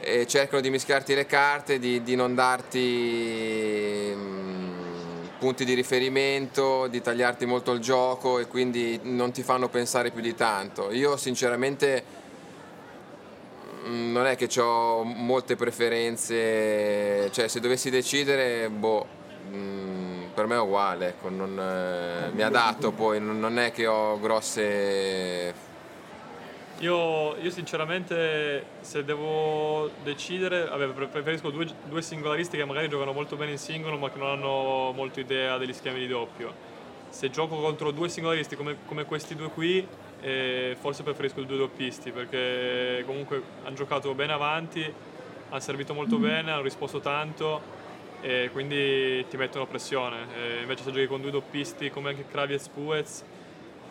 eh, 0.02 0.26
cercano 0.28 0.62
di 0.62 0.70
mischiarti 0.70 1.14
le 1.14 1.26
carte, 1.26 1.80
di, 1.80 2.04
di 2.04 2.16
non 2.16 2.36
darti 2.36 4.14
mm, 4.16 5.26
punti 5.40 5.66
di 5.66 5.74
riferimento, 5.74 6.88
di 6.88 7.02
tagliarti 7.02 7.46
molto 7.46 7.72
il 7.72 7.80
gioco 7.80 8.40
e 8.40 8.48
quindi 8.48 9.00
non 9.04 9.32
ti 9.32 9.44
fanno 9.44 9.70
pensare 9.70 10.12
più 10.12 10.22
di 10.22 10.36
tanto. 10.36 10.92
Io 10.92 11.18
sinceramente 11.18 12.04
mm, 13.88 14.12
non 14.12 14.26
è 14.26 14.36
che 14.36 14.62
ho 14.62 15.04
molte 15.04 15.56
preferenze, 15.56 17.30
cioè 17.32 17.48
se 17.48 17.60
dovessi 17.60 17.90
decidere, 17.90 18.70
boh, 18.70 19.18
Mm, 19.52 20.26
per 20.34 20.46
me 20.46 20.56
è 20.56 20.60
uguale, 20.60 21.08
ecco, 21.10 21.30
non, 21.30 21.60
eh, 21.60 22.30
mi 22.32 22.44
adatto 22.44 22.92
poi, 22.92 23.20
non, 23.20 23.58
è 23.58 23.72
che 23.72 23.88
ho 23.88 24.20
grosse... 24.20 25.68
Io, 26.80 27.36
io, 27.36 27.50
sinceramente 27.50 28.66
se 28.80 29.04
devo 29.04 29.90
decidere, 30.02 30.64
vabbè, 30.66 31.08
preferisco 31.08 31.50
due, 31.50 31.68
due, 31.90 32.02
singolaristi 32.02 32.56
che 32.56 32.64
magari 32.64 32.88
giocano 32.88 33.12
molto 33.12 33.36
bene 33.36 33.52
in 33.52 33.58
singolo 33.58 33.98
ma 33.98 34.10
che 34.10 34.18
non 34.18 34.30
hanno 34.30 34.94
molto 34.96 35.20
idea 35.20 35.58
degli 35.58 35.74
schemi 35.74 36.00
di 36.00 36.08
doppio. 36.08 36.54
Se 37.10 37.30
gioco 37.30 37.58
contro 37.58 37.92
due 37.92 38.08
singolaristi 38.08 38.56
come, 38.56 38.78
come 38.86 39.04
questi 39.04 39.36
due 39.36 39.50
qui, 39.50 39.86
eh, 40.22 40.78
forse 40.80 41.04
preferisco 41.04 41.42
i 41.42 41.46
due 41.46 41.58
doppisti 41.58 42.12
perché 42.12 43.04
comunque 43.06 43.42
hanno 43.66 43.76
giocato 43.76 44.14
bene 44.14 44.32
avanti, 44.32 44.82
hanno 45.50 45.60
servito 45.60 45.94
molto 45.94 46.18
mm. 46.18 46.22
bene, 46.22 46.52
hanno 46.52 46.62
risposto 46.62 47.02
tanto 47.02 47.60
e 48.22 48.50
quindi 48.54 49.28
ti 49.28 49.36
mettono 49.36 49.66
pressione. 49.66 50.28
E 50.34 50.62
invece 50.62 50.84
se 50.84 50.92
giochi 50.94 51.08
con 51.08 51.20
due 51.20 51.32
doppisti 51.32 51.90
come 51.90 52.12
anche 52.12 52.26
Kravitz 52.26 52.70
Puez, 52.70 53.26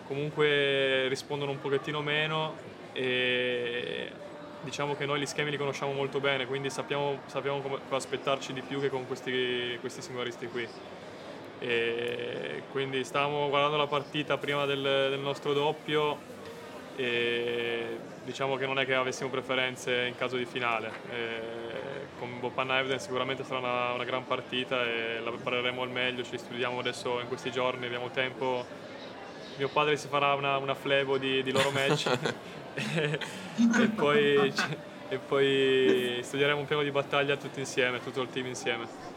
comunque 0.06 1.06
rispondono 1.08 1.50
un 1.50 1.60
pochettino 1.60 2.00
meno 2.00 2.76
e 2.98 4.10
diciamo 4.60 4.96
che 4.96 5.06
noi 5.06 5.20
gli 5.20 5.26
schemi 5.26 5.52
li 5.52 5.56
conosciamo 5.56 5.92
molto 5.92 6.18
bene, 6.18 6.46
quindi 6.46 6.68
sappiamo, 6.68 7.20
sappiamo 7.26 7.60
come 7.60 7.78
aspettarci 7.90 8.52
di 8.52 8.60
più 8.60 8.80
che 8.80 8.88
con 8.90 9.06
questi, 9.06 9.76
questi 9.78 10.02
singolaristi 10.02 10.48
qui. 10.48 10.68
E 11.60 12.62
quindi 12.72 13.04
stavamo 13.04 13.48
guardando 13.50 13.76
la 13.76 13.86
partita 13.86 14.36
prima 14.36 14.64
del, 14.64 14.82
del 14.82 15.20
nostro 15.20 15.52
doppio 15.52 16.18
e 16.96 17.98
diciamo 18.24 18.56
che 18.56 18.66
non 18.66 18.80
è 18.80 18.84
che 18.84 18.94
avessimo 18.94 19.30
preferenze 19.30 20.06
in 20.06 20.16
caso 20.16 20.36
di 20.36 20.44
finale. 20.44 20.90
E 21.08 21.30
con 22.18 22.40
Bopanna 22.40 22.80
Evden 22.80 22.98
sicuramente 22.98 23.44
sarà 23.44 23.60
una, 23.60 23.92
una, 23.92 24.04
gran 24.04 24.26
partita 24.26 24.84
e 24.84 25.20
la 25.20 25.30
prepareremo 25.30 25.82
al 25.82 25.90
meglio, 25.90 26.24
ci 26.24 26.36
studiamo 26.36 26.80
adesso 26.80 27.20
in 27.20 27.28
questi 27.28 27.52
giorni, 27.52 27.86
abbiamo 27.86 28.10
tempo. 28.10 28.66
Mio 29.56 29.68
padre 29.68 29.96
si 29.96 30.08
farà 30.08 30.34
una, 30.34 30.56
una 30.56 30.74
flebo 30.74 31.16
di, 31.16 31.44
di 31.44 31.52
loro 31.52 31.70
match 31.70 32.08
e, 32.78 33.88
poi, 33.88 34.52
e 35.08 35.18
poi 35.18 36.20
studieremo 36.22 36.60
un 36.60 36.66
piano 36.66 36.82
di 36.82 36.90
battaglia 36.90 37.36
tutti 37.36 37.60
insieme, 37.60 38.02
tutto 38.02 38.22
il 38.22 38.30
team 38.30 38.46
insieme. 38.46 39.16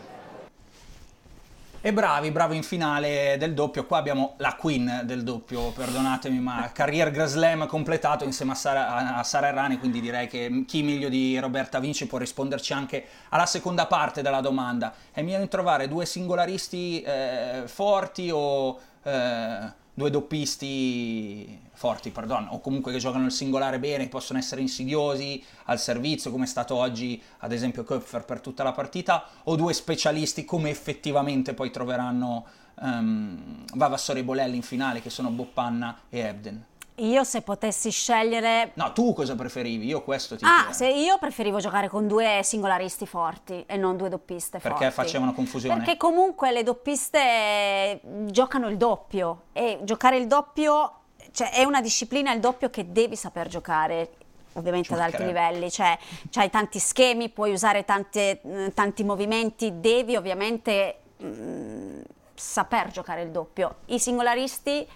E 1.83 1.91
bravi, 1.91 2.29
bravi 2.29 2.55
in 2.55 2.61
finale 2.61 3.37
del 3.39 3.55
doppio. 3.55 3.85
Qua 3.87 3.97
abbiamo 3.97 4.35
la 4.37 4.53
queen 4.53 5.01
del 5.03 5.23
doppio, 5.23 5.71
perdonatemi, 5.71 6.39
ma 6.39 6.69
Carrier 6.71 7.09
Grand 7.09 7.27
Slam 7.27 7.65
completato 7.65 8.23
insieme 8.23 8.51
a 8.51 8.55
Sara, 8.55 9.15
a 9.17 9.23
Sara 9.23 9.47
Errani, 9.47 9.79
quindi 9.79 9.99
direi 9.99 10.27
che 10.27 10.63
chi 10.67 10.83
meglio 10.83 11.09
di 11.09 11.39
Roberta 11.39 11.79
Vinci 11.79 12.05
può 12.05 12.19
risponderci 12.19 12.73
anche 12.73 13.05
alla 13.29 13.47
seconda 13.47 13.87
parte 13.87 14.21
della 14.21 14.41
domanda. 14.41 14.93
È 15.11 15.23
meglio 15.23 15.47
trovare 15.47 15.87
due 15.87 16.05
singolaristi 16.05 17.01
eh, 17.01 17.63
forti 17.65 18.29
o... 18.31 18.79
Eh, 19.01 19.79
due 19.93 20.09
doppisti 20.09 21.59
forti, 21.81 22.11
pardon, 22.11 22.47
o 22.51 22.61
comunque 22.61 22.91
che 22.91 22.99
giocano 22.99 23.25
il 23.25 23.31
singolare 23.31 23.79
bene, 23.79 24.03
che 24.03 24.09
possono 24.09 24.37
essere 24.37 24.61
insidiosi 24.61 25.43
al 25.65 25.79
servizio, 25.79 26.29
come 26.29 26.43
è 26.43 26.47
stato 26.47 26.75
oggi 26.75 27.19
ad 27.39 27.51
esempio 27.51 27.83
Köpfer 27.83 28.23
per 28.23 28.39
tutta 28.39 28.61
la 28.61 28.71
partita, 28.71 29.25
o 29.45 29.55
due 29.55 29.73
specialisti 29.73 30.45
come 30.45 30.69
effettivamente 30.69 31.55
poi 31.55 31.71
troveranno 31.71 32.45
um, 32.75 33.65
Vavassori 33.73 34.19
e 34.19 34.23
Bolelli 34.23 34.57
in 34.57 34.61
finale, 34.61 35.01
che 35.01 35.09
sono 35.09 35.31
Boppanna 35.31 36.01
e 36.09 36.19
Ebden. 36.19 36.65
Io 36.97 37.23
se 37.23 37.41
potessi 37.41 37.89
scegliere... 37.89 38.73
No, 38.75 38.91
tu 38.93 39.13
cosa 39.13 39.33
preferivi? 39.33 39.87
Io 39.87 40.03
questo 40.03 40.35
ti 40.35 40.45
Ah, 40.45 40.71
se 40.71 40.87
io 40.87 41.17
preferivo 41.17 41.57
giocare 41.57 41.87
con 41.89 42.05
due 42.05 42.41
singolaristi 42.43 43.07
forti 43.07 43.63
e 43.65 43.75
non 43.75 43.97
due 43.97 44.09
doppiste 44.09 44.59
Perché 44.59 44.67
forti. 44.67 44.83
Perché 44.83 44.93
facevano 44.93 45.33
confusione? 45.33 45.77
Perché 45.77 45.97
comunque 45.97 46.51
le 46.51 46.61
doppiste 46.61 48.01
giocano 48.25 48.67
il 48.67 48.77
doppio 48.77 49.45
e 49.51 49.79
giocare 49.81 50.17
il 50.17 50.27
doppio, 50.27 51.00
cioè 51.31 51.51
è 51.51 51.63
una 51.63 51.81
disciplina 51.81 52.33
il 52.33 52.39
doppio 52.39 52.69
che 52.69 52.91
devi 52.91 53.15
saper 53.15 53.47
giocare 53.47 54.09
ovviamente 54.53 54.93
ad 54.93 54.99
alti 54.99 55.23
livelli, 55.23 55.71
cioè 55.71 55.97
hai 56.35 56.49
tanti 56.49 56.79
schemi, 56.79 57.29
puoi 57.29 57.53
usare 57.53 57.85
tante, 57.85 58.41
tanti 58.73 59.03
movimenti, 59.03 59.79
devi 59.79 60.15
ovviamente 60.15 60.97
mh, 61.17 61.27
mm, 61.27 62.01
saper 62.33 62.91
giocare 62.91 63.21
il 63.21 63.31
doppio. 63.31 63.75
I 63.85 63.99
singolaristi 63.99 64.87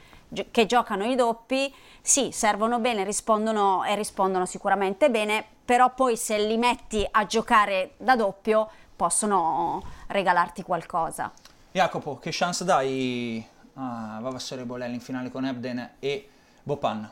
che 0.52 0.66
giocano 0.66 1.06
i 1.06 1.16
doppi, 1.16 1.74
sì, 2.02 2.32
servono 2.32 2.80
bene, 2.80 3.04
rispondono 3.04 3.84
e 3.86 3.96
rispondono 3.96 4.46
sicuramente 4.46 5.10
bene, 5.10 5.46
però 5.64 5.94
poi 5.94 6.18
se 6.18 6.38
li 6.38 6.58
metti 6.58 7.08
a 7.10 7.26
giocare 7.26 7.92
da 7.98 8.16
doppio 8.16 8.70
possono 8.96 9.82
regalarti 10.08 10.64
qualcosa. 10.64 11.32
Jacopo, 11.72 12.18
che 12.18 12.30
chance 12.32 12.64
dai 12.64 13.46
a 13.76 14.20
Vavassore 14.22 14.66
Bolelli 14.66 14.96
in 14.96 15.02
finale 15.02 15.30
con 15.30 15.46
Ebden 15.46 15.96
e 16.00 16.28
Bopan? 16.64 17.10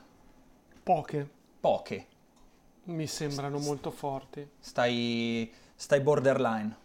Poche. 0.84 1.30
Poche. 1.60 2.08
Mi 2.86 3.08
sembrano 3.08 3.60
S- 3.60 3.66
molto 3.66 3.92
forti. 3.92 4.48
Stai, 4.60 5.52
stai 5.76 6.02
borderline. 6.02 6.82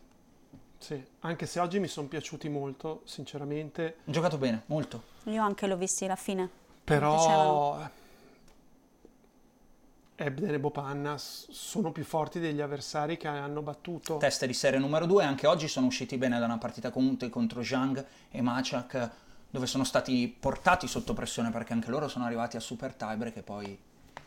Sì, 0.78 1.04
anche 1.20 1.46
se 1.46 1.58
oggi 1.58 1.80
mi 1.80 1.88
sono 1.88 2.06
piaciuti 2.06 2.48
molto, 2.48 3.02
sinceramente. 3.04 3.96
Ho 4.04 4.10
giocato 4.12 4.38
bene, 4.38 4.62
molto. 4.66 5.02
Io 5.24 5.42
anche 5.42 5.66
l'ho 5.66 5.76
visti 5.76 6.04
alla 6.04 6.14
fine. 6.16 6.48
Però 6.84 7.88
Ebden 10.20 10.54
e 10.54 10.58
Bopanna 10.58 11.16
sono 11.16 11.92
più 11.92 12.04
forti 12.04 12.40
degli 12.40 12.60
avversari 12.60 13.16
che 13.16 13.28
hanno 13.28 13.62
battuto. 13.62 14.16
Teste 14.16 14.46
di 14.46 14.52
serie 14.52 14.78
numero 14.78 15.06
2, 15.06 15.24
anche 15.24 15.46
oggi 15.46 15.68
sono 15.68 15.86
usciti 15.86 16.16
bene 16.16 16.38
da 16.38 16.44
una 16.44 16.58
partita 16.58 16.90
comunque 16.90 17.28
contro 17.28 17.62
Zhang 17.62 18.04
e 18.30 18.40
Machak, 18.40 19.10
dove 19.50 19.66
sono 19.66 19.84
stati 19.84 20.28
portati 20.28 20.86
sotto 20.86 21.14
pressione 21.14 21.50
perché 21.50 21.72
anche 21.72 21.90
loro 21.90 22.08
sono 22.08 22.24
arrivati 22.24 22.56
a 22.56 22.60
super 22.60 22.94
tiebreak 22.94 23.36
e 23.36 23.42
poi 23.42 23.78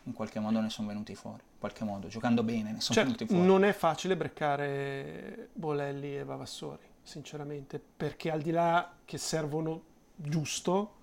in 0.04 0.12
qualche 0.12 0.40
modo 0.40 0.60
ne 0.60 0.68
sono 0.68 0.88
venuti 0.88 1.14
fuori, 1.14 1.42
in 1.42 1.58
qualche 1.58 1.84
modo, 1.84 2.08
giocando 2.08 2.42
bene 2.42 2.72
ne 2.72 2.80
sono 2.80 2.94
certo, 2.94 3.02
venuti 3.02 3.26
fuori. 3.26 3.46
Non 3.46 3.64
è 3.64 3.72
facile 3.72 4.16
breccare 4.16 5.50
Bolelli 5.52 6.16
e 6.16 6.24
Vavassori, 6.24 6.82
sinceramente, 7.02 7.80
perché 7.96 8.30
al 8.30 8.40
di 8.40 8.50
là 8.50 8.94
che 9.04 9.18
servono 9.18 9.82
giusto, 10.16 10.94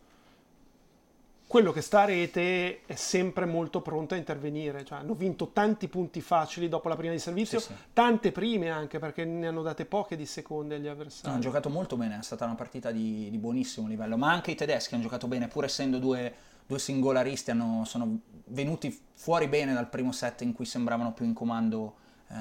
quello 1.50 1.72
che 1.72 1.82
sta 1.82 2.02
a 2.02 2.06
rete 2.06 2.86
è 2.86 2.94
sempre 2.94 3.46
molto 3.46 3.82
pronto 3.82 4.14
a 4.14 4.18
intervenire. 4.18 4.86
Cioè, 4.86 5.00
hanno 5.00 5.16
vinto 5.16 5.50
tanti 5.52 5.88
punti 5.88 6.22
facili 6.22 6.70
dopo 6.70 6.90
la 6.90 6.96
prima 6.96 7.12
di 7.12 7.18
servizio, 7.18 7.60
sì, 7.60 7.74
sì. 7.74 7.74
tante 7.92 8.32
prime 8.32 8.70
anche 8.70 9.00
perché 9.00 9.26
ne 9.26 9.48
hanno 9.48 9.64
date 9.64 9.86
poche 9.86 10.16
di 10.16 10.28
seconde 10.28 10.76
agli 10.76 10.86
avversari. 10.86 11.26
No, 11.26 11.34
hanno 11.34 11.42
giocato 11.42 11.72
molto 11.72 11.98
bene, 11.98 12.20
è 12.20 12.22
stata 12.22 12.46
una 12.46 12.54
partita 12.54 12.92
di, 12.92 13.32
di 13.32 13.38
buonissimo 13.40 13.88
livello, 13.88 14.16
ma 14.16 14.32
anche 14.32 14.52
i 14.52 14.56
tedeschi 14.56 14.94
hanno 14.94 15.02
giocato 15.02 15.26
bene, 15.26 15.48
pur 15.48 15.64
essendo 15.64 15.98
due 15.98 16.34
due 16.70 16.78
singolaristi 16.78 17.50
hanno, 17.50 17.84
sono 17.84 18.20
venuti 18.50 18.96
fuori 19.16 19.48
bene 19.48 19.74
dal 19.74 19.90
primo 19.90 20.12
set 20.12 20.42
in 20.42 20.54
cui 20.54 20.66
sembravano 20.66 21.14
più 21.14 21.26
in 21.26 21.34
comando 21.34 21.96
eh, 22.28 22.36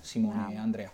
Simone 0.00 0.54
e 0.54 0.56
Andrea. 0.56 0.90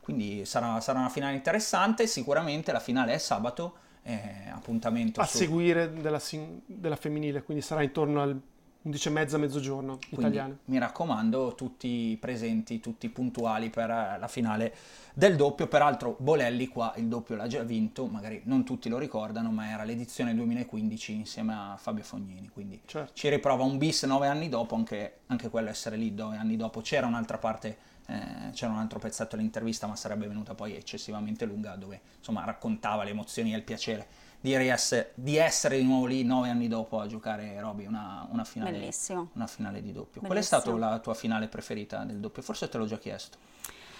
Quindi 0.00 0.46
sarà, 0.46 0.80
sarà 0.80 1.00
una 1.00 1.10
finale 1.10 1.34
interessante, 1.34 2.06
sicuramente 2.06 2.72
la 2.72 2.80
finale 2.80 3.12
è 3.12 3.18
sabato, 3.18 3.74
eh, 4.02 4.48
appuntamento 4.52 5.20
A 5.20 5.26
su- 5.26 5.38
seguire 5.38 5.92
della, 5.92 6.20
della 6.66 6.96
femminile, 6.96 7.42
quindi 7.42 7.62
sarà 7.62 7.82
intorno 7.82 8.22
al 8.22 8.40
11 8.82 9.08
e 9.08 9.10
mezza, 9.10 9.36
mezzogiorno 9.36 9.98
Quindi, 9.98 10.16
italiane. 10.16 10.58
Mi 10.64 10.78
raccomando, 10.78 11.54
tutti 11.54 12.16
presenti, 12.18 12.80
tutti 12.80 13.10
puntuali 13.10 13.68
per 13.68 13.90
eh, 13.90 14.16
la 14.18 14.26
finale 14.26 14.74
del 15.12 15.36
doppio. 15.36 15.66
Peraltro, 15.66 16.16
Bolelli 16.18 16.66
qua 16.68 16.94
il 16.96 17.04
doppio 17.06 17.36
l'ha 17.36 17.46
già 17.46 17.62
vinto, 17.62 18.06
magari 18.06 18.40
non 18.44 18.64
tutti 18.64 18.88
lo 18.88 18.96
ricordano, 18.96 19.50
ma 19.50 19.68
era 19.68 19.84
l'edizione 19.84 20.34
2015 20.34 21.12
insieme 21.12 21.52
a 21.52 21.76
Fabio 21.76 22.04
Fognini. 22.04 22.48
Quindi 22.48 22.80
Certo. 22.86 23.12
ci 23.12 23.28
riprova 23.28 23.64
un 23.64 23.76
bis 23.76 24.04
nove 24.04 24.28
anni 24.28 24.48
dopo, 24.48 24.74
anche, 24.76 25.18
anche 25.26 25.50
quello 25.50 25.68
essere 25.68 25.96
lì 25.96 26.10
nove 26.14 26.38
anni 26.38 26.56
dopo. 26.56 26.80
C'era 26.80 27.06
un'altra 27.06 27.36
parte, 27.36 27.76
eh, 28.10 28.50
c'era 28.52 28.72
un 28.72 28.78
altro 28.78 28.98
pezzetto 28.98 29.36
dell'intervista, 29.36 29.86
ma 29.86 29.96
sarebbe 29.96 30.26
venuta 30.26 30.54
poi 30.54 30.74
eccessivamente 30.76 31.44
lunga, 31.44 31.76
dove 31.76 32.00
insomma 32.18 32.44
raccontava 32.44 33.04
le 33.04 33.10
emozioni 33.10 33.52
e 33.52 33.56
il 33.56 33.62
piacere 33.62 34.06
di, 34.40 34.56
riesse- 34.56 35.12
di 35.14 35.36
essere 35.36 35.76
di 35.78 35.84
nuovo 35.84 36.06
lì 36.06 36.24
nove 36.24 36.48
anni 36.48 36.66
dopo 36.66 36.98
a 37.00 37.06
giocare, 37.06 37.60
Roby, 37.60 37.86
una, 37.86 38.26
una 38.30 38.44
finale, 38.44 38.72
Bellissimo. 38.72 39.28
una 39.34 39.46
finale 39.46 39.82
di 39.82 39.92
doppio. 39.92 40.20
Qual 40.20 40.32
è 40.32 40.34
Bellissimo. 40.34 40.60
stata 40.60 40.76
la 40.78 40.98
tua 40.98 41.14
finale 41.14 41.46
preferita 41.48 42.04
del 42.04 42.18
doppio? 42.20 42.42
Forse 42.42 42.68
te 42.68 42.78
l'ho 42.78 42.86
già 42.86 42.98
chiesto. 42.98 43.36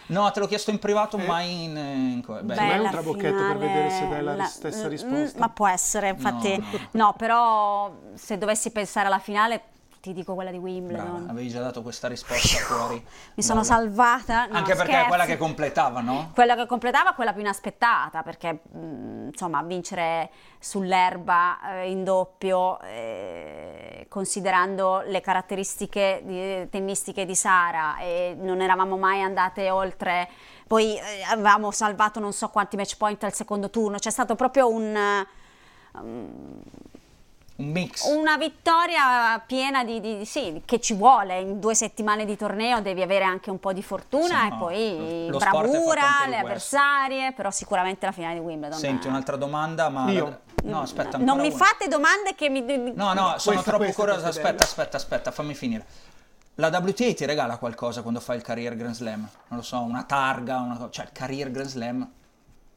No, 0.06 0.28
te 0.32 0.40
l'ho 0.40 0.48
chiesto 0.48 0.70
in 0.72 0.80
privato, 0.80 1.18
Eh. 1.18 1.24
mai 1.26 1.64
in... 1.64 1.76
in 1.76 2.22
co- 2.24 2.42
beh, 2.42 2.56
è 2.56 2.78
un 2.78 2.90
trabocchetto 2.90 3.36
per 3.36 3.56
finale, 3.56 3.58
vedere 3.58 3.90
se 3.90 4.08
dai 4.08 4.22
la 4.24 4.34
la- 4.34 4.44
stessa 4.44 4.86
mm, 4.86 4.88
risposta. 4.90 5.38
Ma 5.38 5.48
può 5.50 5.68
essere, 5.68 6.08
infatti. 6.08 6.56
No, 6.56 6.66
No, 6.92 7.04
no. 7.04 7.12
però 7.12 7.94
se 8.14 8.36
dovessi 8.36 8.72
pensare 8.72 9.06
alla 9.06 9.20
finale, 9.20 9.62
ti 10.00 10.12
dico 10.14 10.34
quella 10.34 10.50
di 10.50 10.58
brava, 10.58 10.72
Wimbledon. 10.74 11.26
avevi 11.28 11.48
già 11.50 11.60
dato 11.60 11.82
questa 11.82 12.08
risposta 12.08 12.58
fuori. 12.64 12.96
Mi 13.34 13.42
sono 13.42 13.60
Brava. 13.60 13.74
salvata. 13.74 14.46
no, 14.46 14.56
Anche 14.56 14.70
perché 14.74 14.82
è 14.82 14.92
scherzi. 14.92 15.08
quella 15.08 15.24
che 15.26 15.36
completava, 15.36 16.00
no? 16.00 16.30
Quella 16.34 16.56
che 16.56 16.66
completava, 16.66 17.12
quella 17.12 17.32
più 17.32 17.42
inaspettata, 17.42 18.22
perché 18.22 18.60
mh, 18.72 19.26
insomma 19.32 19.62
vincere 19.62 20.30
sull'erba 20.58 21.72
eh, 21.82 21.90
in 21.90 22.04
doppio, 22.04 22.80
eh, 22.80 24.06
considerando 24.08 25.02
le 25.06 25.20
caratteristiche 25.20 26.22
di- 26.24 26.68
tennistiche 26.70 27.26
di 27.26 27.34
Sara, 27.34 27.98
e 27.98 28.34
non 28.38 28.60
eravamo 28.62 28.96
mai 28.96 29.20
andate 29.20 29.68
oltre, 29.70 30.28
poi 30.66 30.96
eh, 30.96 31.22
avevamo 31.28 31.70
salvato 31.70 32.20
non 32.20 32.32
so 32.32 32.48
quanti 32.48 32.76
match 32.76 32.96
point 32.96 33.22
al 33.24 33.34
secondo 33.34 33.68
turno, 33.70 33.98
c'è 33.98 34.10
stato 34.10 34.34
proprio 34.34 34.68
un... 34.70 35.26
um, 35.92 36.62
Un 37.60 37.70
mix. 37.70 38.06
una 38.10 38.36
vittoria 38.36 39.38
piena 39.46 39.84
di, 39.84 40.00
di- 40.00 40.24
sì, 40.24 40.62
che 40.64 40.80
ci 40.80 40.94
vuole 40.94 41.38
in 41.40 41.60
due 41.60 41.74
settimane 41.74 42.24
di 42.24 42.36
torneo 42.36 42.80
devi 42.80 43.02
avere 43.02 43.24
anche 43.24 43.50
un 43.50 43.60
po' 43.60 43.72
di 43.72 43.82
fortuna 43.82 44.40
Sì, 44.40 44.46
e 44.46 44.48
no, 44.48 44.56
poi 44.58 45.26
lo 45.28 45.36
è 45.36 45.40
fatto 45.40 45.58
bravura, 45.58 46.02
le 46.26 46.38
avversarie, 46.38 47.32
però 47.32 47.50
sicuramente 47.50 48.06
la 48.06 48.12
finale 48.12 48.34
di 48.34 48.40
Wimbledon. 48.40 48.78
Senti, 48.78 49.06
eh. 49.06 49.10
un'altra 49.10 49.36
domanda, 49.36 49.88
ma... 49.88 50.10
Io. 50.10 50.40
No, 50.62 50.80
aspetta, 50.82 51.16
non 51.16 51.38
mi 51.40 51.48
una. 51.48 51.56
fate 51.56 51.88
domande 51.88 52.34
che 52.34 52.48
mi... 52.48 52.60
No, 52.60 53.12
no, 53.12 53.34
sono 53.38 53.60
Questa- 53.60 53.62
troppo 53.62 53.84
è 53.84 53.92
Aspetta, 54.26 54.64
aspetta, 54.64 54.96
aspetta, 54.96 55.30
fammi 55.30 55.54
finire. 55.54 55.86
La 56.56 56.68
WTA 56.68 57.14
ti 57.14 57.24
regala 57.24 57.56
qualcosa 57.56 58.02
quando 58.02 58.20
fai 58.20 58.36
il 58.36 58.42
Career 58.42 58.76
Grand 58.76 58.94
Slam? 58.94 59.20
Non 59.48 59.58
lo 59.58 59.62
so, 59.62 59.80
una 59.80 60.02
targa, 60.04 60.58
una 60.58 60.76
cosa. 60.76 60.90
Cioè, 60.90 61.04
il 61.06 61.12
Career 61.12 61.50
Grand 61.50 61.68
Slam. 61.68 62.10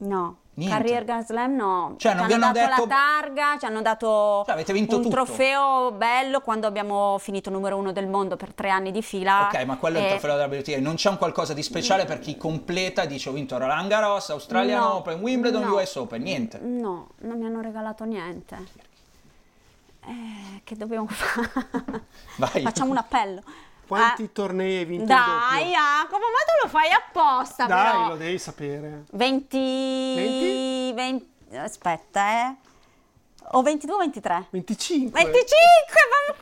No, 0.05 0.37
Niente. 0.55 0.75
Career 0.77 1.03
Grand 1.05 1.25
Slam 1.25 1.55
no. 1.55 1.95
Cioè, 1.97 2.11
ci 2.11 2.17
non 2.17 2.27
vi 2.27 2.33
hanno 2.33 2.51
dato 2.51 2.59
detto- 2.59 2.85
la 2.87 2.95
targa, 2.95 3.57
ci 3.59 3.65
hanno 3.65 3.81
dato 3.81 4.43
Cioè, 4.45 4.53
avete 4.53 4.73
vinto 4.73 4.97
un 4.97 5.01
tutto. 5.03 5.15
trofeo 5.15 5.91
bello 5.93 6.41
quando 6.41 6.67
abbiamo 6.67 7.17
finito 7.19 7.49
numero 7.49 7.77
uno 7.77 7.91
del 7.91 8.07
mondo 8.07 8.35
per 8.35 8.53
tre 8.53 8.69
anni 8.69 8.91
di 8.91 9.01
fila. 9.01 9.47
Ok, 9.51 9.63
ma 9.63 9.77
quello 9.77 9.97
è 9.97 10.01
il 10.01 10.05
e- 10.07 10.09
trofeo 10.09 10.35
della 10.35 10.47
WTA. 10.47 10.79
Non 10.79 10.95
c'è 10.95 11.09
un 11.09 11.17
qualcosa 11.17 11.53
di 11.53 11.63
speciale 11.63 12.05
per 12.05 12.19
chi 12.19 12.37
completa 12.37 13.01
e 13.03 13.07
dice 13.07 13.29
ho 13.29 13.31
vinto 13.31 13.57
Roland 13.57 13.89
Garros, 13.89 14.29
Australian 14.29 14.79
No, 14.81 14.95
Open, 14.97 15.19
Wimbledon, 15.21 15.63
no. 15.63 15.73
US 15.75 15.95
Open. 15.95 16.21
Niente. 16.21 16.59
No, 16.59 17.09
non 17.19 17.37
mi 17.39 17.45
hanno 17.45 17.61
regalato 17.61 18.03
niente. 18.03 18.91
Eh, 20.05 20.61
che 20.65 20.75
dobbiamo 20.75 21.07
fare? 21.07 22.61
Facciamo 22.61 22.91
un 22.91 22.97
appello. 22.97 23.41
Quanti 23.97 24.23
Ah, 24.23 24.29
tornei 24.33 24.77
hai 24.77 24.85
vinto 24.85 25.01
in 25.03 25.07
Dai? 25.07 25.69
Jacopo, 25.71 26.17
ma 26.17 26.39
tu 26.45 26.63
lo 26.63 26.69
fai 26.69 26.91
apposta, 26.91 27.65
Dai, 27.65 27.91
però. 27.91 28.07
lo 28.09 28.15
devi 28.15 28.37
sapere. 28.39 29.03
20... 29.11 29.57
20? 30.15 30.93
20 30.93 31.31
Aspetta, 31.57 32.29
eh. 32.47 32.55
O 33.51 33.61
22 33.61 33.95
o 33.95 33.97
23? 33.99 34.47
25. 34.49 35.23
25, 35.23 35.53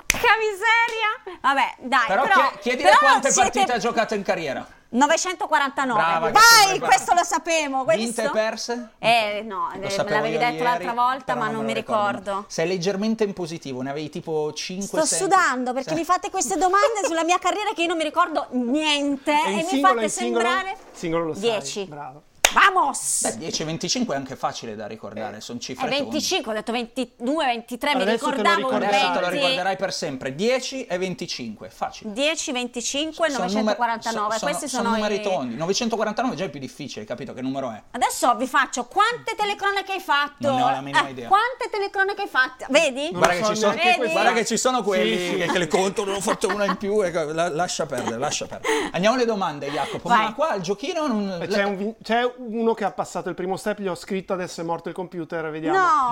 porca 0.08 0.28
miseria! 0.38 1.38
Vabbè, 1.41 1.76
dai, 1.80 2.08
Però, 2.08 2.22
però, 2.24 2.36
chie- 2.36 2.60
chiedile 2.60 2.89
però 2.89 2.99
quante 2.99 3.32
siete- 3.32 3.49
partite 3.52 3.74
ha 3.74 3.78
giocato 3.80 4.14
in 4.16 4.24
carriera. 4.24 4.66
949. 4.92 6.02
Brava, 6.02 6.32
Vai, 6.32 6.80
questo 6.80 7.14
lo 7.14 7.24
sapevo. 7.24 7.84
Questo... 7.84 8.02
Vinte 8.04 8.24
e 8.24 8.30
perse? 8.30 8.89
Eh, 9.00 9.42
no, 9.46 9.70
Lo 9.74 9.88
eh, 9.88 10.04
me 10.04 10.10
l'avevi 10.10 10.38
detto 10.38 10.52
ieri, 10.54 10.64
l'altra 10.64 10.94
volta, 10.94 11.36
ma 11.36 11.46
non 11.46 11.62
lo 11.62 11.68
mi 11.68 11.74
ricordo. 11.74 12.46
Sei 12.48 12.68
leggermente 12.68 13.24
in 13.24 13.34
positivo, 13.34 13.82
ne 13.82 13.92
avevi 13.92 14.10
tipo 14.10 14.52
5 14.52 14.86
Sto 14.86 15.06
sudando 15.06 15.72
perché 15.74 15.94
mi 15.94 16.04
fate 16.04 16.30
queste 16.30 16.58
domande 16.58 17.02
sulla 17.08 17.24
mia 17.24 17.38
carriera 17.39 17.72
che 17.74 17.84
io 17.84 17.88
non 17.88 17.98
mi 17.98 18.04
ricordo 18.04 18.48
niente 18.52 19.32
E 19.32 19.52
e 19.52 19.56
mi 19.56 19.64
singolo, 19.64 19.94
fate 19.94 20.04
in 20.06 20.10
singolo? 20.10 20.46
sembrare 20.46 20.78
Singolo 20.92 21.26
lo 21.26 21.34
sai. 21.34 21.42
10. 21.42 21.86
Bravo. 21.86 22.22
Vamos! 22.54 23.22
Beh, 23.24 23.38
10 23.38 23.62
e 23.62 23.66
25 23.66 24.14
è 24.14 24.18
anche 24.18 24.36
facile 24.36 24.76
da 24.76 24.86
ricordare, 24.88 25.39
sono 25.41 25.60
È 25.60 25.62
cifre 25.62 25.88
tondi. 25.89 26.04
25, 26.04 26.52
ho 26.52 26.56
detto 26.56 26.72
22, 26.72 27.45
23, 27.45 27.95
mi 27.95 28.02
Adesso 28.02 28.18
te 28.18 28.24
lo 28.26 28.30
ricordavo 28.32 28.58
ricorderai. 28.58 28.95
Adesso 28.95 29.12
te 29.14 29.20
lo 29.20 29.26
20. 29.28 29.38
ricorderai 29.39 29.76
per 29.78 29.93
sempre. 29.93 30.36
10 30.36 30.86
e 30.86 30.97
25, 30.97 31.70
facile. 31.70 32.12
10, 32.14 32.52
25 32.52 33.28
e 33.28 33.30
Sono 33.32 33.43
numer- 33.47 33.78
949. 33.78 34.38
so- 34.38 34.45
Questi 34.45 34.68
sono, 34.68 34.84
sono 34.84 34.95
numeri 34.95 35.16
i... 35.16 35.22
tondi. 35.22 35.56
949 35.56 36.34
è 36.34 36.38
già 36.38 36.43
il 36.43 36.49
più 36.49 36.60
difficile, 36.60 37.06
capito 37.06 37.34
che 37.34 37.41
numero 37.41 37.72
è? 37.72 37.82
Adesso 37.91 38.36
vi 38.36 38.47
faccio 38.47 38.86
quante 38.86 39.36
telecronache 39.36 39.91
hai 39.93 39.99
fatto? 39.99 40.47
Non 40.47 40.56
ne 40.56 40.64
ho 40.64 40.70
la 40.72 40.82
minima 40.82 41.08
Eh, 41.08 41.12
idea. 41.12 41.28
Quante 41.28 41.70
telecronache 41.72 42.22
hai 42.24 42.28
fatte? 42.28 42.66
Vedi? 42.70 43.10
Guarda 43.12 43.36
che, 43.36 43.43
so 43.43 43.54
ci 43.54 43.60
sono, 43.62 43.74
Vedi? 43.76 44.12
guarda 44.12 44.34
che 44.34 44.45
ci 44.45 44.58
sono 44.58 44.84
quelli 44.84 45.18
Sì, 45.18 45.28
sì. 45.30 45.36
Che, 45.38 45.45
che 45.47 45.58
le 45.58 45.68
contano, 45.68 46.12
ne 46.12 46.18
ho 46.18 46.22
fatto 46.22 46.47
una 46.49 46.66
in 46.66 46.78
più. 46.78 47.02
E, 47.04 47.12
la- 47.12 47.49
lascia 47.49 47.86
perdere, 47.86 48.18
lascia 48.18 48.45
perdere. 48.45 48.89
Andiamo 48.91 49.16
alle 49.16 49.26
domande, 49.26 49.70
Jacopo. 49.70 50.10
Vai. 50.10 50.24
Ma 50.26 50.34
qua 50.34 50.56
il 50.56 50.62
giochino 50.62 51.08
non. 51.08 51.45
C'è, 51.49 51.64
un 51.64 51.93
c'è 52.04 52.24
uno 52.48 52.74
che 52.74 52.84
ha 52.86 52.92
passato 52.92 53.30
il 53.30 53.36
primo 53.36 53.56
step, 53.58 53.80
gli 53.80 53.88
ho 53.88 53.96
scritto 53.96 54.34
adesso 54.34 54.62
è 54.62 54.64
morto 54.64 54.89
il 54.89 54.96
computer, 54.96 55.50
vediamo. 55.50 55.78
No. 55.78 56.10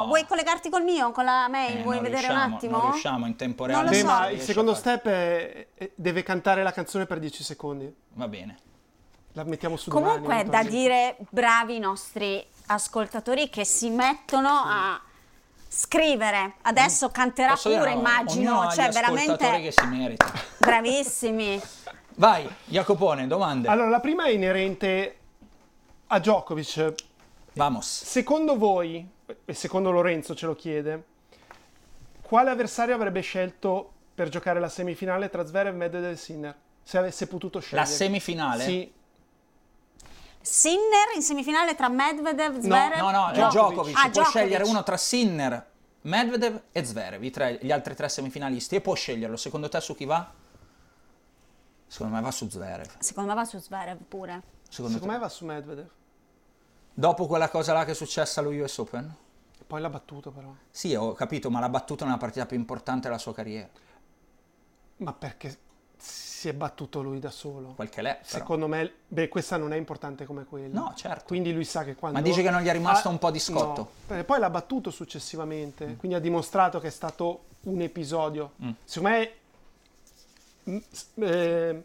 No. 0.00 0.04
vuoi 0.06 0.24
collegarti 0.26 0.70
col 0.70 0.82
mio, 0.84 1.10
con 1.12 1.24
la 1.24 1.48
mail? 1.48 1.78
Eh, 1.78 1.82
vuoi 1.82 2.00
vedere 2.00 2.28
un 2.28 2.36
attimo? 2.36 2.78
Non 2.78 2.90
riusciamo 2.92 3.26
in 3.26 3.36
tempo 3.36 3.66
Non 3.66 3.82
reale. 3.82 3.84
lo 3.86 3.90
Beh, 3.92 3.98
so. 4.00 4.06
ma 4.06 4.28
il 4.30 4.40
secondo 4.40 4.74
step 4.74 5.06
è, 5.06 5.66
deve 5.94 6.22
cantare 6.22 6.62
la 6.62 6.72
canzone 6.72 7.06
per 7.06 7.18
10 7.18 7.42
secondi. 7.42 7.94
Va 8.14 8.28
bene. 8.28 8.56
La 9.32 9.42
mettiamo 9.44 9.76
su 9.76 9.90
Comunque 9.90 10.20
domani, 10.20 10.40
è 10.42 10.44
da 10.44 10.60
eventualmente. 10.60 11.16
dire 11.16 11.26
bravi 11.30 11.76
i 11.76 11.80
nostri 11.80 12.46
ascoltatori 12.66 13.48
che 13.50 13.64
si 13.64 13.90
mettono 13.90 14.48
a 14.48 15.00
scrivere. 15.68 16.54
Adesso 16.62 17.10
canterà 17.10 17.50
Posso 17.50 17.70
pure, 17.76 17.90
immagino, 17.90 18.50
Ognuno 18.52 18.68
ha 18.68 18.72
cioè 18.72 18.90
veramente 18.90 19.60
che 19.60 19.72
si 19.72 19.86
merita. 19.86 20.30
bravissimi. 20.58 21.60
Vai, 22.16 22.48
Jacopone, 22.66 23.26
domande. 23.26 23.66
Allora, 23.66 23.88
la 23.88 23.98
prima 23.98 24.24
è 24.26 24.30
inerente 24.30 25.16
a 26.14 26.20
Djokovic. 26.20 26.94
Vamos. 27.54 27.86
Secondo 28.04 28.56
voi, 28.56 29.08
e 29.44 29.54
secondo 29.54 29.90
Lorenzo 29.90 30.34
ce 30.34 30.46
lo 30.46 30.54
chiede, 30.54 31.04
quale 32.22 32.50
avversario 32.50 32.94
avrebbe 32.94 33.20
scelto 33.20 33.92
per 34.14 34.28
giocare 34.28 34.60
la 34.60 34.68
semifinale 34.68 35.28
tra 35.28 35.44
Zverev, 35.44 35.74
Medvedev 35.74 36.12
e 36.12 36.16
Sinner? 36.16 36.56
Se 36.82 36.98
avesse 36.98 37.26
potuto 37.26 37.58
La 37.58 37.64
scegliere. 37.64 37.86
semifinale? 37.88 38.64
Sì. 38.64 38.92
Sinner 40.40 41.14
in 41.14 41.22
semifinale 41.22 41.74
tra 41.74 41.88
Medvedev, 41.88 42.58
Zverev. 42.60 42.98
No, 42.98 43.10
no, 43.10 43.30
Djokovic. 43.32 43.50
Djokovic. 43.50 43.96
Ah, 43.96 44.00
può 44.02 44.10
Djokovic. 44.10 44.28
scegliere 44.28 44.64
uno 44.64 44.82
tra 44.82 44.96
Sinner, 44.96 45.66
Medvedev 46.02 46.60
e 46.70 46.84
Zverev, 46.84 47.22
i 47.24 47.30
tre- 47.30 47.58
gli 47.62 47.72
altri 47.72 47.94
tre 47.94 48.08
semifinalisti, 48.08 48.76
e 48.76 48.80
può 48.80 48.94
sceglierlo. 48.94 49.36
Secondo 49.36 49.68
te 49.68 49.80
su 49.80 49.94
chi 49.94 50.04
va? 50.04 50.30
Secondo 51.86 52.14
me 52.14 52.20
va 52.20 52.30
su 52.30 52.48
Zverev. 52.48 52.90
Secondo 52.98 53.30
me 53.30 53.34
va 53.36 53.44
su 53.44 53.58
Zverev 53.58 53.98
pure. 54.06 54.42
Secondo 54.68 54.94
Secondo 54.94 55.14
me 55.14 55.18
va 55.20 55.28
su 55.28 55.44
Medvedev. 55.44 55.88
Dopo 56.94 57.26
quella 57.26 57.48
cosa 57.48 57.72
là 57.72 57.84
che 57.84 57.90
è 57.90 57.94
successa 57.94 58.40
allo 58.40 58.50
US 58.50 58.78
Open? 58.78 59.14
Poi 59.66 59.80
l'ha 59.80 59.90
battuto 59.90 60.30
però. 60.30 60.52
Sì, 60.70 60.94
ho 60.94 61.12
capito, 61.12 61.50
ma 61.50 61.58
l'ha 61.58 61.68
battuta 61.68 62.04
nella 62.04 62.18
partita 62.18 62.46
più 62.46 62.56
importante 62.56 63.08
della 63.08 63.18
sua 63.18 63.34
carriera. 63.34 63.68
Ma 64.98 65.12
perché 65.12 65.58
si 65.96 66.48
è 66.48 66.52
battuto 66.52 67.02
lui 67.02 67.18
da 67.18 67.30
solo? 67.30 67.72
Qualche 67.74 68.00
lei, 68.02 68.12
però. 68.14 68.24
Secondo 68.26 68.68
me, 68.68 68.92
beh, 69.08 69.28
questa 69.28 69.56
non 69.56 69.72
è 69.72 69.76
importante 69.76 70.24
come 70.26 70.44
quella. 70.44 70.78
No, 70.78 70.92
certo. 70.94 71.24
Quindi 71.26 71.52
lui 71.52 71.64
sa 71.64 71.82
che 71.82 71.94
quando... 71.96 72.18
Ma 72.18 72.24
dice 72.24 72.42
che 72.42 72.50
non 72.50 72.60
gli 72.60 72.66
è 72.68 72.72
rimasto 72.72 73.08
Ah, 73.08 73.10
un 73.10 73.18
po' 73.18 73.30
di 73.32 73.40
scotto? 73.40 73.90
no, 74.06 74.24
poi 74.24 74.38
l'ha 74.38 74.50
battuto 74.50 74.90
successivamente, 74.90 75.96
quindi 75.96 76.16
ha 76.16 76.20
dimostrato 76.20 76.78
che 76.78 76.86
è 76.88 76.90
stato 76.90 77.44
un 77.62 77.80
episodio. 77.80 78.52
Mm. 78.62 78.70
Secondo 78.84 79.16
me... 79.16 79.30
mm, 80.70 80.76
eh, 81.24 81.84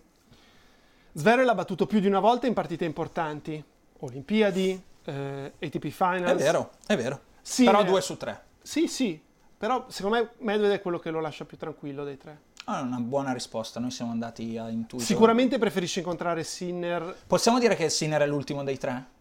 Zverev 1.14 1.46
l'ha 1.46 1.56
battuto 1.56 1.88
più 1.88 2.00
di 2.00 2.08
una 2.08 2.20
volta 2.20 2.46
in 2.46 2.54
partite 2.54 2.86
importanti. 2.86 3.64
Olimpiadi, 4.02 4.82
eh, 5.10 5.54
ATP 5.66 5.88
Finals. 5.90 6.32
È 6.32 6.36
vero, 6.36 6.72
è 6.86 6.96
vero. 6.96 7.20
Sì, 7.42 7.66
però 7.66 7.82
eh, 7.82 7.86
due 7.86 8.02
su 8.02 8.18
tre. 8.18 8.44
Sì, 8.62 8.88
sì. 8.88 9.22
Però 9.58 9.86
secondo 9.90 10.18
me 10.18 10.30
Medvedev 10.38 10.78
è 10.78 10.82
quello 10.82 11.00
che 11.00 11.10
lo 11.10 11.20
lascia 11.20 11.46
più 11.46 11.58
tranquillo 11.58 12.04
dei 12.04 12.18
tre. 12.18 12.48
Ah, 12.66 12.82
una 12.82 13.00
buona 13.00 13.34
risposta, 13.34 13.80
noi 13.80 13.92
siamo 13.92 14.12
andati 14.12 14.58
a 14.58 14.70
intuito. 14.70 15.04
Sicuramente 15.04 15.58
preferisci 15.58 16.00
incontrare 16.00 16.44
Sinner. 16.44 17.16
Possiamo 17.26 17.60
dire 17.60 17.76
che 17.76 17.90
Sinner 17.90 18.22
è 18.22 18.28
l'ultimo 18.28 18.64
dei 18.64 18.78
tre? 18.78 19.18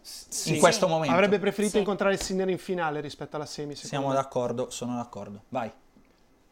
Sì. 0.00 0.54
In 0.54 0.58
questo 0.60 0.88
momento. 0.88 1.14
Avrebbe 1.14 1.38
preferito 1.38 1.74
Sì. 1.74 1.78
incontrare 1.78 2.16
Sinner 2.16 2.48
in 2.48 2.58
finale 2.58 3.00
rispetto 3.00 3.36
alla 3.36 3.46
semi. 3.46 3.74
Siamo 3.76 4.08
me. 4.08 4.14
d'accordo, 4.14 4.70
sono 4.70 4.96
d'accordo. 4.96 5.42
Vai. 5.48 5.70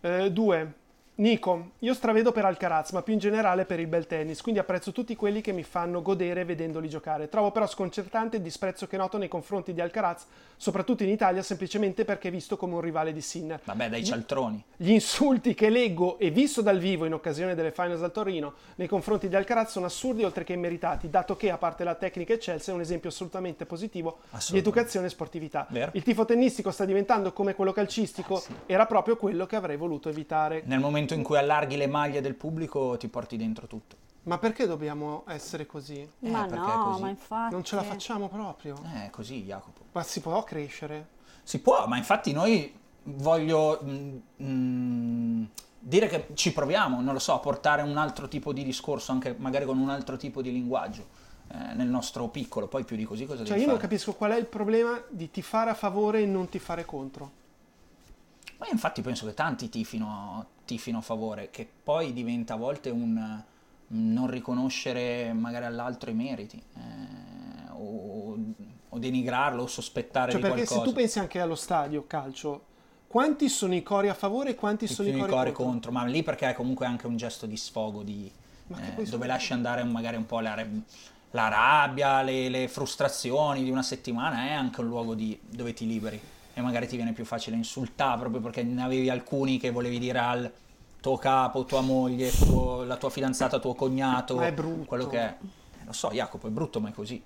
Eh, 0.01 0.31
due. 0.31 0.75
Nico, 1.19 1.71
io 1.79 1.95
stravedo 1.95 2.31
per 2.31 2.45
Alcaraz, 2.45 2.91
ma 2.91 3.01
più 3.01 3.15
in 3.15 3.19
generale 3.19 3.65
per 3.65 3.81
il 3.81 3.87
bel 3.87 4.07
tennis, 4.07 4.43
quindi 4.43 4.61
apprezzo 4.61 4.93
tutti 4.93 5.17
quelli 5.17 5.41
che 5.41 5.53
mi 5.53 5.63
fanno 5.63 6.03
godere 6.03 6.45
vedendoli 6.45 6.91
giocare. 6.91 7.31
Trovo 7.31 7.53
però 7.53 7.67
sconcertante 7.67 8.37
il 8.37 8.43
disprezzo 8.43 8.87
che 8.87 8.99
noto 8.99 9.17
nei 9.17 9.29
confronti 9.29 9.73
di 9.73 9.81
Alcaraz, 9.81 10.27
soprattutto 10.57 11.03
in 11.03 11.11
Italia, 11.11 11.43
semplicemente 11.43 12.05
perché 12.05 12.29
è 12.29 12.31
visto 12.31 12.57
come 12.57 12.75
un 12.75 12.81
rivale 12.81 13.13
di 13.13 13.21
Sinner. 13.21 13.61
Vabbè, 13.65 13.89
dai 13.89 14.05
cialtroni. 14.05 14.65
Gli 14.77 14.91
insulti 14.91 15.55
che 15.55 15.71
leggo 15.71 16.19
e 16.19 16.31
visto 16.31 16.63
dal 16.63 16.79
vivo 16.79 17.05
in 17.05 17.13
occasione 17.13 17.55
delle 17.55 17.73
finals 17.73 18.03
al 18.03 18.13
Torino 18.13 18.55
nei 18.77 18.89
confronti 18.89 19.29
di 19.29 19.37
Alcaraz 19.37 19.71
sono 19.71 19.87
assurdi 19.87 20.25
oltre 20.25 20.45
che 20.45 20.53
immeritati, 20.53 21.11
dato 21.11 21.37
che, 21.37 21.51
a 21.51 21.59
parte 21.59 21.85
la 21.85 21.95
tecnica 21.95 22.33
eccelsa, 22.33 22.71
è 22.71 22.75
un 22.75 22.81
esempio 22.81 23.11
assolutamente 23.11 23.67
positivo 23.67 24.19
di 24.21 24.37
Assolutamente. 24.37 24.59
educazione 24.59 25.07
e 25.07 25.11
sportività. 25.11 25.67
Vero. 25.71 25.91
Il 25.95 26.03
tifo 26.03 26.25
tennistico 26.25 26.71
sta 26.71 26.85
diventando 26.85 27.33
come 27.33 27.55
quello 27.55 27.73
calcistico, 27.73 28.43
era 28.67 28.87
proprio 28.87 29.17
quello 29.17 29.47
che 29.47 29.57
avrei 29.57 29.77
voluto 29.77 30.09
evitare. 30.09 30.63
Nel 30.65 30.81
momento 30.81 31.15
in 31.15 31.23
cui 31.23 31.37
allarghi 31.37 31.77
le 31.77 31.87
maglie 31.87 32.21
del 32.21 32.35
pubblico 32.35 32.97
ti 32.97 33.09
porti 33.09 33.37
dentro 33.37 33.67
tutto. 33.67 33.97
Ma 34.27 34.39
perché 34.39 34.67
dobbiamo 34.67 35.23
essere 35.29 35.67
così? 35.67 36.09
ma 36.21 36.47
perché 36.47 36.73
è 36.73 36.77
no, 36.77 36.85
così. 36.85 37.01
ma 37.01 37.09
infatti. 37.09 37.53
Non 37.53 37.63
ce 37.63 37.77
la 37.77 37.83
facciamo 37.83 38.29
proprio. 38.29 38.77
Eh, 38.97 39.11
così 39.11 39.45
Jacopo. 39.45 39.85
Ma 39.93 40.03
si 40.03 40.21
può 40.21 40.43
crescere? 40.43 41.09
Si 41.45 41.61
può, 41.61 41.87
ma 41.87 41.97
infatti 41.97 42.33
noi 42.33 42.75
voglio 43.05 43.81
mm, 43.85 44.17
mm, 44.43 45.45
dire 45.79 46.09
che 46.09 46.29
ci 46.35 46.53
proviamo, 46.53 47.01
non 47.01 47.13
lo 47.13 47.21
so, 47.21 47.35
a 47.35 47.39
portare 47.39 47.83
un 47.83 47.97
altro 47.97 48.27
tipo 48.27 48.53
di 48.53 48.65
discorso, 48.65 49.13
anche 49.13 49.37
magari 49.39 49.65
con 49.65 49.79
un 49.79 49.91
altro 49.91 50.17
tipo 50.17 50.43
di 50.43 50.51
linguaggio 50.51 51.07
eh, 51.53 51.75
nel 51.75 51.87
nostro 51.87 52.27
piccolo, 52.27 52.67
poi 52.67 52.83
più 52.83 52.97
di 52.97 53.05
così 53.05 53.27
cosa 53.27 53.45
Cioè 53.45 53.51
devi 53.51 53.61
io 53.61 53.67
non 53.67 53.77
fare? 53.77 53.89
capisco 53.89 54.15
qual 54.15 54.33
è 54.33 54.37
il 54.37 54.47
problema 54.47 55.01
di 55.09 55.31
tifare 55.31 55.71
a 55.71 55.75
favore 55.75 56.23
e 56.23 56.27
non 56.27 56.49
tifare 56.49 56.85
contro. 56.85 57.31
Ma 58.57 58.67
infatti 58.73 59.03
penso 59.03 59.25
che 59.25 59.35
tanti 59.35 59.69
tifino, 59.69 60.47
tifino 60.65 60.99
a 60.99 61.03
favore, 61.03 61.51
che 61.51 61.69
poi 61.85 62.13
diventa 62.13 62.55
a 62.55 62.57
volte 62.57 62.91
un 62.91 63.15
un 63.21 63.45
non 63.89 64.27
riconoscere 64.29 65.33
magari 65.33 65.65
all'altro 65.65 66.11
i 66.11 66.15
meriti, 66.15 66.63
eh, 66.75 67.71
o, 67.73 68.37
o 68.89 68.99
denigrarlo, 68.99 69.63
o 69.63 69.67
sospettare 69.67 70.33
Cioè 70.33 70.41
di 70.41 70.47
perché 70.47 70.65
qualcosa. 70.65 70.81
se 70.81 70.91
tu 70.91 70.97
pensi 70.97 71.19
anche 71.19 71.41
allo 71.41 71.55
stadio 71.55 72.07
calcio, 72.07 72.65
quanti 73.07 73.49
sono 73.49 73.75
i 73.75 73.83
cori 73.83 74.09
a 74.09 74.15
favore 74.15 74.51
e 74.51 74.55
quanti 74.55 74.87
sono 74.89 75.09
i 75.09 75.13
cori, 75.13 75.31
cori 75.31 75.53
contro? 75.53 75.65
contro, 75.65 75.93
ma 75.93 76.05
lì 76.05 76.23
perché 76.23 76.51
è 76.51 76.55
comunque 76.55 76.87
anche 76.87 77.07
un 77.07 77.17
gesto 77.17 77.47
di 77.47 77.57
sfogo, 77.57 78.03
di, 78.03 78.31
eh, 78.75 79.09
dove 79.09 79.27
lasci 79.27 79.53
andare 79.53 79.85
magari 79.85 80.17
un 80.17 80.27
po' 80.27 80.41
la, 80.41 80.65
la 81.31 81.49
rabbia, 81.49 82.23
le, 82.23 82.49
le 82.49 82.69
frustrazioni 82.69 83.63
di 83.63 83.71
una 83.71 83.83
settimana, 83.83 84.47
è 84.47 84.53
anche 84.53 84.81
un 84.81 84.87
luogo 84.89 85.15
di- 85.15 85.39
dove 85.43 85.73
ti 85.73 85.87
liberi 85.87 86.21
e 86.55 86.61
magari 86.63 86.87
ti 86.89 86.97
viene 86.97 87.13
più 87.13 87.25
facile 87.25 87.57
insultare 87.57 88.19
proprio 88.19 88.41
perché 88.41 88.63
ne 88.63 88.83
avevi 88.83 89.11
alcuni 89.11 89.59
che 89.59 89.71
volevi 89.71 89.99
dire 89.99 90.19
al 90.19 90.53
tuo 91.01 91.17
capo, 91.19 91.65
tua 91.65 91.81
moglie, 91.81 92.31
tuo- 92.31 92.83
la 92.85 92.97
tua 92.97 93.11
fidanzata, 93.11 93.59
tuo 93.59 93.75
cognato, 93.75 94.37
Ma 94.37 94.47
è 94.47 94.53
brutto. 94.53 94.85
quello 94.85 95.07
che 95.07 95.19
è. 95.19 95.37
Eh, 95.41 95.85
Lo 95.85 95.93
so, 95.93 96.11
Jacopo, 96.11 96.47
è 96.49 96.51
brutto, 96.51 96.81
ma 96.81 96.89
è 96.89 96.93
così. 96.93 97.23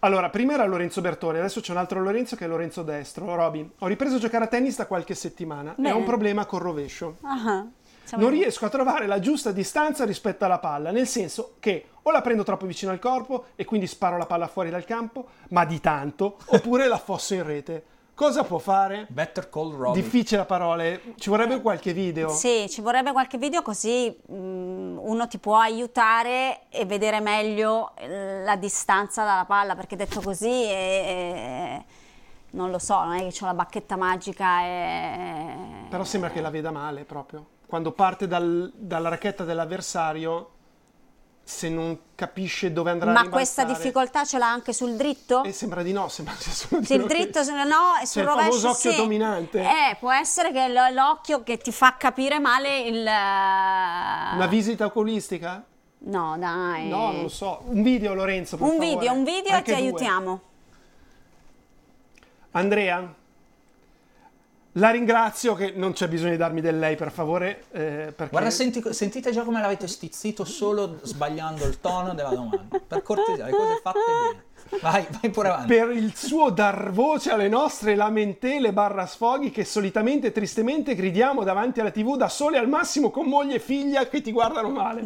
Allora, 0.00 0.28
prima 0.28 0.52
era 0.52 0.66
Lorenzo 0.66 1.00
Bertoni, 1.00 1.38
adesso 1.38 1.60
c'è 1.60 1.72
un 1.72 1.78
altro 1.78 2.00
Lorenzo 2.02 2.36
che 2.36 2.44
è 2.44 2.48
Lorenzo 2.48 2.82
Destro. 2.82 3.34
Roby, 3.34 3.68
ho 3.78 3.86
ripreso 3.86 4.16
a 4.16 4.18
giocare 4.18 4.44
a 4.44 4.48
tennis 4.48 4.76
da 4.76 4.86
qualche 4.86 5.14
settimana 5.14 5.74
e 5.82 5.90
ho 5.90 5.96
un 5.96 6.04
problema 6.04 6.44
col 6.44 6.60
rovescio. 6.60 7.16
Siamo 8.04 8.22
Non 8.24 8.34
in- 8.34 8.40
riesco 8.42 8.66
a 8.66 8.68
trovare 8.68 9.06
la 9.06 9.18
giusta 9.18 9.50
distanza 9.50 10.04
rispetto 10.04 10.44
alla 10.44 10.58
palla, 10.58 10.90
nel 10.90 11.06
senso 11.06 11.54
che 11.58 11.86
o 12.02 12.10
la 12.10 12.20
prendo 12.20 12.42
troppo 12.44 12.66
vicino 12.66 12.92
al 12.92 12.98
corpo 12.98 13.46
e 13.56 13.64
quindi 13.64 13.86
sparo 13.86 14.18
la 14.18 14.26
palla 14.26 14.46
fuori 14.46 14.68
dal 14.68 14.84
campo, 14.84 15.26
ma 15.48 15.64
di 15.64 15.80
tanto, 15.80 16.36
oppure 16.46 16.86
la 16.86 16.98
fosso 16.98 17.32
in 17.32 17.42
rete. 17.42 17.84
Cosa 18.14 18.44
può 18.44 18.58
fare? 18.58 19.06
Better 19.08 19.50
call 19.50 19.74
Robbie. 19.74 20.00
Difficile 20.00 20.42
a 20.42 20.44
parole, 20.44 21.14
ci 21.16 21.30
vorrebbe 21.30 21.60
qualche 21.60 21.92
video. 21.92 22.28
Sì, 22.28 22.66
ci 22.68 22.80
vorrebbe 22.80 23.10
qualche 23.10 23.38
video 23.38 23.60
così 23.62 24.16
mm, 24.30 24.98
uno 24.98 25.26
ti 25.26 25.38
può 25.38 25.56
aiutare 25.56 26.68
e 26.68 26.84
vedere 26.84 27.18
meglio 27.18 27.90
eh, 27.96 28.44
la 28.44 28.54
distanza 28.54 29.24
dalla 29.24 29.44
palla, 29.44 29.74
perché 29.74 29.96
detto 29.96 30.20
così 30.20 30.46
eh, 30.46 31.84
non 32.50 32.70
lo 32.70 32.78
so, 32.78 33.02
non 33.02 33.14
è 33.14 33.28
che 33.28 33.36
ho 33.42 33.46
la 33.46 33.54
bacchetta 33.54 33.96
magica 33.96 34.62
e... 34.62 35.56
Però 35.90 36.04
sembra 36.04 36.30
che 36.30 36.40
la 36.40 36.50
veda 36.50 36.70
male 36.70 37.04
proprio. 37.04 37.44
Quando 37.66 37.90
parte 37.90 38.28
dal- 38.28 38.70
dalla 38.76 39.08
racchetta 39.08 39.42
dell'avversario, 39.42 40.50
se 41.46 41.68
non 41.68 41.98
capisce 42.14 42.72
dove 42.72 42.90
andrà 42.90 43.10
a 43.10 43.12
Ma 43.12 43.28
questa 43.28 43.64
difficoltà 43.64 44.24
ce 44.24 44.38
l'ha 44.38 44.50
anche 44.50 44.72
sul 44.72 44.96
dritto? 44.96 45.44
Eh, 45.44 45.52
sembra 45.52 45.82
di 45.82 45.92
no, 45.92 46.08
sembra 46.08 46.34
sia 46.38 46.50
solo 46.52 46.82
Sul 46.82 47.06
dritto 47.06 47.40
che- 47.40 47.44
se- 47.44 47.52
no 47.64 47.96
e 48.00 48.06
sul 48.06 48.22
Cioè, 48.22 48.22
il 48.22 48.28
rovescio 48.28 48.50
famoso 48.50 48.68
occhio 48.70 48.90
sì. 48.92 48.96
dominante. 48.96 49.60
Eh, 49.60 49.96
può 50.00 50.10
essere 50.12 50.52
che 50.52 50.68
l- 50.68 50.94
l'occhio 50.94 51.42
che 51.42 51.58
ti 51.58 51.70
fa 51.70 51.96
capire 51.98 52.38
male 52.38 52.80
il... 52.80 53.02
Una 53.02 54.46
visita 54.48 54.86
oculistica? 54.86 55.62
No, 56.06 56.36
dai. 56.38 56.88
No, 56.88 57.12
non 57.12 57.22
lo 57.22 57.28
so. 57.28 57.62
Un 57.66 57.82
video, 57.82 58.14
Lorenzo, 58.14 58.56
Un 58.60 58.68
favore. 58.70 58.78
video, 58.86 59.12
un 59.12 59.24
video 59.24 59.56
e 59.56 59.62
ti 59.62 59.70
due. 59.72 59.80
aiutiamo. 59.80 60.40
Andrea, 62.52 63.14
la 64.76 64.90
ringrazio 64.90 65.54
che 65.54 65.72
non 65.74 65.92
c'è 65.92 66.08
bisogno 66.08 66.30
di 66.30 66.36
darmi 66.36 66.60
del 66.60 66.78
lei, 66.78 66.96
per 66.96 67.12
favore, 67.12 67.64
eh, 67.70 68.12
perché... 68.14 68.30
Guarda, 68.30 68.50
senti- 68.50 68.82
sentite 68.92 69.30
già 69.30 69.42
come 69.42 69.60
l'avete 69.60 69.86
stizzito 69.86 70.44
solo 70.44 70.98
sbagliando 71.02 71.64
il 71.64 71.80
tono 71.80 72.14
della 72.14 72.30
domanda. 72.30 72.80
Per 72.86 73.02
cortesia, 73.02 73.44
le 73.44 73.50
cose 73.52 73.80
fatte 73.82 73.98
bene. 74.30 74.52
Vai, 74.80 75.06
vai 75.20 75.30
pure 75.30 75.48
avanti. 75.48 75.74
per 75.74 75.90
il 75.90 76.16
suo 76.16 76.50
dar 76.50 76.90
voce 76.90 77.30
alle 77.30 77.48
nostre 77.48 77.94
lamentele 77.94 78.72
barra 78.72 79.06
sfoghi 79.06 79.50
che 79.50 79.64
solitamente 79.64 80.28
e 80.28 80.32
tristemente 80.32 80.94
gridiamo 80.94 81.44
davanti 81.44 81.80
alla 81.80 81.90
tv 81.90 82.16
da 82.16 82.28
sole 82.28 82.56
al 82.56 82.68
massimo 82.68 83.10
con 83.10 83.26
moglie 83.26 83.56
e 83.56 83.60
figlia 83.60 84.08
che 84.08 84.22
ti 84.22 84.32
guardano 84.32 84.70
male. 84.70 85.02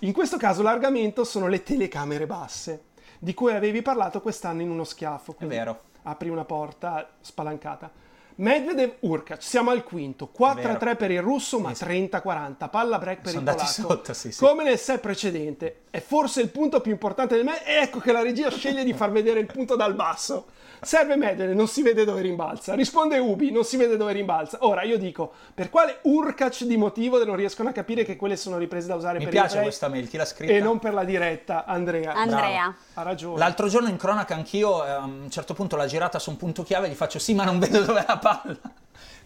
In 0.00 0.12
questo 0.12 0.36
caso 0.36 0.62
l'argomento 0.62 1.24
sono 1.24 1.48
le 1.48 1.62
telecamere 1.62 2.26
basse, 2.26 2.84
di 3.18 3.34
cui 3.34 3.52
avevi 3.52 3.82
parlato 3.82 4.20
quest'anno 4.20 4.60
in 4.60 4.70
uno 4.70 4.84
schiaffo. 4.84 5.34
È 5.38 5.46
vero. 5.46 5.80
Apri 6.02 6.28
una 6.28 6.44
porta 6.44 7.08
spalancata. 7.20 7.90
Medvedev 8.36 8.94
Urkac, 9.00 9.42
siamo 9.42 9.70
al 9.70 9.82
quinto, 9.84 10.30
4-3 10.36 10.96
per 10.96 11.10
il 11.10 11.20
russo 11.20 11.58
ma 11.58 11.70
30-40, 11.70 12.68
palla 12.70 12.98
break 12.98 13.20
per 13.20 13.30
Sono 13.32 13.42
il 13.42 13.48
andati 13.48 13.72
polacco. 13.76 13.94
sotto, 13.94 14.12
sì, 14.14 14.32
sì. 14.32 14.44
Come 14.44 14.64
nel 14.64 14.78
set 14.78 15.00
precedente, 15.00 15.82
è 15.90 16.00
forse 16.00 16.40
il 16.40 16.48
punto 16.48 16.80
più 16.80 16.92
importante 16.92 17.34
del 17.36 17.44
match. 17.44 17.62
E 17.66 17.76
ecco 17.82 17.98
che 18.00 18.12
la 18.12 18.22
regia 18.22 18.50
sceglie 18.50 18.84
di 18.84 18.92
far 18.94 19.10
vedere 19.10 19.40
il 19.40 19.46
punto 19.46 19.76
dal 19.76 19.94
basso. 19.94 20.46
Serve 20.84 21.14
Medvedev, 21.14 21.54
non 21.54 21.68
si 21.68 21.80
vede 21.82 22.04
dove 22.04 22.22
rimbalza. 22.22 22.74
Risponde 22.74 23.16
Ubi, 23.18 23.52
non 23.52 23.62
si 23.62 23.76
vede 23.76 23.96
dove 23.96 24.12
rimbalza. 24.12 24.58
Ora 24.62 24.82
io 24.82 24.98
dico, 24.98 25.32
per 25.54 25.70
quale 25.70 25.98
Urkac 26.02 26.64
di 26.64 26.76
motivo 26.76 27.22
non 27.24 27.36
riescono 27.36 27.68
a 27.68 27.72
capire 27.72 28.02
che 28.04 28.16
quelle 28.16 28.36
sono 28.36 28.58
riprese 28.58 28.88
da 28.88 28.96
usare 28.96 29.18
Mi 29.18 29.24
per 29.24 29.32
piace 29.32 29.46
il 29.46 29.52
play 29.52 29.64
questa 29.64 29.86
mail, 29.88 30.08
chi 30.08 30.16
l'ha 30.16 30.24
scritta? 30.24 30.52
e 30.52 30.58
non 30.58 30.80
per 30.80 30.92
la 30.92 31.04
diretta, 31.04 31.66
Andrea. 31.66 32.12
Andrea. 32.14 32.62
Bravo. 32.62 32.74
Ha 32.94 33.02
ragione. 33.02 33.38
L'altro 33.38 33.68
giorno 33.68 33.88
in 33.90 33.96
cronaca 33.96 34.34
anch'io, 34.34 34.84
eh, 34.84 34.90
a 34.90 35.04
un 35.04 35.30
certo 35.30 35.54
punto 35.54 35.76
l'ha 35.76 35.86
girata 35.86 36.18
su 36.18 36.30
un 36.30 36.36
punto 36.36 36.64
chiave, 36.64 36.88
gli 36.88 36.94
faccio 36.94 37.20
sì, 37.20 37.32
ma 37.32 37.44
non 37.44 37.60
vedo 37.60 37.82
dove 37.82 38.04
la 38.04 38.18
palla. 38.22 38.80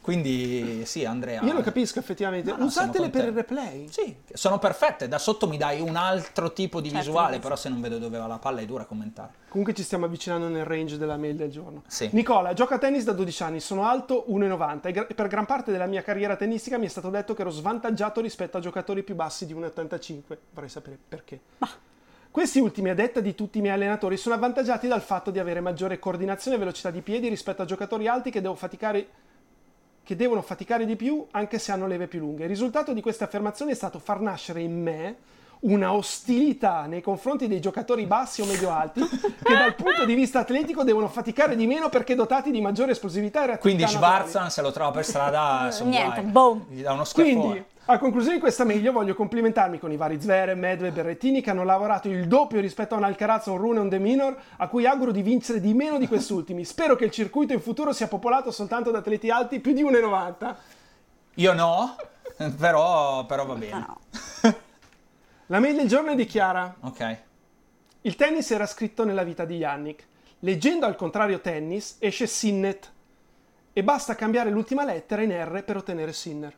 Quindi 0.07 0.87
sì, 0.87 1.05
Andrea. 1.05 1.43
Io 1.43 1.53
lo 1.53 1.63
capisco 1.63 1.99
effettivamente. 1.99 2.49
No, 2.53 2.59
no, 2.59 2.65
Usatele 2.67 3.11
per 3.11 3.25
il 3.25 3.33
replay. 3.33 3.89
Sì, 3.91 4.15
sono 4.35 4.57
perfette. 4.61 5.09
Da 5.09 5.19
sotto 5.19 5.49
mi 5.49 5.57
dai 5.57 5.81
un 5.81 5.97
altro 5.97 6.53
tipo 6.53 6.81
di 6.81 6.91
Certo, 6.91 7.07
visuale, 7.07 7.41
però 7.41 7.57
se 7.57 7.69
non 7.69 7.81
vedo 7.81 7.99
dove 7.99 8.17
va 8.17 8.29
la 8.29 8.39
palla 8.39 8.61
è 8.61 8.65
dura 8.67 8.85
commentare. 8.85 9.33
Comunque 9.49 9.75
ci 9.75 9.83
stiamo 9.83 10.05
avvicinando 10.05 10.47
nel 10.47 10.65
range 10.65 10.97
della 10.97 11.17
mail 11.17 11.35
del 11.35 11.51
giorno. 11.51 11.83
Sì. 11.89 12.09
Nicola, 12.13 12.53
gioca 12.53 12.77
a 12.77 12.79
tennis 12.79 13.03
da 13.03 13.15
12 13.15 13.43
anni, 13.43 13.59
sono 13.59 13.83
alto 13.83 14.27
1,90 14.29 15.09
e 15.09 15.15
per 15.15 15.27
gran 15.27 15.45
parte 15.45 15.73
della 15.73 15.87
mia 15.87 16.03
carriera 16.03 16.37
tennistica 16.37 16.79
mi 16.79 16.87
è 16.87 16.89
stato 16.89 17.11
detto 17.11 17.35
che 17.35 17.41
ero 17.41 17.51
svantaggiato 17.51 18.21
rispetto 18.21 18.59
a 18.59 18.61
giocatori 18.61 19.03
più 19.03 19.17
bassi 19.17 19.45
di 19.45 19.55
1,85. 19.55 20.37
Vorrei 20.53 20.71
sapere 20.71 20.97
perché. 21.09 21.41
Questi 22.37 22.61
ultimi, 22.61 22.91
a 22.91 22.95
detta 22.95 23.21
di 23.21 23.35
tutti 23.35 23.57
i 23.57 23.61
miei 23.63 23.73
allenatori, 23.73 24.19
sono 24.19 24.35
avvantaggiati 24.35 24.87
dal 24.87 25.01
fatto 25.01 25.31
di 25.31 25.39
avere 25.39 25.61
maggiore 25.61 25.99
coordinazione 25.99 26.59
e 26.59 26.61
velocità 26.61 26.91
di 26.91 27.01
piedi 27.01 27.31
rispetto 27.31 27.63
a 27.63 27.65
giocatori 27.65 28.09
alti 28.09 28.29
che 28.31 28.43
devo 28.43 28.55
faticare 28.55 29.07
che 30.03 30.17
devono 30.17 30.43
faticare 30.43 30.85
di 30.85 30.97
più 30.97 31.27
anche 31.31 31.59
se 31.59 31.73
hanno 31.73 31.87
leve 31.87 32.09
più 32.09 32.19
lunghe. 32.19 32.43
Il 32.43 32.51
risultato 32.51 32.93
di 32.93 33.01
queste 33.01 33.25
affermazioni 33.25 33.73
è 33.73 33.75
stato 33.75 33.99
far 33.99 34.21
nascere 34.21 34.61
in 34.61 34.83
me 34.83 35.17
una 35.61 35.95
ostilità 35.95 36.85
nei 36.85 37.01
confronti 37.01 37.49
dei 37.49 37.59
giocatori 37.59 38.05
bassi 38.05 38.43
o 38.43 38.45
medio-alti 38.45 39.01
che 39.43 39.55
dal 39.55 39.75
punto 39.75 40.05
di 40.05 40.13
vista 40.15 40.41
atletico 40.41 40.85
devono 40.85 41.09
faticare 41.09 41.57
di 41.57 41.67
meno 41.67 41.89
perché 41.89 42.15
dotati 42.15 42.51
di 42.51 42.61
maggiore 42.61 42.91
esplosività 42.91 43.45
e 43.45 43.47
reattività 43.47 43.87
Quindi. 43.87 44.05
Schwarzan 44.05 44.51
se 44.51 44.61
lo 44.61 44.73
trova 44.73 44.91
per 44.91 45.07
strada, 45.07 45.71
sono 45.73 45.89
Niente, 45.89 46.21
boom. 46.21 46.67
Gli 46.69 46.83
dà 46.83 46.93
uno 46.93 47.05
schiaffone. 47.05 47.41
Quindi, 47.41 47.65
a 47.89 47.99
conclusione 47.99 48.35
di 48.37 48.41
questa 48.41 48.65
mail, 48.65 48.83
io 48.83 48.91
voglio 48.91 49.15
complimentarmi 49.15 49.79
con 49.79 49.93
i 49.93 49.97
vari 49.97 50.21
Zverev, 50.21 50.59
Medvedev 50.59 50.87
e 50.87 50.91
Berrettini 50.91 51.41
che 51.41 51.51
hanno 51.51 51.63
lavorato 51.63 52.09
il 52.09 52.27
doppio 52.27 52.61
rispetto 52.61 52.95
a 52.95 52.99
un 52.99 53.05
Alcaraz, 53.05 53.47
un 53.47 53.59
Rune 53.59 53.79
e 53.79 53.83
un 53.83 53.89
De 53.89 53.99
Minor, 53.99 54.37
a 54.57 54.67
cui 54.67 54.87
auguro 54.87 55.13
di 55.13 55.23
vincere 55.23 55.61
di 55.61 55.73
meno 55.73 55.97
di 55.97 56.09
quest'ultimi. 56.09 56.65
Spero 56.67 56.97
che 56.97 57.05
il 57.05 57.13
circuito 57.13 57.53
in 57.53 57.61
futuro 57.61 57.93
sia 57.93 58.09
popolato 58.09 58.51
soltanto 58.51 58.91
da 58.91 58.99
atleti 58.99 59.31
alti 59.31 59.61
più 59.61 59.73
di 59.73 59.85
1,90. 59.85 60.55
Io 61.35 61.53
no, 61.53 61.97
però, 62.59 63.25
però 63.25 63.47
va 63.47 63.55
bene. 63.55 63.87
La 65.47 65.61
mail 65.61 65.77
del 65.77 65.87
giorno 65.87 66.11
è 66.11 66.17
di 66.17 66.25
Chiara. 66.25 66.75
Ok. 66.81 67.19
Il 68.01 68.17
tennis 68.17 68.51
era 68.51 68.67
scritto 68.67 69.05
nella 69.05 69.23
vita 69.23 69.45
di 69.45 69.59
Yannick. 69.59 70.05
Leggendo 70.41 70.87
al 70.87 70.97
contrario 70.97 71.41
tennis 71.41 71.97
esce 72.01 72.27
Sinnet 72.27 72.93
e 73.73 73.85
basta 73.85 74.17
cambiare 74.17 74.51
l'ultima 74.51 74.85
lettera 74.85 75.23
in 75.23 75.31
R 75.31 75.63
per 75.63 75.77
ottenere 75.77 76.13
Sinner. 76.13 76.57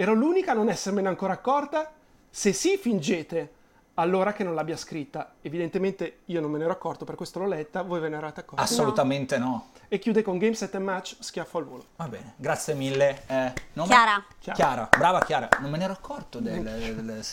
Ero 0.00 0.14
l'unica 0.14 0.52
a 0.52 0.54
non 0.54 0.68
essermene 0.68 1.08
ancora 1.08 1.32
accorta? 1.32 1.90
Se 2.30 2.52
sì, 2.52 2.76
fingete. 2.76 3.54
Allora 3.94 4.32
che 4.32 4.44
non 4.44 4.54
l'abbia 4.54 4.76
scritta. 4.76 5.32
Evidentemente 5.42 6.18
io 6.26 6.40
non 6.40 6.52
me 6.52 6.58
ne 6.58 6.62
ero 6.64 6.72
accorto, 6.72 7.04
per 7.04 7.16
questo 7.16 7.40
l'ho 7.40 7.48
letta, 7.48 7.82
voi 7.82 7.98
ve 7.98 8.08
ne 8.08 8.16
erate 8.16 8.38
accorti. 8.38 8.62
Assolutamente 8.62 9.38
no. 9.38 9.70
E 9.88 9.98
chiude 9.98 10.22
con 10.22 10.38
Game 10.38 10.54
Set 10.54 10.72
and 10.76 10.84
Match, 10.84 11.16
schiaffo 11.18 11.58
al 11.58 11.64
volo. 11.64 11.84
Va 11.96 12.06
bene, 12.06 12.34
grazie 12.36 12.74
mille. 12.74 13.22
Eh, 13.26 13.52
nome? 13.72 13.88
Chiara. 13.88 14.24
Chiara. 14.38 14.88
brava 14.96 15.18
Chiara. 15.22 15.48
Non 15.62 15.68
me 15.68 15.78
ne 15.78 15.82
ero 15.84 15.94
accorto 15.94 16.38
del... 16.38 16.62
del- 16.62 17.24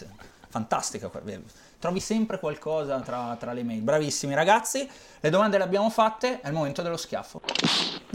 fantastica. 0.49 1.07
que- 1.09 1.43
Trovi 1.78 1.99
sempre 1.99 2.39
qualcosa 2.39 2.99
tra, 3.01 3.36
tra 3.39 3.53
le 3.53 3.61
mail. 3.61 3.82
Bravissimi 3.82 4.34
ragazzi. 4.34 4.89
Le 5.20 5.30
domande 5.30 5.59
le 5.59 5.63
abbiamo 5.66 5.91
fatte, 5.91 6.41
è 6.41 6.47
il 6.47 6.53
momento 6.53 6.82
dello 6.82 6.97
schiaffo. 6.97 7.41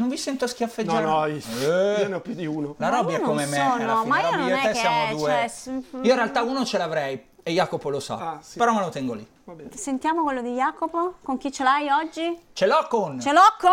Non 0.01 0.09
vi 0.09 0.17
sento 0.17 0.45
No, 0.47 0.51
schiaffeggiare. 0.51 1.05
no, 1.05 1.27
io, 1.27 1.37
Eh. 1.61 2.01
io 2.01 2.09
ne 2.09 2.15
ho 2.15 2.21
più 2.21 2.35
di 2.35 2.47
uno. 2.47 2.75
La 2.79 2.89
Robby 2.89 3.13
io 3.13 3.19
è 3.19 3.21
come 3.21 3.45
me 3.47 3.57
sono, 3.57 4.05
ma 4.07 4.21
io 4.21 4.27
Robby, 4.31 4.39
non 4.41 4.49
e 4.49 4.59
è 4.59 4.63
te 4.63 4.69
che, 4.69 4.75
siamo 4.79 5.17
due. 5.17 5.29
cioè, 5.31 5.49
s- 5.49 5.67
Io 5.67 6.01
in 6.11 6.15
realtà 6.15 6.43
uno 6.43 6.65
ce 6.65 6.79
l'avrei 6.79 7.27
e 7.43 7.53
Jacopo 7.53 7.91
lo 7.91 8.01
sa. 8.01 8.15
Ah, 8.17 8.39
sì. 8.41 8.59
Però 8.59 8.73
me 8.73 8.81
lo 8.81 8.89
tengo 8.89 9.13
lì. 9.15 9.27
Va 9.45 9.53
bene. 9.53 9.77
Sentiamo 9.77 10.23
quello 10.23 10.41
di 10.43 10.55
Jacopo. 10.55 11.15
Con 11.23 11.37
chi 11.37 11.53
ce 11.53 11.63
l'hai 11.65 11.89
oggi? 11.91 12.39
Ce 12.53 12.67
l'ho 12.67 12.87
con 12.89 13.21
Ce 13.21 13.33
l'ho 13.33 13.41
con... 13.59 13.71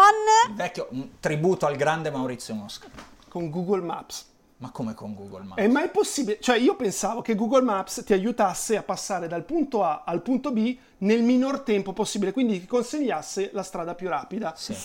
il 0.50 0.56
vecchio 0.56 0.88
un 0.92 1.10
tributo 1.20 1.66
al 1.66 1.76
grande 1.78 2.10
Maurizio 2.12 2.54
Mosca. 2.56 2.88
Con 3.30 3.50
Google 3.50 3.82
Maps. 3.82 4.26
Ma 4.60 4.72
come 4.72 4.96
con 4.96 5.14
Google 5.14 5.44
Maps? 5.44 5.62
È 5.62 5.68
mai 5.68 5.90
possibile? 5.90 6.40
Cioè, 6.40 6.58
io 6.58 6.76
pensavo 6.76 7.22
che 7.22 7.36
Google 7.36 7.62
Maps 7.62 8.04
ti 8.04 8.14
aiutasse 8.14 8.76
a 8.76 8.82
passare 8.82 9.28
dal 9.28 9.44
punto 9.44 9.84
A 9.84 10.02
al 10.04 10.24
punto 10.24 10.52
B 10.52 10.76
nel 11.00 11.22
minor 11.22 11.60
tempo 11.60 11.94
possibile, 11.94 12.32
quindi 12.32 12.60
ti 12.62 12.66
consigliasse 12.66 13.52
la 13.54 13.62
strada 13.62 13.94
più 13.94 14.08
rapida. 14.08 14.56
Sì. 14.56 14.76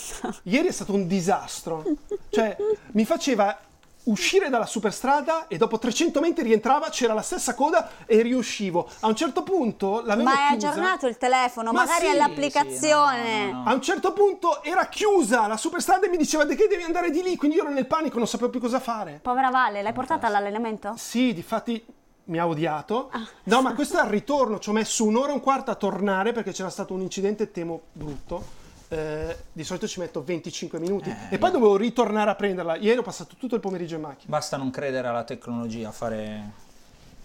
Ieri 0.45 0.68
è 0.68 0.73
stato 0.73 0.93
un 0.93 1.07
disastro. 1.07 1.85
Cioè, 2.29 2.55
mi 2.93 3.07
faceva 3.07 3.59
uscire 4.05 4.48
dalla 4.48 4.66
superstrada 4.66 5.46
e 5.46 5.57
dopo 5.57 5.78
300 5.78 6.20
metri 6.20 6.42
rientrava, 6.44 6.88
c'era 6.88 7.14
la 7.14 7.22
stessa 7.22 7.55
coda 7.55 7.90
e 8.07 8.22
riuscivo. 8.22 8.88
A 9.00 9.07
un 9.07 9.14
certo 9.14 9.42
punto 9.42 10.03
l'avevo 10.05 10.28
Ma 10.28 10.48
è 10.48 10.50
chiusa. 10.50 10.70
aggiornato 10.70 11.07
il 11.07 11.16
telefono, 11.18 11.72
Ma 11.72 11.84
magari 11.84 12.07
sì, 12.07 12.12
è 12.12 12.16
l'applicazione. 12.16 13.62
A 13.64 13.72
un 13.72 13.82
certo 13.82 14.12
punto 14.12 14.62
era 14.62 14.86
chiusa 14.86 15.46
la 15.46 15.57
superstrada 15.57 16.07
e 16.07 16.09
mi 16.09 16.16
diceva 16.16 16.44
che 16.46 16.66
devi 16.68 16.82
andare 16.82 17.11
di 17.11 17.22
lì, 17.22 17.36
quindi 17.36 17.57
io 17.57 17.64
ero 17.64 17.72
nel 17.72 17.86
panico, 17.86 18.18
non 18.18 18.26
sapevo 18.26 18.50
più 18.50 18.61
cosa 18.61 18.80
fare. 18.80 19.20
Povera 19.22 19.50
Valle, 19.50 19.82
l'hai 19.82 19.92
portata 19.92 20.26
all'allenamento? 20.26 20.94
Sì, 20.96 21.32
difatti 21.32 21.84
mi 22.24 22.38
ha 22.38 22.46
odiato. 22.46 23.11
Ah. 23.12 23.26
No, 23.44 23.62
ma 23.62 23.74
questo 23.74 23.98
è 23.98 24.00
al 24.00 24.09
ritorno, 24.09 24.59
ci 24.59 24.68
ho 24.68 24.72
messo 24.72 25.05
un'ora 25.05 25.30
e 25.30 25.34
un 25.34 25.40
quarto 25.40 25.70
a 25.70 25.74
tornare 25.74 26.32
perché 26.32 26.53
c'era 26.53 26.70
stato 26.70 26.94
un 26.94 27.00
incidente, 27.00 27.50
temo 27.50 27.82
brutto. 27.92 28.61
Eh, 28.93 29.36
di 29.53 29.64
solito 29.64 29.86
ci 29.86 30.01
metto 30.01 30.22
25 30.22 30.78
minuti 30.78 31.09
Eh, 31.09 31.34
e 31.34 31.38
poi 31.38 31.51
dovevo 31.51 31.76
ritornare 31.76 32.30
a 32.30 32.34
prenderla. 32.34 32.76
Ieri 32.76 32.99
ho 32.99 33.03
passato 33.03 33.36
tutto 33.38 33.55
il 33.55 33.61
pomeriggio 33.62 33.95
in 33.95 34.03
macchina. 34.03 34.24
Basta 34.28 34.59
non 34.59 34.70
credere 34.70 35.09
alla 35.09 35.24
tecnologia, 35.24 35.90
fare 35.93 36.61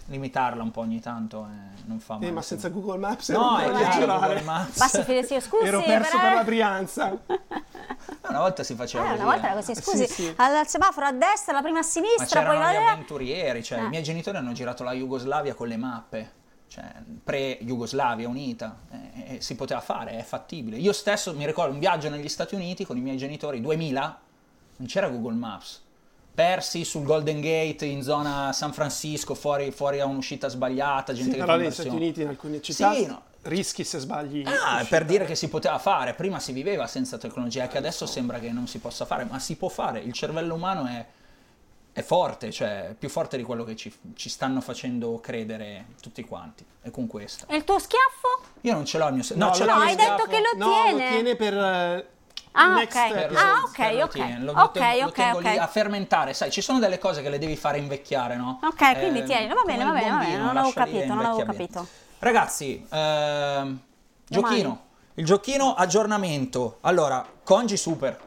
limitarla 0.06 0.62
un 0.62 0.70
po' 0.70 0.80
ogni 0.80 1.00
tanto 1.00 1.46
e 1.46 1.82
non 1.84 1.98
fa 2.00 2.14
male. 2.14 2.28
Eh, 2.28 2.30
ma 2.30 2.40
senza 2.40 2.68
Google 2.70 2.96
Maps 2.96 3.28
No, 3.28 3.58
è 3.58 3.70
chiaro. 3.70 4.18
Google 4.18 4.40
Maps. 4.40 4.78
Basti 4.78 5.02
fide 5.02 5.22
sì, 5.24 5.38
scusi. 5.40 5.66
Ero 5.66 5.82
perso 5.82 6.16
però- 6.16 6.22
per 6.28 6.34
la 6.36 6.44
Brianza. 6.44 7.18
Una 8.28 8.38
volta 8.40 8.62
si 8.62 8.74
faceva 8.74 9.04
Eh, 9.04 9.08
così. 9.10 9.20
una 9.22 9.30
volta 9.32 9.46
era 9.50 9.58
eh. 9.58 9.64
così, 9.64 9.74
scusi, 9.74 10.06
Sì, 10.06 10.12
sì. 10.22 10.32
al 10.36 10.66
semaforo 10.66 11.04
a 11.06 11.12
destra, 11.12 11.52
la 11.52 11.60
prima 11.62 11.80
a 11.80 11.82
Ma 11.82 11.86
sinistra, 11.86 12.42
poi 12.44 12.56
va 12.56 12.70
gli 12.70 12.74
là. 12.76 12.90
avventurieri, 12.92 13.62
cioè 13.62 13.78
Ah. 13.80 13.82
i 13.84 13.88
miei 13.88 14.02
genitori 14.02 14.36
hanno 14.38 14.52
girato 14.52 14.84
la 14.84 14.92
Jugoslavia 14.92 15.54
con 15.54 15.68
le 15.68 15.76
mappe, 15.76 16.30
cioè 16.68 16.84
pre-Jugoslavia 17.24 18.28
unita, 18.28 18.78
e, 18.90 19.36
e 19.36 19.40
si 19.40 19.56
poteva 19.56 19.80
fare, 19.80 20.18
è 20.18 20.22
fattibile. 20.22 20.76
Io 20.76 20.92
stesso 20.92 21.34
mi 21.34 21.46
ricordo 21.46 21.72
un 21.72 21.78
viaggio 21.80 22.08
negli 22.08 22.28
Stati 22.28 22.54
Uniti 22.54 22.84
con 22.84 22.96
i 22.96 23.00
miei 23.00 23.16
genitori, 23.16 23.60
2000, 23.60 24.20
non 24.76 24.86
c'era 24.86 25.08
Google 25.08 25.34
Maps. 25.34 25.82
Persi 26.34 26.84
sul 26.84 27.02
Golden 27.02 27.40
Gate 27.40 27.84
in 27.84 28.02
zona 28.02 28.52
San 28.52 28.72
Francisco, 28.72 29.34
fuori, 29.34 29.72
fuori 29.72 29.98
a 29.98 30.06
un'uscita 30.06 30.48
sbagliata, 30.48 31.12
gente 31.12 31.32
Sì, 31.32 31.38
che 31.38 31.44
però 31.44 31.56
negli. 31.56 31.72
Stati 31.72 31.88
Uniti 31.88 32.22
in 32.22 32.28
alcune 32.28 32.62
città 32.62 32.94
Sì, 32.94 33.06
no. 33.06 33.22
rischi 33.42 33.82
se 33.82 33.98
sbagli. 33.98 34.44
Ah, 34.46 34.86
per 34.88 35.04
dire 35.04 35.24
che 35.24 35.34
si 35.34 35.48
poteva 35.48 35.78
fare, 35.78 36.14
prima 36.14 36.38
si 36.38 36.52
viveva 36.52 36.86
senza 36.86 37.18
tecnologia, 37.18 37.66
che 37.66 37.78
adesso 37.78 38.06
sembra 38.06 38.38
che 38.38 38.52
non 38.52 38.68
si 38.68 38.78
possa 38.78 39.04
fare, 39.04 39.24
ma 39.24 39.40
si 39.40 39.56
può 39.56 39.68
fare, 39.68 39.98
il 39.98 40.12
cervello 40.12 40.54
umano 40.54 40.86
è, 40.86 41.04
è 41.98 42.02
forte, 42.02 42.50
cioè 42.52 42.94
più 42.98 43.08
forte 43.08 43.36
di 43.36 43.42
quello 43.42 43.64
che 43.64 43.74
ci, 43.74 43.92
ci 44.14 44.28
stanno 44.28 44.60
facendo 44.60 45.18
credere 45.20 45.86
tutti 46.00 46.24
quanti, 46.24 46.64
e 46.82 46.90
con 46.90 47.06
questo. 47.06 47.44
E 47.48 47.56
il 47.56 47.64
tuo 47.64 47.78
schiaffo? 47.78 48.40
Io 48.62 48.72
non 48.72 48.84
ce 48.84 48.98
l'ho 48.98 49.08
il 49.08 49.14
mio... 49.14 49.22
se- 49.22 49.34
No, 49.34 49.52
ce 49.52 49.64
lo- 49.64 49.72
l'ho 49.72 49.78
No, 49.78 49.84
hai 49.84 49.94
mio 49.94 49.96
detto 49.96 50.22
schiaffo. 50.24 50.30
che 50.30 50.40
lo 50.40 50.64
No, 50.66 50.72
tiene. 50.82 51.04
lo 51.04 51.10
tiene 51.12 51.36
per 51.36 51.54
eh, 51.54 52.08
Ah, 52.52 52.74
next 52.74 52.96
ok. 52.96 53.32
Ah, 53.34 53.62
ok, 53.66 53.76
Per 53.76 53.94
lo 53.94 54.02
ok. 54.04 54.10
tieni, 54.10 54.44
lo- 54.44 54.52
Ok, 54.52 54.58
lo 54.58 54.70
tengo- 54.70 55.00
lo 55.02 55.06
ok, 55.08 55.12
tengo 55.14 55.38
lì 55.40 55.48
ok. 55.48 55.58
a 55.58 55.66
fermentare, 55.66 56.34
sai, 56.34 56.50
ci 56.50 56.60
sono 56.60 56.78
delle 56.78 56.98
cose 56.98 57.20
che 57.22 57.28
le 57.30 57.38
devi 57.38 57.56
fare 57.56 57.78
invecchiare, 57.78 58.36
no? 58.36 58.60
Ok, 58.62 58.98
quindi 58.98 59.18
Eh, 59.20 59.24
tienilo, 59.24 59.54
va 59.54 59.62
bene, 59.64 59.84
va 59.84 59.90
bene, 59.92 60.10
va 60.10 60.16
bene, 60.18 60.36
non 60.36 60.46
avevo 60.48 60.64
lascia 60.64 60.84
lì 60.84 60.90
e 60.90 60.94
capito, 60.94 61.14
non 61.14 61.24
avevo 61.24 61.40
invecchia 61.40 61.52
bene. 61.66 61.68
capito. 61.72 61.88
Ragazzi, 62.20 62.86
ehm, 62.90 63.80
Domani. 64.28 64.54
giochino. 64.56 64.86
Il 65.14 65.24
giochino 65.24 65.74
aggiornamento. 65.74 66.78
Allora, 66.82 67.26
Congi 67.44 67.76
super, 67.76 68.18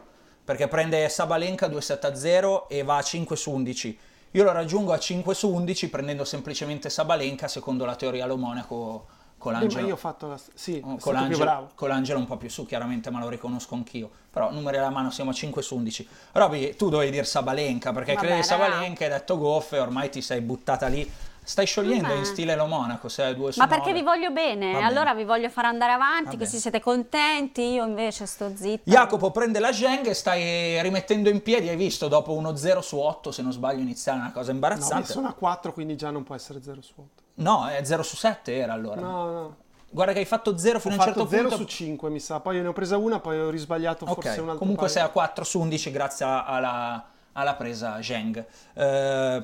perché 0.44 0.68
prende 0.68 1.08
Sabalenka 1.10 1.68
2-7 1.68 2.06
a 2.06 2.16
0 2.16 2.70
e 2.70 2.84
va 2.84 2.98
a 2.98 3.02
5 3.02 3.36
su 3.36 3.52
11. 3.52 4.00
Io 4.32 4.44
lo 4.44 4.52
raggiungo 4.52 4.94
a 4.94 5.00
5 5.00 5.34
su 5.34 5.50
11 5.54 5.90
prendendo 5.90 6.24
semplicemente 6.24 6.90
Sabalenka 6.90 7.48
secondo 7.48 7.86
la 7.86 7.96
teoria 7.96 8.26
lo 8.26 8.38
Monaco 8.38 9.08
con 9.38 9.54
Eh, 9.56 9.60
l'Angelo. 9.60 9.88
io 9.88 9.94
ho 9.94 9.98
fatto 9.98 10.28
la... 10.28 10.40
Sì, 10.54 10.80
Oh, 10.84 10.90
con, 10.90 10.98
più 11.00 11.12
l'Angelo, 11.12 11.44
bravo. 11.44 11.70
con 11.76 11.88
l'Angelo 11.90 12.20
un 12.20 12.28
po' 12.28 12.38
più 12.38 12.48
su, 12.50 12.66
chiaramente, 12.66 13.10
ma 13.10 13.20
lo 13.20 13.28
riconosco 13.28 13.74
anch'io. 13.76 14.10
Però 14.30 14.52
numeri 14.52 14.78
alla 14.78 14.92
mano 14.92 15.10
siamo 15.10 15.32
a 15.32 15.34
5 15.34 15.62
su 15.64 15.76
11. 15.76 16.08
Roby, 16.34 16.76
tu 16.76 16.90
dovevi 16.90 17.10
dire 17.12 17.24
Sabalenka, 17.24 17.92
perché 17.92 18.14
Vabbè, 18.14 18.28
credi. 18.28 18.44
Sabalenka, 18.44 19.04
hai 19.04 19.10
detto 19.10 19.38
goffe, 19.40 19.80
ormai 19.80 20.10
ti 20.10 20.22
sei 20.22 20.42
buttata 20.42 20.86
lì. 20.88 21.10
Stai 21.44 21.66
sciogliendo 21.66 22.08
Vabbè. 22.08 22.20
in 22.20 22.26
stile 22.26 22.56
lo 22.56 22.68
Monaco, 22.68 23.10
sei 23.10 23.32
a 23.32 23.34
2 23.34 23.52
su 23.52 23.60
Ma 23.60 23.68
perché 23.68 23.88
9. 23.92 24.00
vi 24.00 24.06
voglio 24.06 24.32
bene, 24.32 24.72
bene. 24.74 24.86
allora 24.86 25.14
vi 25.16 25.24
voglio 25.24 25.50
fare 25.50 25.68
andare 25.68 25.92
avanti, 25.92 26.38
Va 26.38 26.44
così 26.44 26.60
siete 26.60 26.80
contenti, 26.80 27.62
io 27.62 27.86
invece 27.86 28.26
sto 28.28 28.52
zitta. 28.56 28.90
Jacopo 28.90 29.32
prende 29.32 29.60
la 29.60 29.74
Zheng 29.74 30.06
e 30.08 30.14
stai 30.14 30.82
rimettendo 30.82 31.30
in 31.30 31.42
piedi, 31.42 31.68
hai 31.68 31.76
visto, 31.76 32.08
dopo 32.08 32.34
uno 32.34 32.56
0 32.56 32.82
su 32.82 32.98
8, 32.98 33.32
se 33.32 33.42
non 33.42 33.52
sbaglio, 33.52 33.82
iniziale, 33.82 34.20
una 34.20 34.32
cosa 34.32 34.46
No, 34.46 34.48
io 34.50 34.54
imbarazzante. 34.54 35.12
sono 35.12 35.28
a 35.30 35.34
4, 35.34 35.74
quindi 35.74 35.96
già 35.96 36.12
non 36.12 36.24
può 36.24 36.36
essere 36.36 36.62
0 36.62 36.82
su 36.82 36.94
8. 36.96 37.24
No, 37.36 37.68
è 37.68 37.84
0 37.84 38.04
su 38.04 38.16
7 38.16 38.56
era 38.56 38.74
allora. 38.74 39.02
No, 39.02 39.26
no. 39.32 39.56
Guarda 39.90 40.14
che 40.14 40.20
hai 40.20 40.26
fatto 40.26 40.58
0 40.58 40.78
Ho 40.78 40.80
fino 40.80 40.94
a 40.94 40.98
un 40.98 41.04
fatto 41.04 41.20
certo 41.22 41.36
0 41.36 41.48
punto. 41.50 41.64
su 41.64 41.68
5, 41.68 42.10
mi 42.12 42.20
sa. 42.20 42.40
Poi 42.40 42.62
ne 42.62 42.68
ho 42.68 42.72
presa 42.74 42.96
una, 42.98 43.20
poi 43.20 43.40
ho 43.40 43.50
risbagliato 43.50 44.06
Ok, 44.06 44.14
forse 44.14 44.30
un 44.40 44.44
altro 44.50 44.58
comunque 44.60 44.86
paio. 44.86 44.98
sei 45.00 45.04
a 45.04 45.10
4 45.10 45.44
su 45.44 45.60
11 45.60 45.92
grazie 45.92 46.26
alla, 46.26 47.04
alla 47.34 47.56
presa 47.56 48.02
Zheng. 48.02 48.46
Eh, 48.74 49.44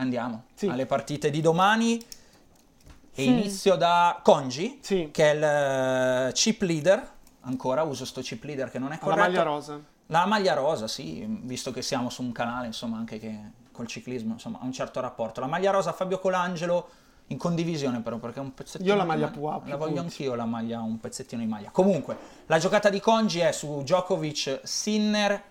andiamo 0.00 0.44
Sì. 0.54 0.66
alle 0.68 0.86
partite 0.86 1.30
di 1.30 1.40
domani. 1.40 2.00
E 3.12 3.24
inizio 3.24 3.76
da 3.76 4.20
Konji, 4.22 4.78
Sì. 4.82 5.08
che 5.12 5.30
è 5.32 5.34
il 5.34 6.28
eh, 6.28 6.32
chip 6.32 6.62
leader. 6.62 7.10
Ancora 7.42 7.82
uso 7.82 8.04
sto 8.04 8.20
chip 8.20 8.44
leader 8.44 8.70
che 8.70 8.78
non 8.78 8.92
è 8.92 8.98
corretto. 8.98 9.20
maglia 9.20 9.42
rosa. 9.42 9.80
La 10.06 10.26
maglia 10.26 10.54
rosa, 10.54 10.88
sì, 10.88 11.24
visto 11.26 11.70
che 11.70 11.82
siamo 11.82 12.08
su 12.10 12.22
un 12.22 12.32
canale, 12.32 12.66
insomma, 12.66 12.96
anche 12.96 13.18
che 13.18 13.38
col 13.72 13.86
ciclismo, 13.86 14.32
insomma, 14.34 14.58
ha 14.60 14.64
un 14.64 14.72
certo 14.72 15.00
rapporto. 15.00 15.40
La 15.40 15.46
maglia 15.46 15.70
rosa 15.70 15.92
Fabio 15.92 16.18
Colangelo 16.18 16.88
in 17.28 17.38
condivisione 17.38 18.00
però, 18.00 18.16
perché 18.18 18.38
è 18.40 18.42
un 18.42 18.52
pezzettino 18.54 18.90
Io 18.90 18.96
la 18.96 19.02
di 19.02 19.08
maglia 19.08 19.28
Pua, 19.28 19.60
La 19.64 19.76
voglio 19.76 20.00
anch'io 20.00 20.34
la 20.34 20.46
maglia, 20.46 20.80
un 20.80 20.98
pezzettino 20.98 21.40
di 21.40 21.46
maglia. 21.48 21.70
Comunque, 21.70 22.16
la 22.46 22.58
giocata 22.58 22.88
di 22.90 23.00
Congi 23.00 23.38
è 23.40 23.52
su 23.52 23.82
Djokovic 23.82 24.60
Sinner 24.64 25.42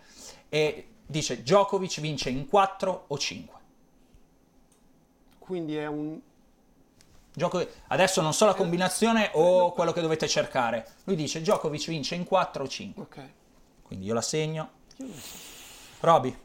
e 0.50 0.88
dice 1.06 1.42
Djokovic 1.42 2.00
vince 2.02 2.30
in 2.30 2.48
4 2.48 3.06
o 3.08 3.18
5. 3.18 3.58
Quindi 5.50 5.76
è 5.78 5.88
un... 5.88 6.20
Djokovic- 7.34 7.72
Adesso 7.88 8.22
non 8.22 8.34
so 8.36 8.46
la 8.46 8.54
combinazione 8.54 9.32
o 9.34 9.72
quello 9.72 9.92
che 9.92 10.00
dovete 10.02 10.28
cercare. 10.28 10.86
Lui 11.06 11.16
dice 11.16 11.42
Djokovic 11.42 11.88
vince 11.88 12.14
in 12.14 12.24
4 12.24 12.64
o 12.64 12.68
5. 12.68 13.02
Ok. 13.02 13.20
Quindi 13.82 14.06
io 14.06 14.14
la 14.14 14.22
segno. 14.22 14.70
Roby, 16.02 16.38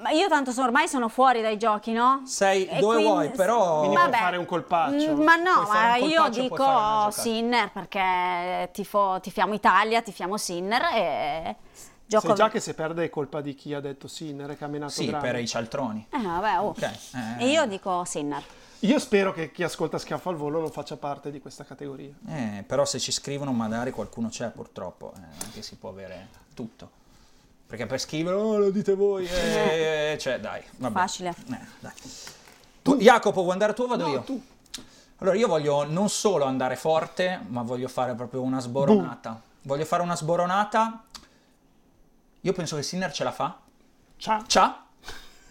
Ma 0.00 0.10
io 0.10 0.28
tanto 0.28 0.50
sono- 0.50 0.66
ormai 0.66 0.88
sono 0.88 1.08
fuori 1.08 1.40
dai 1.40 1.56
giochi, 1.56 1.92
no? 1.92 2.20
sei 2.26 2.66
E 2.66 2.80
dove 2.80 2.96
quindi- 2.96 3.04
vuoi, 3.12 3.30
però... 3.30 3.78
Quindi 3.78 3.96
Vabbè. 3.96 4.08
puoi 4.10 4.20
fare 4.20 4.36
un 4.36 4.44
colpaccio. 4.44 5.14
Mm, 5.16 5.22
Ma 5.22 5.36
no, 5.36 5.62
ma 5.66 5.96
io 5.96 6.28
dico. 6.28 7.10
Sinner 7.10 7.70
perché 7.72 8.68
tifo, 8.72 9.20
tifiamo 9.22 9.54
Italia, 9.54 10.02
tifiamo 10.02 10.36
Sinner 10.36 10.82
e 10.94 11.56
gioco... 12.10 12.26
Sai 12.26 12.36
già 12.36 12.48
che 12.50 12.60
se 12.60 12.74
perde 12.74 13.04
è 13.04 13.08
colpa 13.10 13.40
di 13.40 13.54
chi 13.54 13.72
ha 13.72 13.80
detto 13.80 14.08
Sinner, 14.08 14.56
che 14.58 14.64
ha 14.64 14.66
menato 14.68 14.92
Sì, 14.92 15.06
grande. 15.06 15.30
per 15.30 15.40
i 15.40 15.46
cialtroni. 15.46 16.06
Eh, 16.10 16.20
vabbè, 16.20 16.58
oh. 16.60 16.68
Ok. 16.68 16.82
eh. 16.82 16.98
E 17.38 17.48
io 17.50 17.64
dico 17.66 18.04
Sinner. 18.04 18.42
Io 18.80 18.98
spero 18.98 19.32
che 19.32 19.52
chi 19.52 19.62
ascolta 19.62 19.98
Schiaffo 19.98 20.30
al 20.30 20.36
Volo 20.36 20.58
non 20.60 20.70
faccia 20.70 20.96
parte 20.96 21.30
di 21.30 21.40
questa 21.40 21.64
categoria. 21.64 22.12
Eh, 22.28 22.64
però 22.66 22.84
se 22.84 22.98
ci 22.98 23.12
scrivono 23.12 23.52
magari 23.52 23.90
qualcuno 23.92 24.28
c'è 24.28 24.48
purtroppo, 24.48 25.12
eh, 25.16 25.44
anche 25.44 25.62
si 25.62 25.76
può 25.76 25.90
avere 25.90 26.28
tutto. 26.54 26.90
Perché 27.66 27.86
per 27.86 28.00
scrivere, 28.00 28.34
oh, 28.36 28.58
lo 28.58 28.70
dite 28.70 28.94
voi, 28.94 29.26
eh, 29.28 30.16
cioè 30.18 30.40
dai, 30.40 30.62
vabbè. 30.78 30.98
Facile. 30.98 31.28
Eh, 31.28 31.58
dai. 31.78 31.92
Tu, 32.82 32.96
Jacopo, 32.96 33.42
vuoi 33.42 33.52
andare 33.52 33.74
tu 33.74 33.82
o 33.82 33.86
vado 33.86 34.06
No, 34.06 34.12
io? 34.12 34.20
tu. 34.22 34.42
Allora, 35.18 35.36
io 35.36 35.46
voglio 35.46 35.84
non 35.84 36.08
solo 36.08 36.46
andare 36.46 36.74
forte, 36.76 37.38
ma 37.48 37.60
voglio 37.62 37.86
fare 37.88 38.14
proprio 38.14 38.40
una 38.40 38.58
sboronata. 38.60 39.40
Voglio 39.62 39.84
fare 39.84 40.02
una 40.02 40.16
sboronata. 40.16 41.04
Io 42.42 42.52
penso 42.52 42.76
che 42.76 42.82
Sinner 42.82 43.12
ce 43.12 43.24
la 43.24 43.32
fa. 43.32 43.58
Ciao. 44.16 44.44
Ciao. 44.46 44.76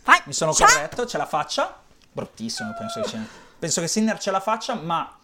Vai. 0.04 0.22
Mi 0.26 0.34
sono 0.34 0.54
Ciao. 0.54 0.68
corretto, 0.68 1.06
ce 1.06 1.18
la 1.18 1.26
faccia. 1.26 1.80
Bruttissimo, 2.12 2.74
penso 2.78 3.02
che 3.02 3.08
sia. 3.08 3.26
Penso 3.60 3.82
che 3.82 3.88
Sinner 3.88 4.18
ce 4.20 4.32
la 4.32 4.40
faccia, 4.40 4.74
ma 4.76 5.16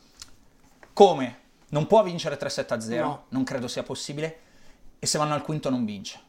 come? 0.94 1.40
Non 1.70 1.88
può 1.88 2.04
vincere 2.04 2.38
3-7 2.38 2.74
a 2.74 2.80
0, 2.80 3.06
No. 3.08 3.26
non 3.30 3.44
credo 3.44 3.68
sia 3.68 3.84
possibile. 3.84 4.40
E 5.00 5.08
se 5.08 5.18
vanno 5.18 5.34
al 5.34 5.42
quinto 5.42 5.70
non 5.70 5.84
vince. 5.86 6.22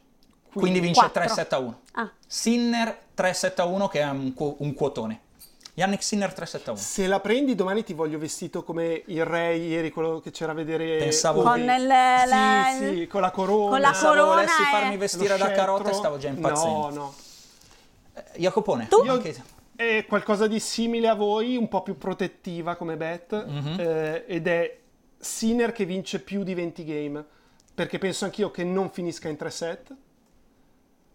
Quindi 0.53 0.79
vince 0.79 0.99
Quattro. 0.99 1.21
3-7 1.23 1.53
a 1.53 1.59
1. 1.59 1.81
Ah. 1.93 2.11
Sinner 2.25 2.99
3-7 3.15 3.53
a 3.61 3.65
1 3.65 3.87
che 3.87 3.99
è 4.01 4.09
un, 4.09 4.33
un 4.35 4.73
quotone. 4.73 5.21
Yannick 5.77 6.01
Sinner 6.01 6.33
3-7 6.33 6.69
a 6.69 6.71
1. 6.71 6.75
Se 6.79 7.05
la 7.05 7.19
prendi 7.19 7.53
domani 7.53 7.83
ti 7.83 7.93
voglio 7.93 8.17
vestito 8.17 8.63
come 8.63 9.03
il 9.05 9.23
re 9.23 9.55
ieri, 9.57 9.91
quello 9.91 10.19
che 10.19 10.31
c'era 10.31 10.51
a 10.53 10.55
vedere. 10.55 10.97
Pensavo- 10.97 11.43
Con 11.43 11.59
il- 11.59 11.65
la- 11.85 12.75
Sì, 12.79 12.95
sì, 13.01 13.07
con 13.07 13.21
la 13.21 13.29
corona. 13.29 13.69
Con 13.69 13.79
la 13.81 13.89
Pensavo 13.91 14.13
corona 14.15 14.33
volessi 14.33 14.61
e- 14.63 14.65
farmi 14.71 14.97
vestire 14.97 15.37
da 15.37 15.51
carota 15.51 15.91
e 15.91 15.93
stavo 15.93 16.17
già 16.17 16.29
impazzendo. 16.29 16.89
No, 16.89 16.89
no. 16.89 17.13
Jacopone, 18.37 18.87
Tu? 18.87 19.03
Io- 19.03 19.11
anche- 19.11 19.35
È 19.75 20.05
qualcosa 20.07 20.47
di 20.47 20.59
simile 20.59 21.07
a 21.07 21.13
voi, 21.13 21.55
un 21.55 21.67
po' 21.67 21.83
più 21.83 21.95
protettiva 21.99 22.75
come 22.75 22.97
bet, 22.97 23.45
Mhm. 23.45 23.75
eh, 23.79 24.23
ed 24.25 24.47
è 24.47 24.79
Sinner 25.19 25.71
che 25.71 25.85
vince 25.85 26.19
più 26.21 26.41
di 26.41 26.55
20 26.55 26.83
game, 26.83 27.23
perché 27.75 27.99
penso 27.99 28.25
anch'io 28.25 28.49
che 28.49 28.63
non 28.63 28.89
finisca 28.89 29.29
in 29.29 29.35
3 29.37 29.51
set. 29.51 29.93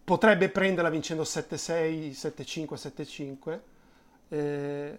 Potrebbe 0.05 0.47
prenderla 0.47 0.89
vincendo 0.89 1.25
7-6, 1.25 2.13
7-5, 2.13 2.77
7-5. 2.77 3.61
Eh, 4.33 4.97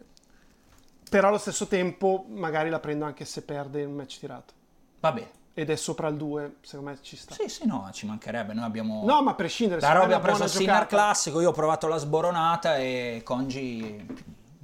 però 1.11 1.29
allo 1.29 1.39
stesso 1.39 1.67
tempo 1.67 2.25
magari 2.29 2.71
la 2.71 2.79
prendo 2.79 3.05
anche 3.05 3.25
se 3.25 3.43
perde 3.43 3.85
un 3.85 3.95
match 3.95 4.19
tirato. 4.19 4.53
Va 5.01 5.13
bene. 5.13 5.43
Ed 5.55 5.71
è 5.71 5.77
sopra 5.77 6.09
il 6.09 6.17
2, 6.17 6.57
secondo 6.63 6.91
me 6.91 6.99
ci 7.01 7.17
sta. 7.17 7.35
Sì, 7.35 7.49
sì, 7.49 7.67
no, 7.67 7.89
ci 7.93 8.07
mancherebbe. 8.07 8.55
Noi 8.55 8.65
abbiamo... 8.65 9.05
No, 9.05 9.23
ma 9.23 9.33
a 9.33 9.35
prescindere, 9.35 9.81
La 9.81 10.07
è 10.07 10.13
ha 10.13 10.21
preso 10.21 10.45
il 10.45 10.51
Sinner 10.51 10.87
classico, 10.87 11.41
io 11.41 11.51
ho 11.51 11.53
provato 11.53 11.87
la 11.87 11.97
sboronata 11.97 12.77
e 12.77 13.23
Congi 13.25 14.07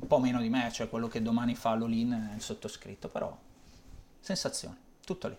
un 0.00 0.06
po' 0.06 0.18
meno 0.18 0.40
di 0.40 0.48
me, 0.48 0.70
cioè 0.72 0.88
quello 0.88 1.06
che 1.06 1.22
domani 1.22 1.54
fa 1.54 1.74
l'all-in 1.74 2.30
è 2.32 2.34
il 2.34 2.42
sottoscritto, 2.42 3.08
però 3.08 3.36
sensazione, 4.20 4.76
tutto 5.04 5.28
lì. 5.28 5.36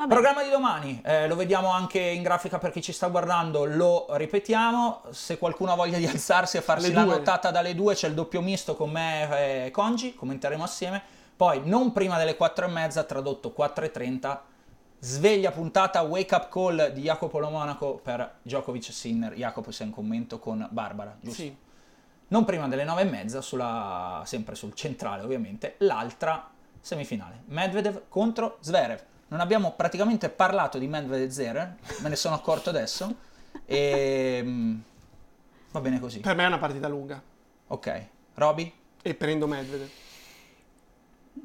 Vabbè. 0.00 0.14
Programma 0.14 0.42
di 0.42 0.48
domani, 0.48 0.98
eh, 1.04 1.28
lo 1.28 1.36
vediamo 1.36 1.70
anche 1.70 2.00
in 2.00 2.22
grafica 2.22 2.56
per 2.56 2.70
chi 2.70 2.80
ci 2.80 2.90
sta 2.90 3.08
guardando, 3.08 3.66
lo 3.66 4.06
ripetiamo, 4.08 5.02
se 5.10 5.36
qualcuno 5.36 5.72
ha 5.72 5.74
voglia 5.74 5.98
di 5.98 6.06
alzarsi 6.06 6.56
e 6.56 6.62
farsi 6.62 6.90
la 6.90 7.04
nottata 7.04 7.50
dalle 7.50 7.74
due 7.74 7.92
c'è 7.92 8.08
il 8.08 8.14
doppio 8.14 8.40
misto 8.40 8.74
con 8.76 8.90
me 8.90 9.66
e 9.66 9.70
Congi, 9.70 10.14
commenteremo 10.14 10.62
assieme, 10.62 11.02
poi 11.36 11.60
non 11.64 11.92
prima 11.92 12.16
delle 12.16 12.34
4 12.34 12.64
e 12.64 12.68
mezza, 12.70 13.04
tradotto 13.04 13.52
4 13.52 13.84
e 13.84 13.90
30, 13.90 14.42
sveglia 15.00 15.50
puntata 15.50 16.00
wake 16.00 16.34
up 16.34 16.48
call 16.48 16.92
di 16.92 17.02
Jacopo 17.02 17.38
Lo 17.38 17.50
Monaco 17.50 18.00
per 18.02 18.36
Djokovic 18.40 18.88
e 18.88 18.92
Sinner, 18.92 19.34
Jacopo 19.34 19.70
sei 19.70 19.88
in 19.88 19.92
commento 19.92 20.38
con 20.38 20.66
Barbara, 20.70 21.14
giusto? 21.20 21.42
Sì. 21.42 21.54
non 22.28 22.46
prima 22.46 22.68
delle 22.68 22.84
nove 22.84 23.02
e 23.02 23.04
mezza, 23.04 23.42
sulla, 23.42 24.22
sempre 24.24 24.54
sul 24.54 24.72
centrale 24.72 25.22
ovviamente, 25.22 25.74
l'altra 25.80 26.48
semifinale, 26.80 27.42
Medvedev 27.48 28.04
contro 28.08 28.56
Zverev. 28.60 29.08
Non 29.30 29.40
abbiamo 29.40 29.72
praticamente 29.72 30.28
parlato 30.28 30.76
di 30.78 30.88
Medvedev 30.88 31.30
Zverev, 31.30 31.74
me 32.00 32.08
ne 32.08 32.16
sono 32.16 32.34
accorto 32.34 32.70
adesso, 32.70 33.14
e 33.64 34.42
mm, 34.44 34.78
va 35.70 35.80
bene 35.80 36.00
così. 36.00 36.18
Per 36.18 36.34
me 36.34 36.42
è 36.44 36.46
una 36.46 36.58
partita 36.58 36.88
lunga 36.88 37.22
Ok, 37.68 38.06
Roby? 38.34 38.72
e 39.02 39.14
prendo 39.14 39.46
Medvedev. 39.46 39.88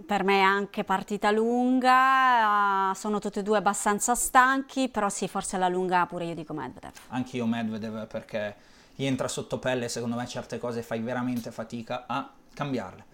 Per 0.04 0.24
me 0.24 0.40
è 0.40 0.42
anche 0.42 0.84
partita 0.84 1.30
lunga, 1.30 2.92
eh, 2.92 2.96
sono 2.96 3.20
tutti 3.20 3.40
e 3.40 3.44
due 3.44 3.58
abbastanza 3.60 4.16
stanchi, 4.16 4.90
però 4.90 5.08
sì, 5.10 5.28
forse 5.28 5.56
alla 5.56 5.70
lunga 5.70 6.06
pure 6.08 6.26
io 6.26 6.34
dico 6.34 6.54
Medvedev. 6.54 6.92
Anch'io 7.10 7.46
Medvedev 7.46 8.08
perché 8.08 8.56
gli 8.96 9.06
entra 9.06 9.28
sotto 9.28 9.60
pelle 9.60 9.90
secondo 9.90 10.16
me 10.16 10.26
certe 10.26 10.58
cose 10.58 10.82
fai 10.82 11.02
veramente 11.02 11.52
fatica 11.52 12.06
a 12.08 12.28
cambiarle. 12.54 13.14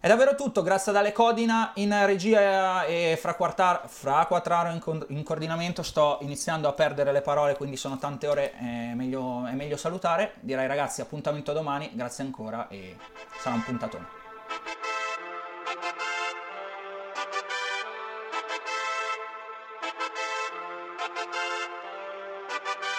È 0.00 0.06
davvero 0.06 0.36
tutto, 0.36 0.62
grazie 0.62 0.92
ad 0.92 0.98
Ale 0.98 1.10
Codina 1.10 1.72
in 1.74 1.92
regia 2.06 2.84
e 2.84 3.18
fra, 3.20 3.34
Quartar- 3.34 3.88
fra 3.88 4.26
Quattraro 4.26 4.70
in, 4.70 4.78
con- 4.78 5.04
in 5.08 5.24
coordinamento 5.24 5.82
sto 5.82 6.18
iniziando 6.20 6.68
a 6.68 6.72
perdere 6.72 7.10
le 7.10 7.20
parole, 7.20 7.56
quindi 7.56 7.76
sono 7.76 7.98
tante 7.98 8.28
ore, 8.28 8.52
è 8.52 8.92
meglio, 8.94 9.44
è 9.46 9.54
meglio 9.54 9.76
salutare. 9.76 10.34
Direi 10.38 10.68
ragazzi 10.68 11.00
appuntamento 11.00 11.52
domani, 11.52 11.90
grazie 11.94 12.22
ancora 12.22 12.68
e 12.68 12.96
sarà 13.40 13.56
un 13.56 13.64
puntatone. 13.64 14.06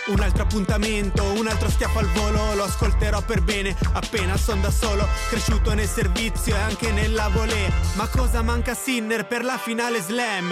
Un 0.10 0.20
altro 0.22 0.41
appuntamento, 0.41 1.24
un 1.24 1.45
altro 1.47 1.70
schiaffo 1.70 1.99
al 1.99 2.07
volo, 2.07 2.55
lo 2.55 2.64
ascolterò 2.64 3.22
per 3.22 3.41
bene, 3.41 3.76
appena 3.93 4.38
son 4.38 4.60
da 4.60 4.72
solo, 4.72 5.07
cresciuto 5.30 5.74
nel 5.76 5.88
servizio 5.88 6.55
e 6.55 6.60
anche 6.60 6.91
nella 6.91 7.30
volée. 7.30 7.72
Ma 7.93 8.07
cosa 8.07 8.41
manca 8.41 8.74
Sinner 8.74 9.28
per 9.28 9.43
la 9.43 9.57
finale 9.57 10.01
slam? 10.01 10.51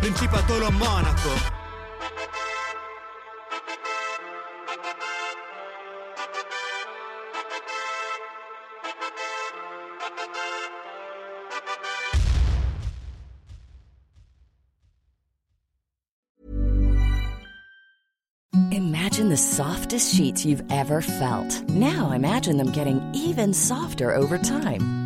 Principato 0.00 0.58
Lo 0.58 0.70
Monaco. 0.70 1.30
Imagine 18.72 19.28
the 19.28 19.36
softest 19.36 20.14
sheets 20.14 20.44
you've 20.44 20.62
ever 20.70 21.02
felt. 21.02 21.62
Now 21.68 22.10
imagine 22.12 22.56
them 22.56 22.70
getting 22.72 23.00
even 23.14 23.52
softer 23.52 24.14
over 24.14 24.38
time. 24.38 25.05